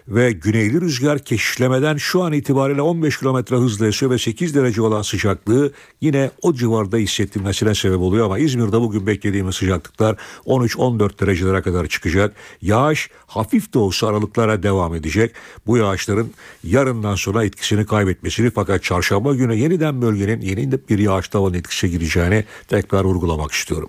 Ve 0.08 0.32
güneyli 0.32 0.80
rüzgar 0.80 1.18
keşişlemeden 1.18 1.96
şu 1.96 2.22
an 2.22 2.32
itibariyle 2.32 2.82
15 2.82 3.18
kilometre 3.18 3.56
hızla 3.56 3.86
esiyor 3.86 4.12
ve 4.12 4.18
8 4.18 4.54
derece 4.54 4.82
olan 4.82 5.02
sıcaklığı 5.02 5.72
yine 6.00 6.30
o 6.42 6.54
civarda 6.54 6.96
hissettirmesine 6.96 7.74
sebep 7.74 7.98
oluyor 7.98 8.26
ama 8.26 8.38
İzmir'de 8.38 8.80
bugün 8.80 9.06
beklediğimiz 9.06 9.54
sıcaklıklar 9.54 10.16
13-14 10.46 11.20
derecelere 11.20 11.62
kadar 11.62 11.86
çıkacak. 11.86 12.34
Yağış 12.62 13.10
hafif 13.26 13.74
de 13.74 13.78
olsa 13.78 14.08
aralıklara 14.08 14.62
devam 14.62 14.94
edecek. 14.94 15.32
Bu 15.66 15.76
yağışların 15.76 16.30
yarından 16.64 17.14
sonra 17.14 17.44
etkisini 17.44 17.86
kaybetmesini 17.86 18.50
fakat 18.50 18.84
çarşamba 18.84 19.34
günü 19.34 19.54
yeniden 19.54 20.02
bölgenin 20.02 20.40
yeni 20.40 20.72
bir 20.72 20.98
yağış 20.98 21.28
tavanın 21.28 21.54
etkisine 21.54 21.90
gireceğini 21.90 22.44
tekrar 22.68 23.04
vurgulamak 23.04 23.52
istiyorum. 23.52 23.88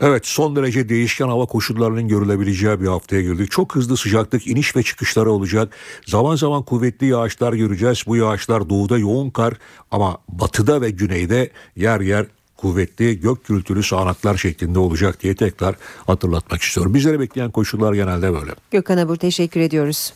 Evet 0.00 0.26
son 0.26 0.56
derece 0.56 0.88
değişken 0.88 1.28
hava 1.28 1.46
koşullarının 1.46 2.08
görülebileceği 2.08 2.80
bir 2.80 2.86
haftaya 2.86 3.22
girdik. 3.22 3.50
Çok 3.50 3.74
hızlı 3.74 3.96
sıcaklık 3.96 4.46
iniş 4.46 4.76
ve 4.76 4.82
çıkışları 4.82 5.32
olacak. 5.32 5.72
Zaman 6.06 6.36
zaman 6.36 6.62
kuvvetli 6.62 7.06
yağışlar 7.06 7.52
göreceğiz. 7.52 8.02
Bu 8.06 8.16
yağışlar 8.16 8.70
doğuda 8.70 8.98
yoğun 8.98 9.30
kar 9.30 9.54
ama 9.90 10.18
batıda 10.28 10.80
ve 10.80 10.90
güneyde 10.90 11.50
yer 11.76 12.00
yer 12.00 12.26
kuvvetli 12.56 13.20
gök 13.20 13.44
gürültülü 13.44 13.82
sağanaklar 13.82 14.36
şeklinde 14.36 14.78
olacak 14.78 15.22
diye 15.22 15.34
tekrar 15.34 15.74
hatırlatmak 16.06 16.62
istiyorum. 16.62 16.94
Bizleri 16.94 17.20
bekleyen 17.20 17.50
koşullar 17.50 17.94
genelde 17.94 18.32
böyle. 18.32 18.52
Gökhan 18.70 18.98
Abur 18.98 19.16
teşekkür 19.16 19.60
ediyoruz. 19.60 20.12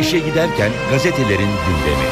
İşe 0.00 0.18
giderken 0.18 0.72
gazetelerin 0.90 1.50
gündemi. 1.66 2.08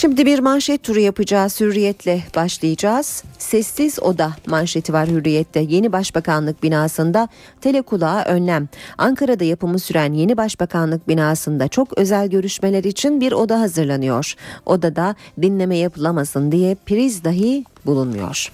Şimdi 0.00 0.26
bir 0.26 0.38
manşet 0.38 0.82
turu 0.82 1.00
yapacağız. 1.00 1.60
Hürriyetle 1.60 2.22
başlayacağız. 2.36 3.24
Sessiz 3.38 4.02
oda 4.02 4.32
manşeti 4.46 4.92
var 4.92 5.08
Hürriyet'te. 5.08 5.60
Yeni 5.60 5.92
Başbakanlık 5.92 6.62
binasında 6.62 7.28
telekulağa 7.60 8.24
önlem. 8.24 8.68
Ankara'da 8.98 9.44
yapımı 9.44 9.78
süren 9.78 10.12
yeni 10.12 10.36
Başbakanlık 10.36 11.08
binasında 11.08 11.68
çok 11.68 11.98
özel 11.98 12.28
görüşmeler 12.28 12.84
için 12.84 13.20
bir 13.20 13.32
oda 13.32 13.60
hazırlanıyor. 13.60 14.34
Odada 14.66 15.14
dinleme 15.42 15.76
yapılamasın 15.76 16.52
diye 16.52 16.74
priz 16.86 17.24
dahi 17.24 17.64
bulunmuyor. 17.86 18.52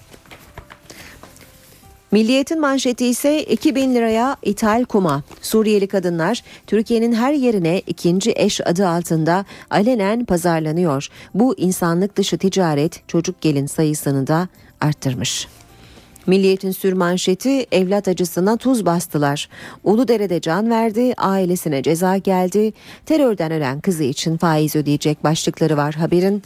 Milliyetin 2.11 2.61
manşeti 2.61 3.07
ise 3.07 3.43
2000 3.43 3.95
liraya 3.95 4.37
ithal 4.43 4.85
kuma. 4.85 5.23
Suriyeli 5.41 5.87
kadınlar 5.87 6.43
Türkiye'nin 6.67 7.13
her 7.13 7.33
yerine 7.33 7.81
ikinci 7.87 8.33
eş 8.35 8.61
adı 8.67 8.87
altında 8.87 9.45
alenen 9.69 10.25
pazarlanıyor. 10.25 11.07
Bu 11.33 11.55
insanlık 11.57 12.15
dışı 12.15 12.37
ticaret 12.37 13.07
çocuk 13.07 13.41
gelin 13.41 13.65
sayısını 13.65 14.27
da 14.27 14.47
arttırmış. 14.81 15.47
Milliyetin 16.27 16.71
sürmanşeti 16.71 17.65
evlat 17.71 18.07
acısına 18.07 18.57
tuz 18.57 18.85
bastılar. 18.85 19.49
Uludere'de 19.83 20.41
can 20.41 20.69
verdi, 20.69 21.13
ailesine 21.17 21.83
ceza 21.83 22.17
geldi. 22.17 22.73
Terörden 23.05 23.51
ölen 23.51 23.79
kızı 23.79 24.03
için 24.03 24.37
faiz 24.37 24.75
ödeyecek 24.75 25.23
başlıkları 25.23 25.77
var 25.77 25.93
haberin. 25.93 26.43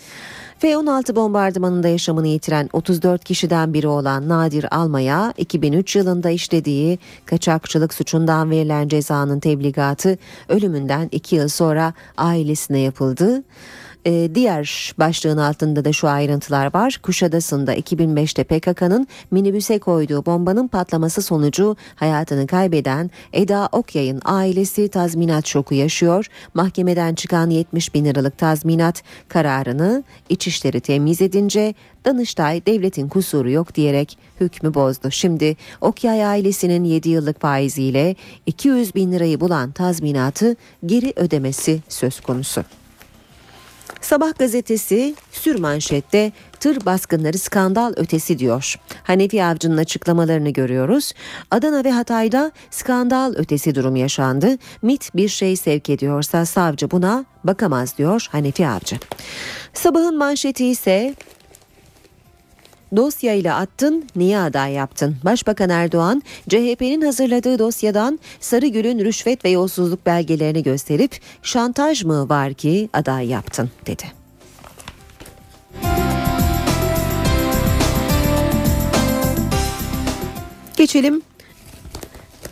F-16 0.59 1.15
bombardımanında 1.15 1.87
yaşamını 1.87 2.27
yitiren 2.27 2.69
34 2.73 3.23
kişiden 3.23 3.73
biri 3.73 3.87
olan 3.87 4.29
Nadir 4.29 4.75
Almaya 4.75 5.33
2003 5.37 5.95
yılında 5.95 6.29
işlediği 6.29 6.99
kaçakçılık 7.25 7.93
suçundan 7.93 8.51
verilen 8.51 8.87
cezanın 8.87 9.39
tebligatı 9.39 10.17
ölümünden 10.49 11.09
2 11.11 11.35
yıl 11.35 11.47
sonra 11.47 11.93
ailesine 12.17 12.79
yapıldı. 12.79 13.43
Ee, 14.05 14.29
diğer 14.35 14.93
başlığın 14.97 15.37
altında 15.37 15.85
da 15.85 15.93
şu 15.93 16.07
ayrıntılar 16.07 16.73
var. 16.73 16.99
Kuşadası'nda 17.03 17.75
2005'te 17.75 18.43
PKK'nın 18.43 19.07
minibüse 19.31 19.79
koyduğu 19.79 20.25
bombanın 20.25 20.67
patlaması 20.67 21.21
sonucu 21.21 21.75
hayatını 21.95 22.47
kaybeden 22.47 23.11
Eda 23.33 23.69
Okyay'ın 23.71 24.21
ailesi 24.25 24.87
tazminat 24.87 25.47
şoku 25.47 25.75
yaşıyor. 25.75 26.25
Mahkemeden 26.53 27.15
çıkan 27.15 27.49
70 27.49 27.93
bin 27.93 28.05
liralık 28.05 28.37
tazminat 28.37 29.03
kararını 29.27 30.03
İçişleri 30.29 30.81
temiz 30.81 31.21
edince 31.21 31.73
Danıştay 32.05 32.65
devletin 32.65 33.07
kusuru 33.07 33.49
yok 33.49 33.75
diyerek 33.75 34.17
hükmü 34.39 34.73
bozdu. 34.73 35.11
Şimdi 35.11 35.57
Okyay 35.81 36.25
ailesinin 36.25 36.83
7 36.83 37.09
yıllık 37.09 37.41
faiziyle 37.41 38.15
200 38.45 38.95
bin 38.95 39.11
lirayı 39.11 39.39
bulan 39.39 39.71
tazminatı 39.71 40.55
geri 40.85 41.13
ödemesi 41.15 41.81
söz 41.89 42.19
konusu. 42.19 42.63
Sabah 44.01 44.37
gazetesi 44.39 45.15
sürmanşette 45.31 46.31
tır 46.59 46.85
baskınları 46.85 47.37
skandal 47.37 47.93
ötesi 47.97 48.39
diyor. 48.39 48.75
Hanefi 49.03 49.43
Avcı'nın 49.43 49.77
açıklamalarını 49.77 50.49
görüyoruz. 50.49 51.13
Adana 51.51 51.83
ve 51.83 51.91
Hatay'da 51.91 52.51
skandal 52.71 53.33
ötesi 53.35 53.75
durum 53.75 53.95
yaşandı. 53.95 54.57
MIT 54.81 55.15
bir 55.15 55.29
şey 55.29 55.55
sevk 55.55 55.89
ediyorsa 55.89 56.45
savcı 56.45 56.91
buna 56.91 57.25
bakamaz 57.43 57.97
diyor 57.97 58.27
Hanefi 58.31 58.67
Avcı. 58.67 58.95
Sabahın 59.73 60.17
manşeti 60.17 60.65
ise 60.65 61.15
Dosyayla 62.95 63.55
attın, 63.55 64.05
niye 64.15 64.39
aday 64.39 64.73
yaptın? 64.73 65.17
Başbakan 65.25 65.69
Erdoğan, 65.69 66.23
CHP'nin 66.49 67.01
hazırladığı 67.01 67.59
dosyadan 67.59 68.19
Sarıgül'ün 68.39 68.99
rüşvet 68.99 69.45
ve 69.45 69.49
yolsuzluk 69.49 70.05
belgelerini 70.05 70.63
gösterip 70.63 71.19
şantaj 71.43 72.03
mı 72.03 72.29
var 72.29 72.53
ki 72.53 72.89
aday 72.93 73.27
yaptın 73.27 73.69
dedi. 73.85 74.03
Geçelim 80.77 81.21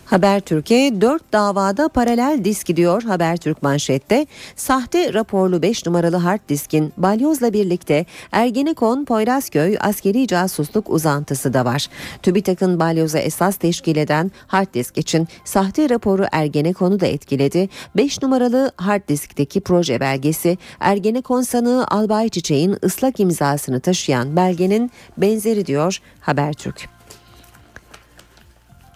Habertürk'e 0.07 1.01
4 1.01 1.33
davada 1.33 1.87
paralel 1.89 2.43
disk 2.43 2.67
gidiyor 2.67 3.03
Habertürk 3.03 3.63
manşette. 3.63 4.25
Sahte 4.55 5.13
raporlu 5.13 5.61
5 5.61 5.85
numaralı 5.85 6.15
hard 6.15 6.39
diskin 6.49 6.93
balyozla 6.97 7.53
birlikte 7.53 8.05
Ergenekon 8.31 9.05
Poyrazköy 9.05 9.77
askeri 9.79 10.27
casusluk 10.27 10.89
uzantısı 10.89 11.53
da 11.53 11.65
var. 11.65 11.87
TÜBİTAK'ın 12.23 12.79
balyoza 12.79 13.19
esas 13.19 13.55
teşkil 13.55 13.95
eden 13.95 14.31
hard 14.47 14.73
disk 14.73 14.97
için 14.97 15.27
sahte 15.45 15.89
raporu 15.89 16.25
Ergenekon'u 16.31 16.99
da 16.99 17.05
etkiledi. 17.05 17.69
5 17.95 18.21
numaralı 18.21 18.71
hard 18.77 19.09
diskteki 19.09 19.61
proje 19.61 19.99
belgesi 19.99 20.57
Ergenekon 20.79 21.41
sanığı 21.41 21.85
Albay 21.87 22.29
Çiçek'in 22.29 22.77
ıslak 22.83 23.19
imzasını 23.19 23.79
taşıyan 23.79 24.35
belgenin 24.35 24.91
benzeri 25.17 25.65
diyor 25.65 26.01
Habertürk. 26.19 26.96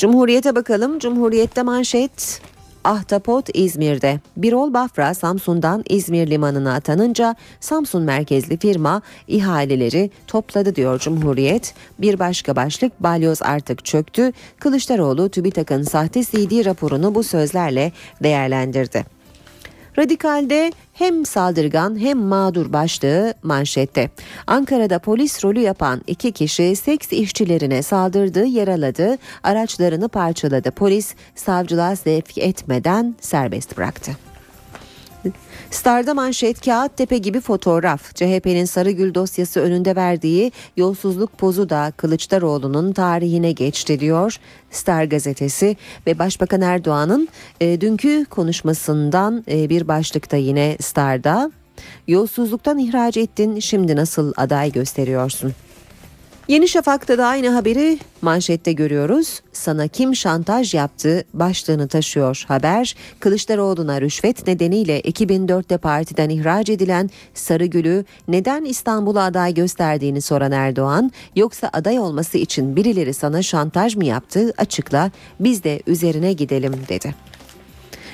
Cumhuriyete 0.01 0.55
bakalım. 0.55 0.99
Cumhuriyette 0.99 1.63
manşet 1.63 2.41
Ahtapot 2.83 3.49
İzmir'de. 3.53 4.19
Birol 4.37 4.73
Bafra 4.73 5.13
Samsun'dan 5.13 5.83
İzmir 5.89 6.29
limanına 6.29 6.73
atanınca 6.73 7.35
Samsun 7.59 8.03
merkezli 8.03 8.57
firma 8.57 9.01
ihaleleri 9.27 10.11
topladı 10.27 10.75
diyor 10.75 10.99
Cumhuriyet. 10.99 11.73
Bir 11.99 12.19
başka 12.19 12.55
başlık 12.55 13.03
balyoz 13.03 13.41
artık 13.41 13.85
çöktü. 13.85 14.31
Kılıçdaroğlu 14.59 15.29
TÜBİTAK'ın 15.29 15.83
sahte 15.83 16.23
CD 16.23 16.65
raporunu 16.65 17.15
bu 17.15 17.23
sözlerle 17.23 17.91
değerlendirdi. 18.23 19.20
Radikal'de 20.01 20.71
hem 20.93 21.25
saldırgan 21.25 21.99
hem 21.99 22.17
mağdur 22.17 22.73
başlığı 22.73 23.33
manşette. 23.43 24.09
Ankara'da 24.47 24.99
polis 24.99 25.43
rolü 25.43 25.59
yapan 25.59 26.01
iki 26.07 26.31
kişi 26.31 26.75
seks 26.75 27.11
işçilerine 27.11 27.81
saldırdı, 27.81 28.45
yaraladı, 28.45 29.17
araçlarını 29.43 30.09
parçaladı. 30.09 30.71
Polis 30.71 31.15
savcılığa 31.35 31.95
sevk 31.95 32.37
etmeden 32.37 33.15
serbest 33.21 33.77
bıraktı. 33.77 34.30
Star'da 35.71 36.13
manşet 36.13 36.65
kağıt 36.65 36.97
tepe 36.97 37.17
gibi 37.17 37.39
fotoğraf. 37.41 38.15
CHP'nin 38.15 38.65
Sarıgül 38.65 39.13
dosyası 39.13 39.59
önünde 39.59 39.95
verdiği 39.95 40.51
yolsuzluk 40.77 41.37
pozu 41.37 41.69
da 41.69 41.93
Kılıçdaroğlu'nun 41.97 42.93
tarihine 42.93 43.51
geçti 43.51 43.99
diyor 43.99 44.37
Star 44.71 45.03
gazetesi 45.03 45.77
ve 46.07 46.19
Başbakan 46.19 46.61
Erdoğan'ın 46.61 47.27
e, 47.61 47.81
dünkü 47.81 48.25
konuşmasından 48.25 49.43
e, 49.51 49.69
bir 49.69 49.87
başlıkta 49.87 50.37
yine 50.37 50.77
Star'da 50.81 51.51
yolsuzluktan 52.07 52.77
ihraç 52.77 53.17
ettin 53.17 53.59
şimdi 53.59 53.95
nasıl 53.95 54.33
aday 54.37 54.71
gösteriyorsun? 54.71 55.53
Yeni 56.51 56.67
Şafak'ta 56.67 57.17
da 57.17 57.27
aynı 57.27 57.49
haberi 57.49 57.99
manşette 58.21 58.71
görüyoruz. 58.71 59.41
Sana 59.53 59.87
kim 59.87 60.15
şantaj 60.15 60.73
yaptı 60.73 61.23
başlığını 61.33 61.87
taşıyor 61.87 62.45
haber. 62.47 62.95
Kılıçdaroğlu'na 63.19 64.01
rüşvet 64.01 64.47
nedeniyle 64.47 65.01
2004'te 65.01 65.77
partiden 65.77 66.29
ihraç 66.29 66.69
edilen 66.69 67.09
Sarıgül'ü 67.33 68.05
neden 68.27 68.65
İstanbul'a 68.65 69.23
aday 69.23 69.53
gösterdiğini 69.53 70.21
soran 70.21 70.51
Erdoğan, 70.51 71.11
yoksa 71.35 71.69
aday 71.73 71.99
olması 71.99 72.37
için 72.37 72.75
birileri 72.75 73.13
sana 73.13 73.41
şantaj 73.41 73.95
mı 73.95 74.05
yaptı 74.05 74.53
açıkla 74.57 75.11
biz 75.39 75.63
de 75.63 75.81
üzerine 75.87 76.33
gidelim 76.33 76.73
dedi. 76.89 77.15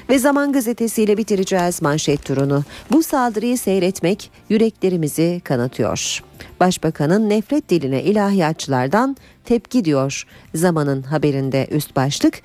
Ve 0.09 0.19
Zaman 0.19 0.51
Gazetesi 0.51 1.03
ile 1.03 1.17
bitireceğiz 1.17 1.81
manşet 1.81 2.25
turunu. 2.25 2.63
Bu 2.91 3.03
saldırıyı 3.03 3.57
seyretmek 3.57 4.31
yüreklerimizi 4.49 5.41
kanatıyor. 5.43 6.23
Başbakanın 6.59 7.29
nefret 7.29 7.69
diline 7.69 8.03
ilahiyatçılardan 8.03 9.17
tepki 9.45 9.85
diyor 9.85 10.23
Zaman'ın 10.55 11.01
haberinde 11.01 11.67
üst 11.71 11.95
başlık. 11.95 12.41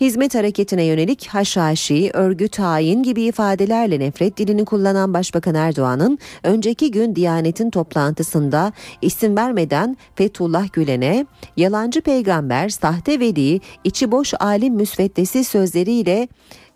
Hizmet 0.00 0.34
hareketine 0.34 0.84
yönelik 0.84 1.26
haşhaşi, 1.26 2.10
örgüt 2.14 2.58
hain 2.58 3.02
gibi 3.02 3.22
ifadelerle 3.22 4.00
nefret 4.00 4.36
dilini 4.36 4.64
kullanan 4.64 5.14
Başbakan 5.14 5.54
Erdoğan'ın 5.54 6.18
önceki 6.42 6.90
gün 6.90 7.16
Diyanet'in 7.16 7.70
toplantısında 7.70 8.72
isim 9.02 9.36
vermeden 9.36 9.96
Fethullah 10.14 10.72
Gülen'e 10.72 11.26
yalancı 11.56 12.00
peygamber, 12.00 12.68
sahte 12.68 13.20
veli, 13.20 13.60
içi 13.84 14.12
boş 14.12 14.34
alim 14.40 14.74
müsveddesi 14.74 15.44
sözleriyle 15.44 16.28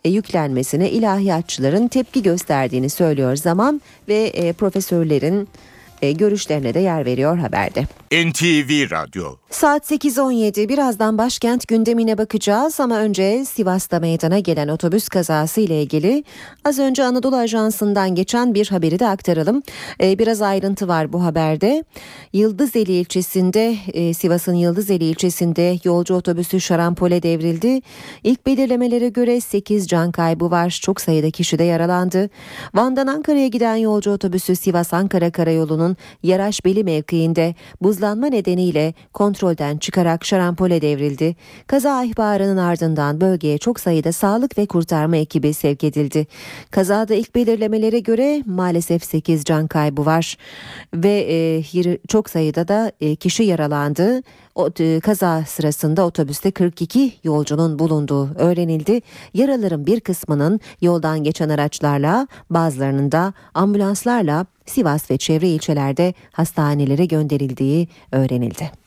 yüklenmesine 0.08 0.90
ilahiyatçıların 0.90 1.88
tepki 1.88 2.22
gösterdiğini 2.22 2.90
söylüyor 2.90 3.36
zaman 3.36 3.80
ve 4.08 4.22
e, 4.26 4.52
profesörlerin 4.52 5.48
e, 6.02 6.12
görüşlerine 6.12 6.74
de 6.74 6.80
yer 6.80 7.04
veriyor 7.04 7.38
haberde. 7.38 7.82
NTV 8.12 8.90
Radyo 8.90 9.36
Saat 9.56 9.90
8.17 9.90 10.68
birazdan 10.68 11.18
başkent 11.18 11.68
gündemine 11.68 12.18
bakacağız 12.18 12.80
ama 12.80 12.98
önce 12.98 13.44
Sivas'ta 13.44 14.00
meydana 14.00 14.38
gelen 14.38 14.68
otobüs 14.68 15.08
kazası 15.08 15.60
ile 15.60 15.82
ilgili 15.82 16.24
az 16.64 16.78
önce 16.78 17.04
Anadolu 17.04 17.36
Ajansı'ndan 17.36 18.14
geçen 18.14 18.54
bir 18.54 18.68
haberi 18.68 18.98
de 18.98 19.08
aktaralım. 19.08 19.62
Ee, 20.02 20.18
biraz 20.18 20.42
ayrıntı 20.42 20.88
var 20.88 21.12
bu 21.12 21.24
haberde. 21.24 21.84
Yıldızeli 22.32 22.92
ilçesinde 22.92 23.76
e, 23.92 24.14
Sivas'ın 24.14 24.54
Yıldızeli 24.54 25.04
ilçesinde 25.04 25.78
yolcu 25.84 26.14
otobüsü 26.14 26.60
şarampole 26.60 27.22
devrildi. 27.22 27.80
İlk 28.24 28.46
belirlemelere 28.46 29.08
göre 29.08 29.40
8 29.40 29.88
can 29.88 30.12
kaybı 30.12 30.50
var. 30.50 30.80
Çok 30.82 31.00
sayıda 31.00 31.30
kişi 31.30 31.58
de 31.58 31.64
yaralandı. 31.64 32.30
Van'dan 32.74 33.06
Ankara'ya 33.06 33.48
giden 33.48 33.76
yolcu 33.76 34.10
otobüsü 34.10 34.56
Sivas-Ankara 34.56 35.30
Karayolu'nun 35.30 35.96
Yaraşbeli 36.22 36.84
mevkiinde 36.84 37.54
buzlanma 37.82 38.26
nedeniyle 38.26 38.94
kontrolden 39.46 39.78
çıkarak 39.78 40.24
şarampole 40.24 40.82
devrildi. 40.82 41.36
Kaza 41.66 42.04
ihbarının 42.04 42.56
ardından 42.56 43.20
bölgeye 43.20 43.58
çok 43.58 43.80
sayıda 43.80 44.12
sağlık 44.12 44.58
ve 44.58 44.66
kurtarma 44.66 45.16
ekibi 45.16 45.54
sevk 45.54 45.84
edildi. 45.84 46.26
Kazada 46.70 47.14
ilk 47.14 47.34
belirlemelere 47.34 48.00
göre 48.00 48.42
maalesef 48.46 49.04
8 49.04 49.44
can 49.44 49.66
kaybı 49.66 50.06
var 50.06 50.36
ve 50.94 51.26
e, 51.30 51.98
çok 52.08 52.30
sayıda 52.30 52.68
da 52.68 52.92
e, 53.00 53.16
kişi 53.16 53.42
yaralandı. 53.42 54.22
O, 54.54 54.70
e, 54.80 55.00
kaza 55.00 55.44
sırasında 55.46 56.06
otobüste 56.06 56.50
42 56.50 57.12
yolcunun 57.24 57.78
bulunduğu 57.78 58.34
öğrenildi. 58.34 59.00
Yaraların 59.34 59.86
bir 59.86 60.00
kısmının 60.00 60.60
yoldan 60.80 61.22
geçen 61.22 61.48
araçlarla 61.48 62.26
bazılarının 62.50 63.12
da 63.12 63.32
ambulanslarla 63.54 64.46
Sivas 64.66 65.10
ve 65.10 65.16
çevre 65.16 65.48
ilçelerde 65.48 66.14
hastanelere 66.32 67.06
gönderildiği 67.06 67.88
öğrenildi. 68.12 68.85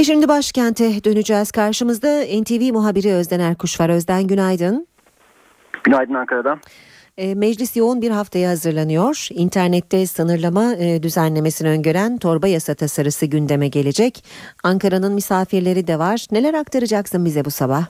Ve 0.00 0.04
şimdi 0.04 0.28
başkente 0.28 1.04
döneceğiz. 1.04 1.50
Karşımızda 1.50 2.22
NTV 2.40 2.72
muhabiri 2.72 3.12
Özden 3.12 3.40
Erkuş 3.40 3.80
var. 3.80 3.88
Özden 3.88 4.26
günaydın. 4.26 4.86
Günaydın 5.84 6.14
Ankara'dan. 6.14 6.60
E, 7.18 7.34
Meclis 7.34 7.76
yoğun 7.76 8.02
bir 8.02 8.10
haftaya 8.10 8.50
hazırlanıyor. 8.50 9.28
İnternette 9.30 10.06
sınırlama 10.06 10.74
e, 10.74 11.02
düzenlemesini 11.02 11.68
öngören 11.68 12.18
torba 12.18 12.48
yasa 12.48 12.74
tasarısı 12.74 13.26
gündeme 13.26 13.68
gelecek. 13.68 14.24
Ankara'nın 14.62 15.12
misafirleri 15.12 15.86
de 15.86 15.98
var. 15.98 16.26
Neler 16.32 16.54
aktaracaksın 16.54 17.24
bize 17.24 17.44
bu 17.44 17.50
sabah? 17.50 17.86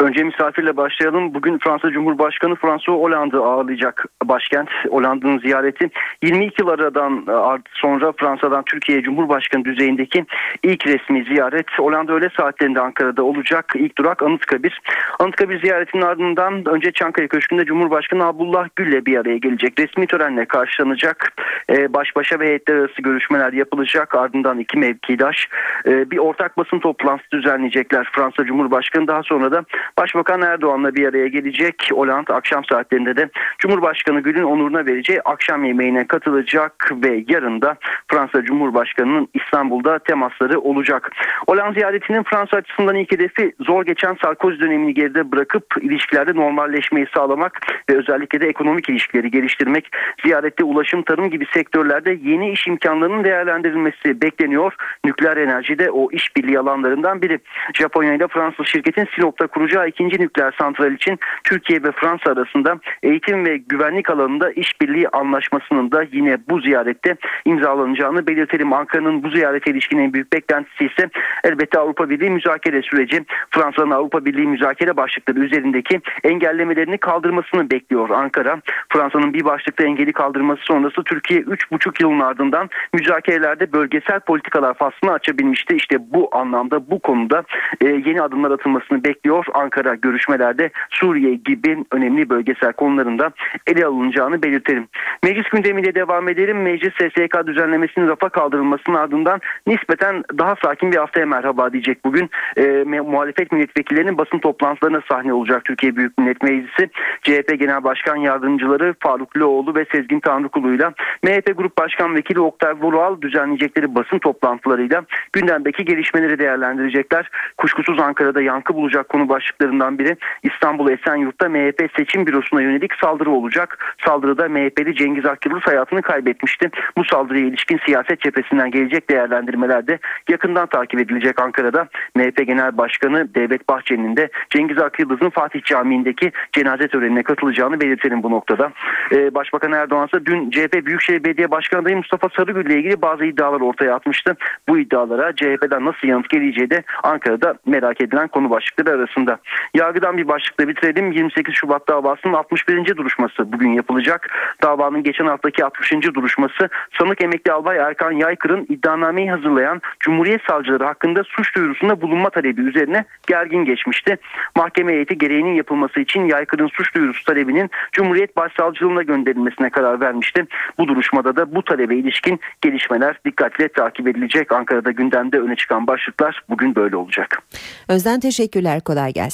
Önce 0.00 0.22
misafirle 0.22 0.76
başlayalım. 0.76 1.34
Bugün 1.34 1.58
Fransa 1.58 1.90
Cumhurbaşkanı 1.90 2.54
François 2.54 3.00
Hollande'ı 3.00 3.40
ağırlayacak 3.40 4.04
başkent. 4.24 4.68
Hollande'ın 4.90 5.38
ziyareti 5.38 5.90
22 6.22 6.62
yıl 6.62 6.68
e, 6.68 7.62
sonra 7.72 8.12
Fransa'dan 8.12 8.62
Türkiye'ye 8.64 9.02
Cumhurbaşkanı 9.04 9.64
düzeyindeki 9.64 10.24
ilk 10.62 10.86
resmi 10.86 11.24
ziyaret. 11.24 11.66
Hollanda 11.78 12.12
öğle 12.12 12.28
saatlerinde 12.36 12.80
Ankara'da 12.80 13.22
olacak. 13.22 13.72
İlk 13.74 13.98
durak 13.98 14.22
Anıtkabir. 14.22 14.80
Anıtkabir 15.18 15.60
ziyaretinin 15.60 16.02
ardından 16.02 16.68
önce 16.68 16.92
Çankaya 16.92 17.28
Köşkü'nde 17.28 17.64
Cumhurbaşkanı 17.64 18.26
Abdullah 18.26 18.68
Gül'le 18.76 19.06
bir 19.06 19.16
araya 19.16 19.36
gelecek. 19.38 19.80
Resmi 19.80 20.06
törenle 20.06 20.44
karşılanacak. 20.44 21.32
Ee, 21.70 21.92
baş 21.92 22.16
başa 22.16 22.40
ve 22.40 22.46
heyetler 22.46 22.74
arası 22.74 23.02
görüşmeler 23.02 23.52
yapılacak. 23.52 24.14
Ardından 24.14 24.58
iki 24.58 24.78
mevkidaş 24.78 25.48
e, 25.86 26.10
bir 26.10 26.18
ortak 26.18 26.58
basın 26.58 26.78
toplantısı 26.78 27.30
düzenleyecekler. 27.30 28.08
Fransa 28.12 28.44
Cumhurbaşkanı 28.44 29.08
daha 29.08 29.22
sonra 29.22 29.52
da 29.52 29.64
Başbakan 29.98 30.42
Erdoğan'la 30.42 30.94
bir 30.94 31.08
araya 31.08 31.26
gelecek. 31.28 31.88
Hollanda 31.92 32.34
akşam 32.34 32.64
saatlerinde 32.64 33.16
de 33.16 33.30
Cumhurbaşkanı 33.58 34.20
Gül'ün 34.20 34.42
onuruna 34.42 34.86
vereceği 34.86 35.20
akşam 35.22 35.64
yemeğine 35.64 36.06
katılacak 36.06 36.92
ve 37.04 37.24
yarın 37.28 37.62
da 37.62 37.76
Fransa 38.08 38.42
Cumhurbaşkanı'nın 38.42 39.28
İstanbul'da 39.34 39.98
temasları 39.98 40.60
olacak. 40.60 41.10
Hollanda 41.48 41.72
ziyaretinin 41.72 42.22
Fransa 42.22 42.56
açısından 42.56 42.94
ilk 42.94 43.12
hedefi 43.12 43.52
zor 43.60 43.84
geçen 43.84 44.16
Sarkozy 44.22 44.60
dönemini 44.60 44.94
geride 44.94 45.32
bırakıp 45.32 45.64
ilişkilerde 45.80 46.34
normalleşmeyi 46.34 47.06
sağlamak 47.14 47.60
ve 47.90 47.96
özellikle 47.96 48.40
de 48.40 48.48
ekonomik 48.48 48.88
ilişkileri 48.88 49.30
geliştirmek. 49.30 49.90
Ziyarette 50.24 50.64
ulaşım, 50.64 51.02
tarım 51.02 51.30
gibi 51.30 51.46
sektörlerde 51.54 52.18
yeni 52.22 52.50
iş 52.50 52.66
imkanlarının 52.66 53.24
değerlendirilmesi 53.24 54.22
bekleniyor. 54.22 54.74
Nükleer 55.04 55.36
enerji 55.36 55.78
de 55.78 55.90
o 55.90 56.10
işbirliği 56.12 56.58
alanlarından 56.58 57.22
biri. 57.22 57.38
Japonya 57.74 58.14
ile 58.14 58.28
Fransız 58.28 58.66
şirketin 58.66 59.08
Sinop'ta 59.14 59.46
kuracağı 59.46 59.79
ikinci 59.86 60.20
nükleer 60.20 60.54
santral 60.58 60.92
için 60.92 61.18
Türkiye 61.44 61.82
ve 61.82 61.92
Fransa 61.92 62.30
arasında 62.30 62.78
eğitim 63.02 63.46
ve 63.46 63.56
güvenlik 63.56 64.10
alanında 64.10 64.50
işbirliği 64.50 65.08
anlaşmasının 65.08 65.92
da 65.92 66.02
yine 66.12 66.38
bu 66.48 66.60
ziyarette 66.60 67.16
imzalanacağını 67.44 68.26
belirtelim. 68.26 68.72
Ankara'nın 68.72 69.22
bu 69.22 69.30
ziyarete 69.30 69.70
ilişkin 69.70 69.98
en 69.98 70.12
büyük 70.12 70.32
beklentisi 70.32 70.84
ise 70.84 71.10
elbette 71.44 71.78
Avrupa 71.78 72.10
Birliği 72.10 72.30
müzakere 72.30 72.82
süreci. 72.82 73.24
Fransa'nın 73.50 73.90
Avrupa 73.90 74.24
Birliği 74.24 74.46
müzakere 74.46 74.96
başlıkları 74.96 75.40
üzerindeki 75.40 76.00
engellemelerini 76.24 76.98
kaldırmasını 76.98 77.70
bekliyor 77.70 78.10
Ankara. 78.10 78.60
Fransa'nın 78.88 79.34
bir 79.34 79.44
başlıkta 79.44 79.84
engeli 79.84 80.12
kaldırması 80.12 80.62
sonrası 80.64 81.04
Türkiye 81.04 81.40
3,5 81.40 82.02
yılın 82.02 82.20
ardından 82.20 82.70
müzakerelerde 82.92 83.72
bölgesel 83.72 84.20
politikalar 84.20 84.74
faslını 84.74 85.12
açabilmişti. 85.12 85.76
İşte 85.76 85.96
bu 86.00 86.28
anlamda 86.32 86.90
bu 86.90 86.98
konuda 86.98 87.44
e, 87.80 87.86
yeni 87.86 88.22
adımlar 88.22 88.50
atılmasını 88.50 89.04
bekliyor. 89.04 89.46
Ankara 89.54 89.69
görüşmelerde 90.02 90.70
Suriye 90.90 91.34
gibi 91.34 91.84
önemli 91.92 92.30
bölgesel 92.30 92.72
konularında 92.72 93.30
ele 93.66 93.86
alınacağını 93.86 94.42
belirtelim. 94.42 94.88
Meclis 95.24 95.48
gündemiyle 95.48 95.94
devam 95.94 96.28
edelim. 96.28 96.62
Meclis 96.62 96.94
SSK 96.94 97.46
düzenlemesinin 97.46 98.08
rafa 98.08 98.28
kaldırılmasının 98.28 98.96
ardından 98.96 99.40
nispeten 99.66 100.24
daha 100.38 100.56
sakin 100.62 100.92
bir 100.92 100.96
haftaya 100.96 101.26
merhaba 101.26 101.72
diyecek 101.72 102.04
bugün. 102.04 102.30
E, 102.56 102.84
muhalefet 102.84 103.52
milletvekillerinin 103.52 104.18
basın 104.18 104.38
toplantılarına 104.38 105.00
sahne 105.08 105.32
olacak 105.32 105.64
Türkiye 105.64 105.96
Büyük 105.96 106.18
Millet 106.18 106.42
Meclisi. 106.42 106.90
CHP 107.22 107.58
Genel 107.58 107.84
Başkan 107.84 108.16
Yardımcıları 108.16 108.94
Faruk 109.00 109.36
Loğlu 109.36 109.74
ve 109.74 109.84
Sezgin 109.92 110.20
Tanrıkulu'yla 110.20 110.92
MHP 111.22 111.56
Grup 111.56 111.78
Başkan 111.78 112.14
Vekili 112.14 112.40
Oktay 112.40 112.72
Vural 112.72 113.20
düzenleyecekleri 113.20 113.94
basın 113.94 114.18
toplantılarıyla 114.18 115.04
gündemdeki 115.32 115.84
gelişmeleri 115.84 116.38
değerlendirecekler. 116.38 117.30
Kuşkusuz 117.56 118.00
Ankara'da 118.00 118.42
yankı 118.42 118.74
bulacak 118.74 119.08
konu 119.08 119.28
başlıklarından 119.50 119.98
biri 119.98 120.16
İstanbul 120.42 120.90
Esenyurt'ta 120.90 121.48
MHP 121.48 121.90
seçim 121.96 122.26
bürosuna 122.26 122.62
yönelik 122.62 122.92
saldırı 122.94 123.30
olacak. 123.30 123.96
Saldırıda 124.06 124.48
MHP'li 124.48 124.94
Cengiz 124.94 125.26
Akyıldız 125.26 125.62
hayatını 125.62 126.02
kaybetmişti. 126.02 126.70
Bu 126.96 127.04
saldırıya 127.04 127.46
ilişkin 127.46 127.80
siyaset 127.86 128.20
cephesinden 128.20 128.70
gelecek 128.70 129.10
değerlendirmeler 129.10 129.86
de 129.86 129.98
yakından 130.28 130.66
takip 130.66 131.00
edilecek 131.00 131.40
Ankara'da. 131.40 131.88
MHP 132.14 132.46
Genel 132.46 132.78
Başkanı 132.78 133.34
Devlet 133.34 133.68
Bahçeli'nin 133.68 134.16
de 134.16 134.28
Cengiz 134.50 134.78
Akyıldız'ın 134.78 135.30
Fatih 135.30 135.62
Camii'ndeki 135.62 136.32
cenaze 136.52 136.88
törenine 136.88 137.22
katılacağını 137.22 137.80
belirtelim 137.80 138.22
bu 138.22 138.30
noktada. 138.30 138.72
Ee, 139.12 139.34
Başbakan 139.34 139.72
Erdoğan 139.72 140.06
ise 140.06 140.26
dün 140.26 140.50
CHP 140.50 140.86
Büyükşehir 140.86 141.24
Belediye 141.24 141.50
Başkanı 141.50 141.80
adayı 141.80 141.96
Mustafa 141.96 142.28
Sarıgül 142.36 142.66
ile 142.66 142.78
ilgili 142.78 143.02
bazı 143.02 143.24
iddialar 143.24 143.60
ortaya 143.60 143.94
atmıştı. 143.94 144.36
Bu 144.68 144.78
iddialara 144.78 145.32
CHP'den 145.36 145.84
nasıl 145.84 146.08
yanıt 146.08 146.28
geleceği 146.28 146.70
de 146.70 146.82
Ankara'da 147.02 147.54
merak 147.66 148.00
edilen 148.00 148.28
konu 148.28 148.50
başlıkları 148.50 148.96
arasında. 148.96 149.38
Yargıdan 149.74 150.16
bir 150.16 150.28
başlıkla 150.28 150.68
bitirelim. 150.68 151.12
28 151.12 151.54
Şubat 151.54 151.88
davasının 151.88 152.32
61. 152.32 152.96
duruşması 152.96 153.52
bugün 153.52 153.72
yapılacak. 153.72 154.28
Davanın 154.62 155.02
geçen 155.02 155.26
haftaki 155.26 155.64
60. 155.64 155.92
duruşması 155.92 156.68
sanık 156.98 157.22
emekli 157.22 157.52
albay 157.52 157.78
Erkan 157.78 158.12
Yaykır'ın 158.12 158.66
iddianameyi 158.68 159.30
hazırlayan 159.30 159.82
Cumhuriyet 160.00 160.42
Savcıları 160.48 160.84
hakkında 160.84 161.24
suç 161.24 161.56
duyurusunda 161.56 162.00
bulunma 162.00 162.30
talebi 162.30 162.60
üzerine 162.60 163.04
gergin 163.26 163.64
geçmişti. 163.64 164.16
Mahkeme 164.56 164.92
heyeti 164.92 165.18
gereğinin 165.18 165.54
yapılması 165.54 166.00
için 166.00 166.24
Yaykır'ın 166.24 166.68
suç 166.68 166.94
duyurusu 166.94 167.24
talebinin 167.24 167.70
Cumhuriyet 167.92 168.36
Başsavcılığına 168.36 169.02
gönderilmesine 169.02 169.70
karar 169.70 170.00
vermişti. 170.00 170.46
Bu 170.78 170.88
duruşmada 170.88 171.36
da 171.36 171.54
bu 171.54 171.62
talebe 171.62 171.96
ilişkin 171.96 172.40
gelişmeler 172.60 173.20
dikkatle 173.24 173.68
takip 173.68 174.08
edilecek. 174.08 174.52
Ankara'da 174.52 174.90
gündemde 174.90 175.38
öne 175.38 175.56
çıkan 175.56 175.86
başlıklar 175.86 176.42
bugün 176.48 176.74
böyle 176.74 176.96
olacak. 176.96 177.42
Özden 177.88 178.20
teşekkürler 178.20 178.80
kolay 178.80 179.12
gelsin. 179.12 179.29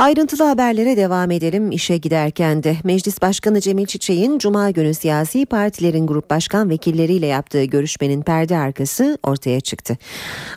Ayrıntılı 0.00 0.44
haberlere 0.44 0.96
devam 0.96 1.30
edelim 1.30 1.70
işe 1.70 1.96
giderken 1.96 2.62
de. 2.62 2.76
Meclis 2.84 3.22
Başkanı 3.22 3.60
Cemil 3.60 3.86
Çiçek'in 3.86 4.38
Cuma 4.38 4.70
günü 4.70 4.94
siyasi 4.94 5.46
partilerin 5.46 6.06
grup 6.06 6.30
başkan 6.30 6.70
vekilleriyle 6.70 7.26
yaptığı 7.26 7.64
görüşmenin 7.64 8.22
perde 8.22 8.56
arkası 8.56 9.18
ortaya 9.22 9.60
çıktı. 9.60 9.98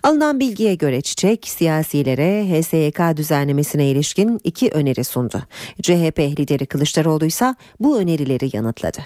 Alınan 0.03 0.39
bilgiye 0.39 0.75
göre 0.75 1.01
Çiçek 1.01 1.47
siyasilere 1.47 2.43
HSYK 2.43 3.17
düzenlemesine 3.17 3.87
ilişkin 3.87 4.39
iki 4.43 4.69
öneri 4.69 5.03
sundu. 5.03 5.43
CHP 5.81 6.19
lideri 6.19 6.65
Kılıçdaroğlu 6.65 7.25
ise 7.25 7.55
bu 7.79 7.99
önerileri 7.99 8.49
yanıtladı. 8.55 8.99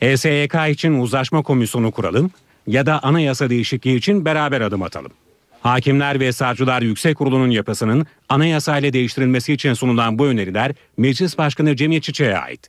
HSYK 0.00 0.54
için 0.70 1.00
uzlaşma 1.00 1.42
komisyonu 1.42 1.92
kuralım 1.92 2.30
ya 2.70 2.86
da 2.86 3.02
anayasa 3.02 3.50
değişikliği 3.50 3.96
için 3.96 4.24
beraber 4.24 4.60
adım 4.60 4.82
atalım. 4.82 5.12
Hakimler 5.60 6.20
ve 6.20 6.32
Savcılar 6.32 6.82
Yüksek 6.82 7.16
Kurulu'nun 7.16 7.50
yapısının 7.50 8.06
anayasayla 8.28 8.92
değiştirilmesi 8.92 9.52
için 9.52 9.74
sunulan 9.74 10.18
bu 10.18 10.26
öneriler 10.26 10.72
Meclis 10.96 11.38
Başkanı 11.38 11.76
Cemil 11.76 12.00
Çiçek'e 12.00 12.38
ait. 12.38 12.68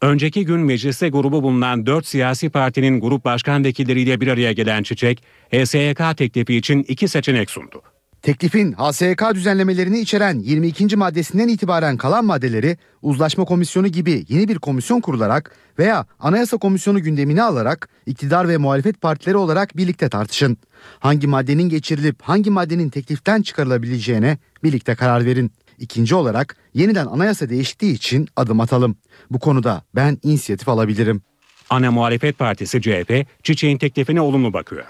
Önceki 0.00 0.44
gün 0.44 0.60
mecliste 0.60 1.08
grubu 1.08 1.42
bulunan 1.42 1.86
4 1.86 2.06
siyasi 2.06 2.50
partinin 2.50 3.00
grup 3.00 3.24
başkan 3.24 3.64
vekilleriyle 3.64 4.20
bir 4.20 4.28
araya 4.28 4.52
gelen 4.52 4.82
Çiçek, 4.82 5.22
HSYK 5.52 6.16
teklifi 6.16 6.56
için 6.56 6.82
iki 6.88 7.08
seçenek 7.08 7.50
sundu. 7.50 7.82
Teklifin 8.22 8.72
HSYK 8.72 9.22
düzenlemelerini 9.34 10.00
içeren 10.00 10.38
22. 10.38 10.96
maddesinden 10.96 11.48
itibaren 11.48 11.96
kalan 11.96 12.24
maddeleri 12.24 12.76
uzlaşma 13.02 13.44
komisyonu 13.44 13.88
gibi 13.88 14.24
yeni 14.28 14.48
bir 14.48 14.58
komisyon 14.58 15.00
kurularak 15.00 15.56
veya 15.78 16.06
anayasa 16.20 16.56
komisyonu 16.56 17.02
gündemine 17.02 17.42
alarak 17.42 17.88
iktidar 18.06 18.48
ve 18.48 18.56
muhalefet 18.56 19.00
partileri 19.00 19.36
olarak 19.36 19.76
birlikte 19.76 20.08
tartışın. 20.08 20.56
Hangi 20.98 21.26
maddenin 21.26 21.68
geçirilip 21.68 22.22
hangi 22.22 22.50
maddenin 22.50 22.88
tekliften 22.88 23.42
çıkarılabileceğine 23.42 24.38
birlikte 24.64 24.94
karar 24.94 25.24
verin. 25.24 25.52
İkinci 25.78 26.14
olarak 26.14 26.56
yeniden 26.74 27.06
anayasa 27.06 27.48
değişikliği 27.48 27.92
için 27.92 28.28
adım 28.36 28.60
atalım. 28.60 28.96
Bu 29.30 29.38
konuda 29.38 29.82
ben 29.94 30.18
inisiyatif 30.22 30.68
alabilirim. 30.68 31.22
Ana 31.70 31.90
Muhalefet 31.90 32.38
Partisi 32.38 32.82
CHP, 32.82 33.26
Çiçek'in 33.42 33.78
teklifine 33.78 34.20
olumlu 34.20 34.52
bakıyor. 34.52 34.84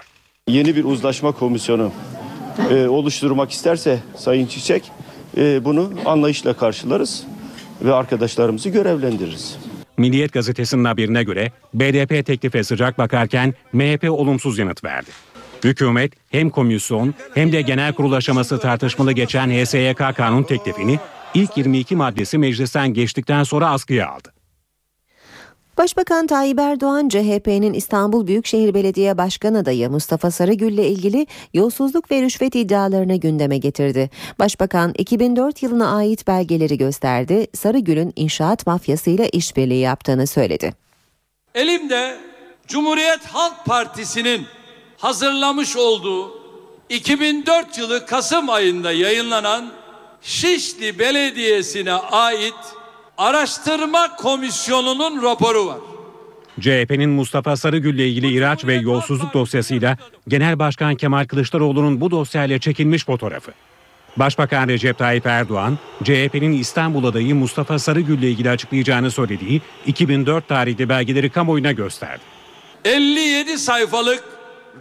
Yeni 0.47 0.75
bir 0.75 0.83
uzlaşma 0.83 1.31
komisyonu 1.31 1.91
e, 2.71 2.87
oluşturmak 2.87 3.51
isterse 3.51 3.99
Sayın 4.17 4.47
Çiçek 4.47 4.91
e, 5.37 5.65
bunu 5.65 5.91
anlayışla 6.05 6.53
karşılarız 6.53 7.23
ve 7.81 7.93
arkadaşlarımızı 7.93 8.69
görevlendiririz. 8.69 9.57
Milliyet 9.97 10.33
gazetesinin 10.33 10.85
haberine 10.85 11.23
göre 11.23 11.51
BDP 11.73 12.25
teklife 12.25 12.63
sıcak 12.63 12.97
bakarken 12.97 13.53
MHP 13.73 14.11
olumsuz 14.11 14.57
yanıt 14.57 14.83
verdi. 14.83 15.09
Hükümet 15.63 16.13
hem 16.29 16.49
komisyon 16.49 17.13
hem 17.33 17.51
de 17.51 17.61
genel 17.61 17.93
kurul 17.93 18.13
aşaması 18.13 18.59
tartışmalı 18.59 19.11
geçen 19.11 19.49
HSYK 19.49 20.15
kanun 20.15 20.43
teklifini 20.43 20.99
ilk 21.33 21.57
22 21.57 21.95
maddesi 21.95 22.37
meclisten 22.37 22.93
geçtikten 22.93 23.43
sonra 23.43 23.69
askıya 23.69 24.09
aldı. 24.09 24.32
Başbakan 25.77 26.27
Tayyip 26.27 26.59
Erdoğan 26.59 27.09
CHP'nin 27.09 27.73
İstanbul 27.73 28.27
Büyükşehir 28.27 28.73
Belediye 28.73 29.17
Başkan 29.17 29.53
adayı 29.53 29.89
Mustafa 29.89 30.31
Sarıgül 30.31 30.73
ile 30.73 30.87
ilgili 30.87 31.27
yolsuzluk 31.53 32.11
ve 32.11 32.21
rüşvet 32.21 32.55
iddialarını 32.55 33.15
gündeme 33.15 33.57
getirdi. 33.57 34.09
Başbakan 34.39 34.93
2004 34.97 35.63
yılına 35.63 35.95
ait 35.95 36.27
belgeleri 36.27 36.77
gösterdi. 36.77 37.47
Sarıgül'ün 37.53 38.13
inşaat 38.15 38.67
mafyasıyla 38.67 39.25
işbirliği 39.25 39.79
yaptığını 39.79 40.27
söyledi. 40.27 40.73
Elimde 41.55 42.17
Cumhuriyet 42.67 43.25
Halk 43.25 43.65
Partisi'nin 43.65 44.45
hazırlamış 44.97 45.77
olduğu 45.77 46.31
2004 46.89 47.77
yılı 47.77 48.05
Kasım 48.05 48.49
ayında 48.49 48.91
yayınlanan 48.91 49.71
Şişli 50.21 50.99
Belediyesi'ne 50.99 51.93
ait 51.93 52.53
Araştırma 53.23 54.15
Komisyonu'nun 54.15 55.23
raporu 55.23 55.67
var. 55.67 55.77
CHP'nin 56.59 57.09
Mustafa 57.09 57.57
Sarıgül 57.57 57.95
ile 57.95 58.07
ilgili 58.07 58.37
ihraç 58.37 58.65
ve 58.65 58.75
yolsuzluk 58.75 59.33
dosyasıyla 59.33 59.97
Genel 60.27 60.59
Başkan 60.59 60.95
Kemal 60.95 61.25
Kılıçdaroğlu'nun 61.25 62.01
bu 62.01 62.11
dosyayla 62.11 62.59
çekilmiş 62.59 63.05
fotoğrafı. 63.05 63.51
Başbakan 64.17 64.67
Recep 64.67 64.97
Tayyip 64.97 65.25
Erdoğan, 65.25 65.77
CHP'nin 66.03 66.51
İstanbul 66.51 67.05
adayı 67.05 67.35
Mustafa 67.35 67.79
Sarıgül 67.79 68.19
ile 68.19 68.29
ilgili 68.29 68.49
açıklayacağını 68.49 69.11
söylediği 69.11 69.61
2004 69.85 70.47
tarihli 70.47 70.89
belgeleri 70.89 71.29
kamuoyuna 71.29 71.71
gösterdi. 71.71 72.21
57 72.85 73.57
sayfalık 73.57 74.23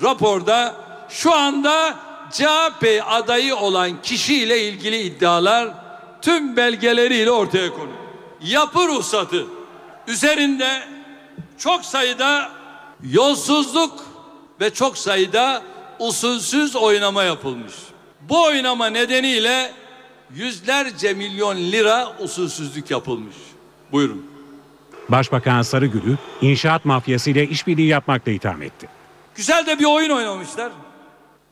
raporda 0.03 0.75
şu 1.09 1.35
anda 1.35 1.97
CHP 2.33 3.03
adayı 3.07 3.57
olan 3.57 4.03
kişiyle 4.03 4.69
ilgili 4.69 4.99
iddialar 4.99 5.69
tüm 6.23 6.57
belgeleriyle 6.57 7.31
ortaya 7.31 7.71
konuyor. 7.71 8.02
Yapı 8.45 8.89
ruhsatı 8.89 9.47
üzerinde 10.07 10.83
çok 11.59 11.85
sayıda 11.85 12.51
yolsuzluk 13.11 14.05
ve 14.61 14.75
çok 14.75 14.99
sayıda 14.99 15.63
usulsüz 15.99 16.77
oynama 16.77 17.23
yapılmış. 17.23 17.73
Bu 18.21 18.43
oynama 18.45 18.87
nedeniyle 18.87 19.73
yüzlerce 20.35 21.15
milyon 21.15 21.57
lira 21.57 22.17
usulsüzlük 22.19 22.91
yapılmış. 22.91 23.37
Buyurun. 23.93 24.27
Başbakan 25.09 25.63
Sarıgül'ü 25.63 26.19
inşaat 26.41 26.85
mafyasıyla 26.85 27.43
işbirliği 27.43 27.89
yapmakla 27.89 28.33
itham 28.33 28.63
etti. 28.63 28.89
Güzel 29.35 29.67
de 29.67 29.79
bir 29.79 29.85
oyun 29.85 30.11
oynamışlar. 30.11 30.73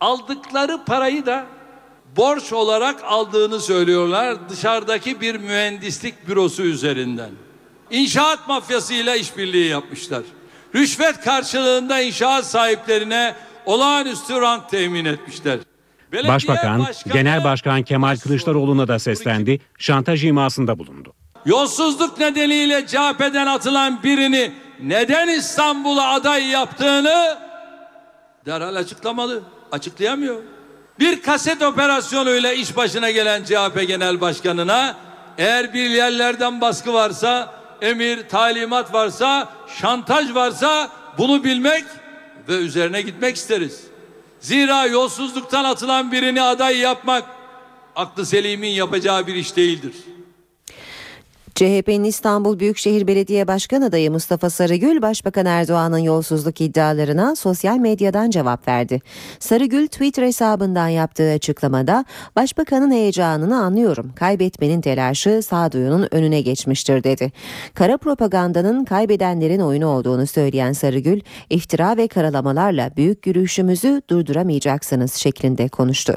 Aldıkları 0.01 0.85
parayı 0.85 1.27
da 1.27 1.47
borç 2.17 2.53
olarak 2.53 3.05
aldığını 3.05 3.61
söylüyorlar 3.61 4.49
dışarıdaki 4.49 5.21
bir 5.21 5.35
mühendislik 5.37 6.29
bürosu 6.29 6.63
üzerinden. 6.63 7.31
İnşaat 7.91 8.49
mafyasıyla 8.49 9.17
işbirliği 9.17 9.69
yapmışlar. 9.69 10.23
Rüşvet 10.75 11.21
karşılığında 11.21 12.01
inşaat 12.01 12.45
sahiplerine 12.47 13.35
olağanüstü 13.67 14.41
rant 14.41 14.71
temin 14.71 15.05
etmişler. 15.05 15.59
Belediye 16.13 16.33
Başbakan, 16.35 16.81
başkanı- 16.81 17.13
Genel 17.13 17.45
Başkan 17.45 17.83
Kemal 17.83 18.17
Kılıçdaroğlu'na 18.17 18.89
da 18.89 18.99
seslendi, 18.99 19.61
şantaj 19.79 20.25
imasında 20.25 20.79
bulundu. 20.79 21.13
Yolsuzluk 21.47 22.19
nedeniyle 22.19 22.87
CHP'den 22.87 23.47
atılan 23.47 24.03
birini 24.03 24.53
neden 24.83 25.29
İstanbul'a 25.29 26.09
aday 26.13 26.47
yaptığını 26.47 27.39
derhal 28.47 28.75
açıklamalı. 28.75 29.43
Açıklayamıyor. 29.73 30.37
Bir 31.01 31.23
kaset 31.23 31.63
operasyonuyla 31.63 32.53
iş 32.53 32.77
başına 32.77 33.11
gelen 33.11 33.45
CHP 33.45 33.89
Genel 33.89 34.21
Başkanı'na 34.21 34.97
eğer 35.39 35.75
bir 35.75 35.91
yerlerden 35.91 36.61
baskı 36.61 36.93
varsa, 36.93 37.55
emir, 37.81 38.29
talimat 38.29 38.95
varsa, 38.95 39.49
şantaj 39.81 40.35
varsa 40.35 40.89
bunu 41.19 41.45
bilmek 41.45 41.85
ve 42.49 42.55
üzerine 42.55 43.03
gitmek 43.03 43.37
isteriz. 43.37 43.81
Zira 44.41 44.87
yolsuzluktan 44.87 45.65
atılan 45.65 46.13
birini 46.13 46.43
aday 46.43 46.79
yapmak 46.79 47.25
aklı 47.97 48.27
selimin 48.27 48.71
yapacağı 48.71 49.27
bir 49.27 49.35
iş 49.35 49.57
değildir. 49.57 49.93
CHP'nin 51.61 52.05
İstanbul 52.05 52.59
Büyükşehir 52.59 53.07
Belediye 53.07 53.49
Başkan 53.49 53.83
adayı 53.83 54.11
Mustafa 54.11 54.51
Sarıgül, 54.51 55.03
Başbakan 55.03 55.47
Erdoğan'ın 55.47 55.99
yolsuzluk 55.99 56.61
iddialarına 56.61 57.37
sosyal 57.37 57.79
medyadan 57.79 58.31
cevap 58.31 58.69
verdi. 58.69 59.01
Sarıgül 59.39 59.87
Twitter 59.87 60.23
hesabından 60.23 60.89
yaptığı 60.89 61.31
açıklamada, 61.33 62.05
Başbakanın 62.37 62.91
heyecanını 62.91 63.63
anlıyorum, 63.63 64.13
kaybetmenin 64.17 64.81
telaşı 64.81 65.43
sağduyunun 65.43 66.09
önüne 66.11 66.41
geçmiştir 66.41 67.05
dedi. 67.05 67.33
Kara 67.75 67.97
propagandanın 67.97 68.85
kaybedenlerin 68.85 69.61
oyunu 69.61 69.87
olduğunu 69.87 70.27
söyleyen 70.27 70.73
Sarıgül, 70.73 71.21
iftira 71.51 71.97
ve 71.97 72.09
karalamalarla 72.09 72.91
büyük 72.97 73.27
yürüyüşümüzü 73.27 74.03
durduramayacaksınız 74.11 75.15
şeklinde 75.15 75.69
konuştu. 75.69 76.17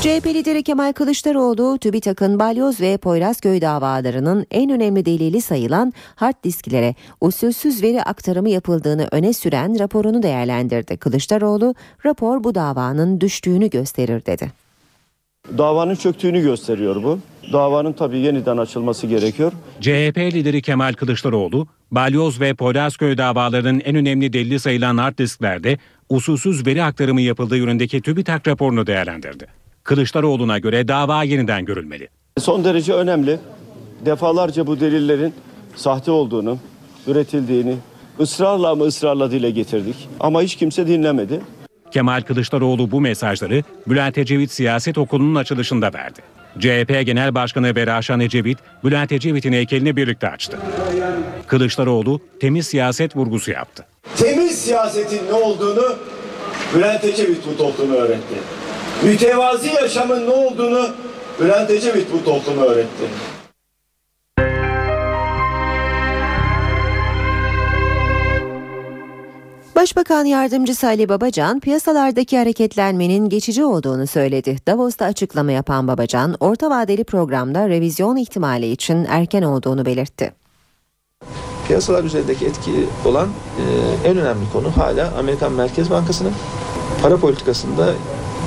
CHP 0.00 0.26
lideri 0.26 0.62
Kemal 0.62 0.92
Kılıçdaroğlu, 0.92 1.78
TÜBİTAK'ın 1.78 2.38
Balyoz 2.38 2.80
ve 2.80 2.96
Poyrazköy 2.96 3.60
davalarının 3.60 4.46
en 4.50 4.70
önemli 4.70 5.04
delili 5.06 5.40
sayılan 5.40 5.92
hard 6.14 6.34
disklere 6.44 6.94
usulsüz 7.20 7.82
veri 7.82 8.02
aktarımı 8.02 8.50
yapıldığını 8.50 9.08
öne 9.12 9.32
süren 9.32 9.78
raporunu 9.78 10.22
değerlendirdi. 10.22 10.96
Kılıçdaroğlu, 10.96 11.74
rapor 12.06 12.44
bu 12.44 12.54
davanın 12.54 13.20
düştüğünü 13.20 13.70
gösterir 13.70 14.26
dedi. 14.26 14.52
Davanın 15.58 15.94
çöktüğünü 15.94 16.42
gösteriyor 16.42 17.02
bu. 17.02 17.18
Davanın 17.52 17.92
tabii 17.92 18.18
yeniden 18.18 18.56
açılması 18.56 19.06
gerekiyor. 19.06 19.52
CHP 19.80 20.18
lideri 20.18 20.62
Kemal 20.62 20.92
Kılıçdaroğlu, 20.92 21.66
Balyoz 21.90 22.40
ve 22.40 22.54
Poyrazköy 22.54 23.18
davalarının 23.18 23.80
en 23.80 23.96
önemli 23.96 24.32
delili 24.32 24.60
sayılan 24.60 24.96
hard 24.96 25.18
disklerde 25.18 25.78
usulsüz 26.08 26.66
veri 26.66 26.84
aktarımı 26.84 27.20
yapıldığı 27.20 27.56
yönündeki 27.56 28.00
TÜBİTAK 28.00 28.48
raporunu 28.48 28.86
değerlendirdi. 28.86 29.65
Kılıçdaroğlu'na 29.86 30.58
göre 30.58 30.88
dava 30.88 31.22
yeniden 31.22 31.64
görülmeli. 31.64 32.08
Son 32.38 32.64
derece 32.64 32.92
önemli. 32.92 33.38
Defalarca 34.04 34.66
bu 34.66 34.80
delillerin 34.80 35.34
sahte 35.76 36.10
olduğunu, 36.10 36.58
üretildiğini 37.06 37.76
ısrarla 38.20 38.74
mı 38.74 38.84
ısrarla 38.84 39.30
dile 39.30 39.50
getirdik. 39.50 40.08
Ama 40.20 40.42
hiç 40.42 40.56
kimse 40.56 40.86
dinlemedi. 40.86 41.40
Kemal 41.90 42.22
Kılıçdaroğlu 42.22 42.90
bu 42.90 43.00
mesajları 43.00 43.62
Bülent 43.86 44.18
Ecevit 44.18 44.52
Siyaset 44.52 44.98
Okulu'nun 44.98 45.34
açılışında 45.34 45.92
verdi. 45.92 46.20
CHP 46.58 47.06
Genel 47.06 47.34
Başkanı 47.34 47.76
Beraşan 47.76 48.20
Ecevit, 48.20 48.58
Bülent 48.84 49.12
Ecevit'in 49.12 49.52
heykelini 49.52 49.96
birlikte 49.96 50.28
açtı. 50.28 50.58
Kılıçdaroğlu 51.46 52.20
temiz 52.40 52.66
siyaset 52.66 53.16
vurgusu 53.16 53.50
yaptı. 53.50 53.86
Temiz 54.16 54.58
siyasetin 54.58 55.26
ne 55.28 55.32
olduğunu 55.32 55.96
Bülent 56.74 57.04
Ecevit 57.04 57.38
bu 57.46 57.56
topluma 57.56 57.94
öğretti. 57.94 58.34
Mütevazi 59.04 59.68
yaşamın 59.68 60.26
ne 60.26 60.30
olduğunu 60.30 60.88
Bülent 61.40 61.70
Ecevit 61.70 62.12
bu 62.12 62.24
topluma 62.24 62.62
öğretti. 62.62 63.04
Başbakan 69.76 70.24
Yardımcısı 70.24 70.86
Ali 70.86 71.08
Babacan 71.08 71.60
piyasalardaki 71.60 72.38
hareketlenmenin 72.38 73.28
geçici 73.28 73.64
olduğunu 73.64 74.06
söyledi. 74.06 74.56
Davos'ta 74.66 75.04
açıklama 75.04 75.52
yapan 75.52 75.88
Babacan, 75.88 76.36
orta 76.40 76.70
vadeli 76.70 77.04
programda 77.04 77.68
revizyon 77.68 78.16
ihtimali 78.16 78.70
için 78.70 79.04
erken 79.04 79.42
olduğunu 79.42 79.86
belirtti. 79.86 80.32
Piyasalar 81.66 82.04
üzerindeki 82.04 82.46
etki 82.46 82.70
olan 83.04 83.28
e, 83.28 84.08
en 84.08 84.18
önemli 84.18 84.44
konu 84.52 84.76
hala 84.76 85.12
Amerikan 85.18 85.52
Merkez 85.52 85.90
Bankası'nın 85.90 86.32
para 87.02 87.16
politikasında 87.16 87.92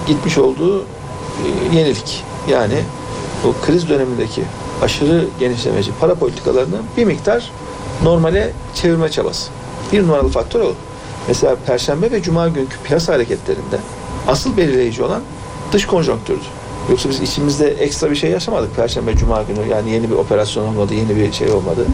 gitmiş 0.10 0.38
olduğu 0.38 0.80
e, 0.80 1.76
yenilik. 1.78 2.24
Yani 2.50 2.76
bu 3.44 3.56
kriz 3.66 3.90
dönemindeki 3.90 4.44
aşırı 4.82 5.26
genişlemeci 5.40 5.92
para 6.00 6.16
politikalarını 6.16 6.78
bir 6.98 7.06
miktar 7.06 7.52
normale 8.04 8.54
çevirme 8.76 9.12
çabası. 9.12 9.52
Bir 9.92 10.04
numaralı 10.04 10.30
faktör 10.30 10.62
o. 10.62 10.74
Mesela 11.28 11.56
Perşembe 11.66 12.12
ve 12.12 12.22
Cuma 12.22 12.48
günkü 12.48 12.78
piyasa 12.84 13.14
hareketlerinde 13.14 13.78
asıl 14.28 14.58
belirleyici 14.58 15.04
olan 15.04 15.22
dış 15.72 15.86
konjonktürdü. 15.86 16.44
Yoksa 16.90 17.10
biz 17.10 17.22
içimizde 17.22 17.68
ekstra 17.70 18.12
bir 18.12 18.16
şey 18.16 18.32
yaşamadık 18.32 18.76
Perşembe, 18.76 19.16
Cuma 19.16 19.44
günü. 19.44 19.72
Yani 19.72 19.92
yeni 19.92 20.10
bir 20.10 20.16
operasyon 20.16 20.68
olmadı, 20.68 20.94
yeni 20.94 21.16
bir 21.16 21.34
şey 21.34 21.52
olmadı. 21.52 21.86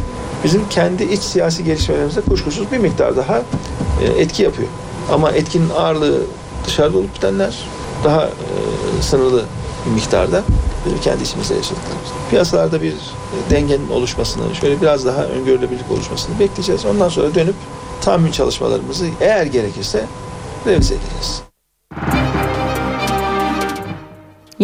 Bizim 0.43 0.69
kendi 0.69 1.03
iç 1.03 1.21
siyasi 1.21 1.63
gelişmelerimizde 1.63 2.21
kuşkusuz 2.21 2.71
bir 2.71 2.77
miktar 2.77 3.15
daha 3.15 3.37
e, 3.37 4.21
etki 4.21 4.43
yapıyor. 4.43 4.67
Ama 5.11 5.31
etkinin 5.31 5.69
ağırlığı 5.69 6.21
dışarıda 6.67 6.97
olup 6.97 7.15
bitenler 7.15 7.55
daha 8.03 8.25
e, 8.25 9.01
sınırlı 9.01 9.43
bir 9.85 9.91
miktarda 9.91 10.43
kendi 11.01 11.23
içimizde 11.23 11.55
yaşadıklarımız. 11.55 12.09
Piyasalarda 12.29 12.81
bir 12.81 12.93
dengenin 13.49 13.89
oluşmasını, 13.89 14.55
şöyle 14.55 14.81
biraz 14.81 15.05
daha 15.05 15.23
öngörülebilirlik 15.23 15.91
oluşmasını 15.91 16.39
bekleyeceğiz. 16.39 16.85
Ondan 16.85 17.09
sonra 17.09 17.35
dönüp 17.35 17.55
tahmin 18.01 18.31
çalışmalarımızı 18.31 19.05
eğer 19.21 19.45
gerekirse 19.45 20.05
revize 20.65 20.95
edeceğiz. 20.95 21.44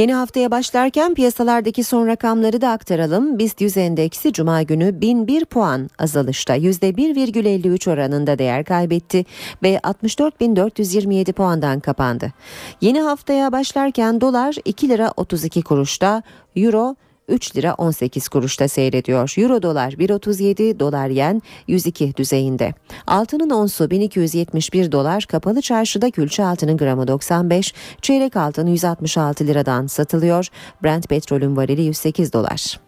Yeni 0.01 0.13
haftaya 0.13 0.51
başlarken 0.51 1.13
piyasalardaki 1.13 1.83
son 1.83 2.07
rakamları 2.07 2.61
da 2.61 2.69
aktaralım. 2.69 3.39
BIST 3.39 3.61
100 3.61 3.77
endeksi 3.77 4.33
cuma 4.33 4.61
günü 4.61 5.01
1001 5.01 5.45
puan 5.45 5.89
azalışta 5.99 6.57
%1,53 6.57 7.91
oranında 7.91 8.39
değer 8.39 8.65
kaybetti 8.65 9.25
ve 9.63 9.75
64.427 9.75 11.33
puandan 11.33 11.79
kapandı. 11.79 12.33
Yeni 12.81 13.01
haftaya 13.01 13.51
başlarken 13.51 14.21
dolar 14.21 14.55
2 14.65 14.89
lira 14.89 15.13
32 15.17 15.61
kuruşta, 15.61 16.23
euro 16.55 16.95
3 17.31 17.55
lira 17.55 17.73
18 17.73 18.27
kuruşta 18.27 18.67
seyrediyor. 18.67 19.33
Euro 19.37 19.61
dolar 19.61 19.91
1.37, 19.91 20.79
dolar 20.79 21.07
yen 21.07 21.41
102 21.67 22.15
düzeyinde. 22.15 22.73
Altının 23.07 23.49
onsu 23.49 23.89
1271 23.91 24.91
dolar, 24.91 25.25
kapalı 25.25 25.61
çarşıda 25.61 26.11
külçe 26.11 26.45
altının 26.45 26.77
gramı 26.77 27.07
95, 27.07 27.73
çeyrek 28.01 28.35
altın 28.35 28.67
166 28.67 29.47
liradan 29.47 29.87
satılıyor. 29.87 30.47
Brent 30.83 31.09
petrolün 31.09 31.57
varili 31.57 31.81
108 31.81 32.33
dolar. 32.33 32.79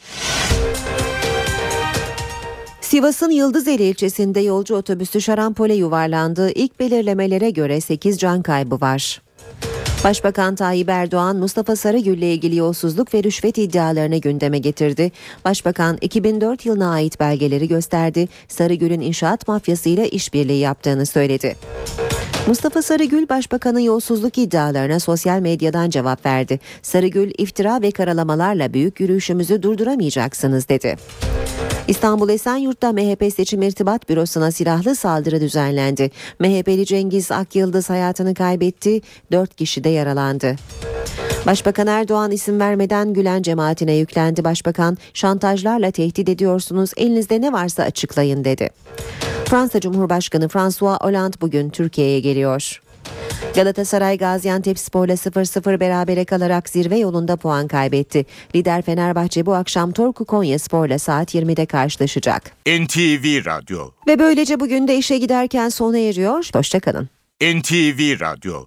Sivas'ın 2.82 3.32
Yıldızeli 3.32 3.84
ilçesinde 3.84 4.40
yolcu 4.40 4.76
otobüsü 4.76 5.22
şarampole 5.22 5.74
yuvarlandı. 5.74 6.52
İlk 6.52 6.80
belirlemelere 6.80 7.50
göre 7.50 7.82
8 7.82 8.20
can 8.20 8.42
kaybı 8.42 8.82
var. 8.82 9.22
Başbakan 10.04 10.56
Tayyip 10.56 10.90
Erdoğan 10.90 11.38
Mustafa 11.38 11.76
Sarıgül 11.76 12.18
ile 12.18 12.34
ilgili 12.34 12.56
yolsuzluk 12.56 13.14
ve 13.14 13.24
rüşvet 13.24 13.58
iddialarını 13.58 14.18
gündeme 14.18 14.58
getirdi. 14.58 15.12
Başbakan 15.46 15.98
2004 16.02 16.66
yılına 16.66 16.92
ait 16.92 17.20
belgeleri 17.20 17.68
gösterdi. 17.68 18.28
Sarıgül'ün 18.48 19.02
inşaat 19.02 19.48
mafyasıyla 19.48 20.06
işbirliği 20.06 20.60
yaptığını 20.60 21.06
söyledi. 21.06 21.56
Mustafa 22.48 22.82
Sarıgül 22.82 23.30
Başbakan'ın 23.30 23.80
yolsuzluk 23.80 24.38
iddialarına 24.38 25.00
sosyal 25.00 25.40
medyadan 25.40 25.90
cevap 25.90 26.26
verdi. 26.26 26.60
Sarıgül 26.82 27.32
iftira 27.38 27.82
ve 27.82 27.92
karalamalarla 27.92 28.74
büyük 28.74 29.00
yürüyüşümüzü 29.00 29.64
durduramayacaksınız 29.64 30.70
dedi. 30.70 30.96
İstanbul 31.88 32.30
Esenyurt'ta 32.30 32.92
MHP 32.92 33.34
Seçim 33.36 33.62
İrtibat 33.62 34.10
Bürosu'na 34.10 34.52
silahlı 34.52 34.96
saldırı 34.96 35.42
düzenlendi. 35.42 36.12
MHP'li 36.40 36.86
Cengiz 36.86 37.32
Akyıldız 37.32 37.90
hayatını 37.90 38.34
kaybetti, 38.34 39.02
4 39.32 39.56
kişi 39.56 39.84
de 39.84 39.90
yaralandı. 39.90 40.56
Başbakan 41.46 41.88
Erdoğan 41.88 42.32
isim 42.32 42.60
vermeden 42.60 43.14
Gülen 43.14 43.42
cemaatine 43.42 43.94
yüklendi. 43.94 44.44
Başbakan 44.44 44.98
şantajlarla 45.14 45.92
tehdit 45.92 46.30
ediyorsunuz 46.30 46.92
elinizde 46.98 47.42
ne 47.42 47.52
varsa 47.54 47.84
açıklayın 47.84 48.44
dedi. 48.44 48.70
Fransa 49.46 49.80
Cumhurbaşkanı 49.80 50.48
François 50.48 51.02
Hollande 51.02 51.38
bugün 51.42 51.70
Türkiye'ye 51.70 52.20
geliyor. 52.20 52.83
Galatasaray 53.56 54.18
Gaziantep 54.18 54.80
Spor'la 54.80 55.14
0-0 55.14 55.80
berabere 55.80 56.26
kalarak 56.26 56.70
zirve 56.70 56.98
yolunda 56.98 57.36
puan 57.36 57.68
kaybetti. 57.68 58.26
Lider 58.56 58.82
Fenerbahçe 58.82 59.46
bu 59.46 59.54
akşam 59.56 59.92
Torku 59.92 60.26
Konya 60.26 60.60
Spor'la 60.60 61.00
saat 61.00 61.36
20'de 61.36 61.66
karşılaşacak. 61.66 62.52
NTV 62.68 63.46
Radyo 63.46 63.90
Ve 64.08 64.20
böylece 64.20 64.60
bugün 64.60 64.88
de 64.88 64.98
işe 64.98 65.18
giderken 65.18 65.70
sona 65.70 65.98
eriyor. 65.98 66.50
Hoşçakalın. 66.54 67.10
NTV 67.42 68.20
Radyo 68.20 68.66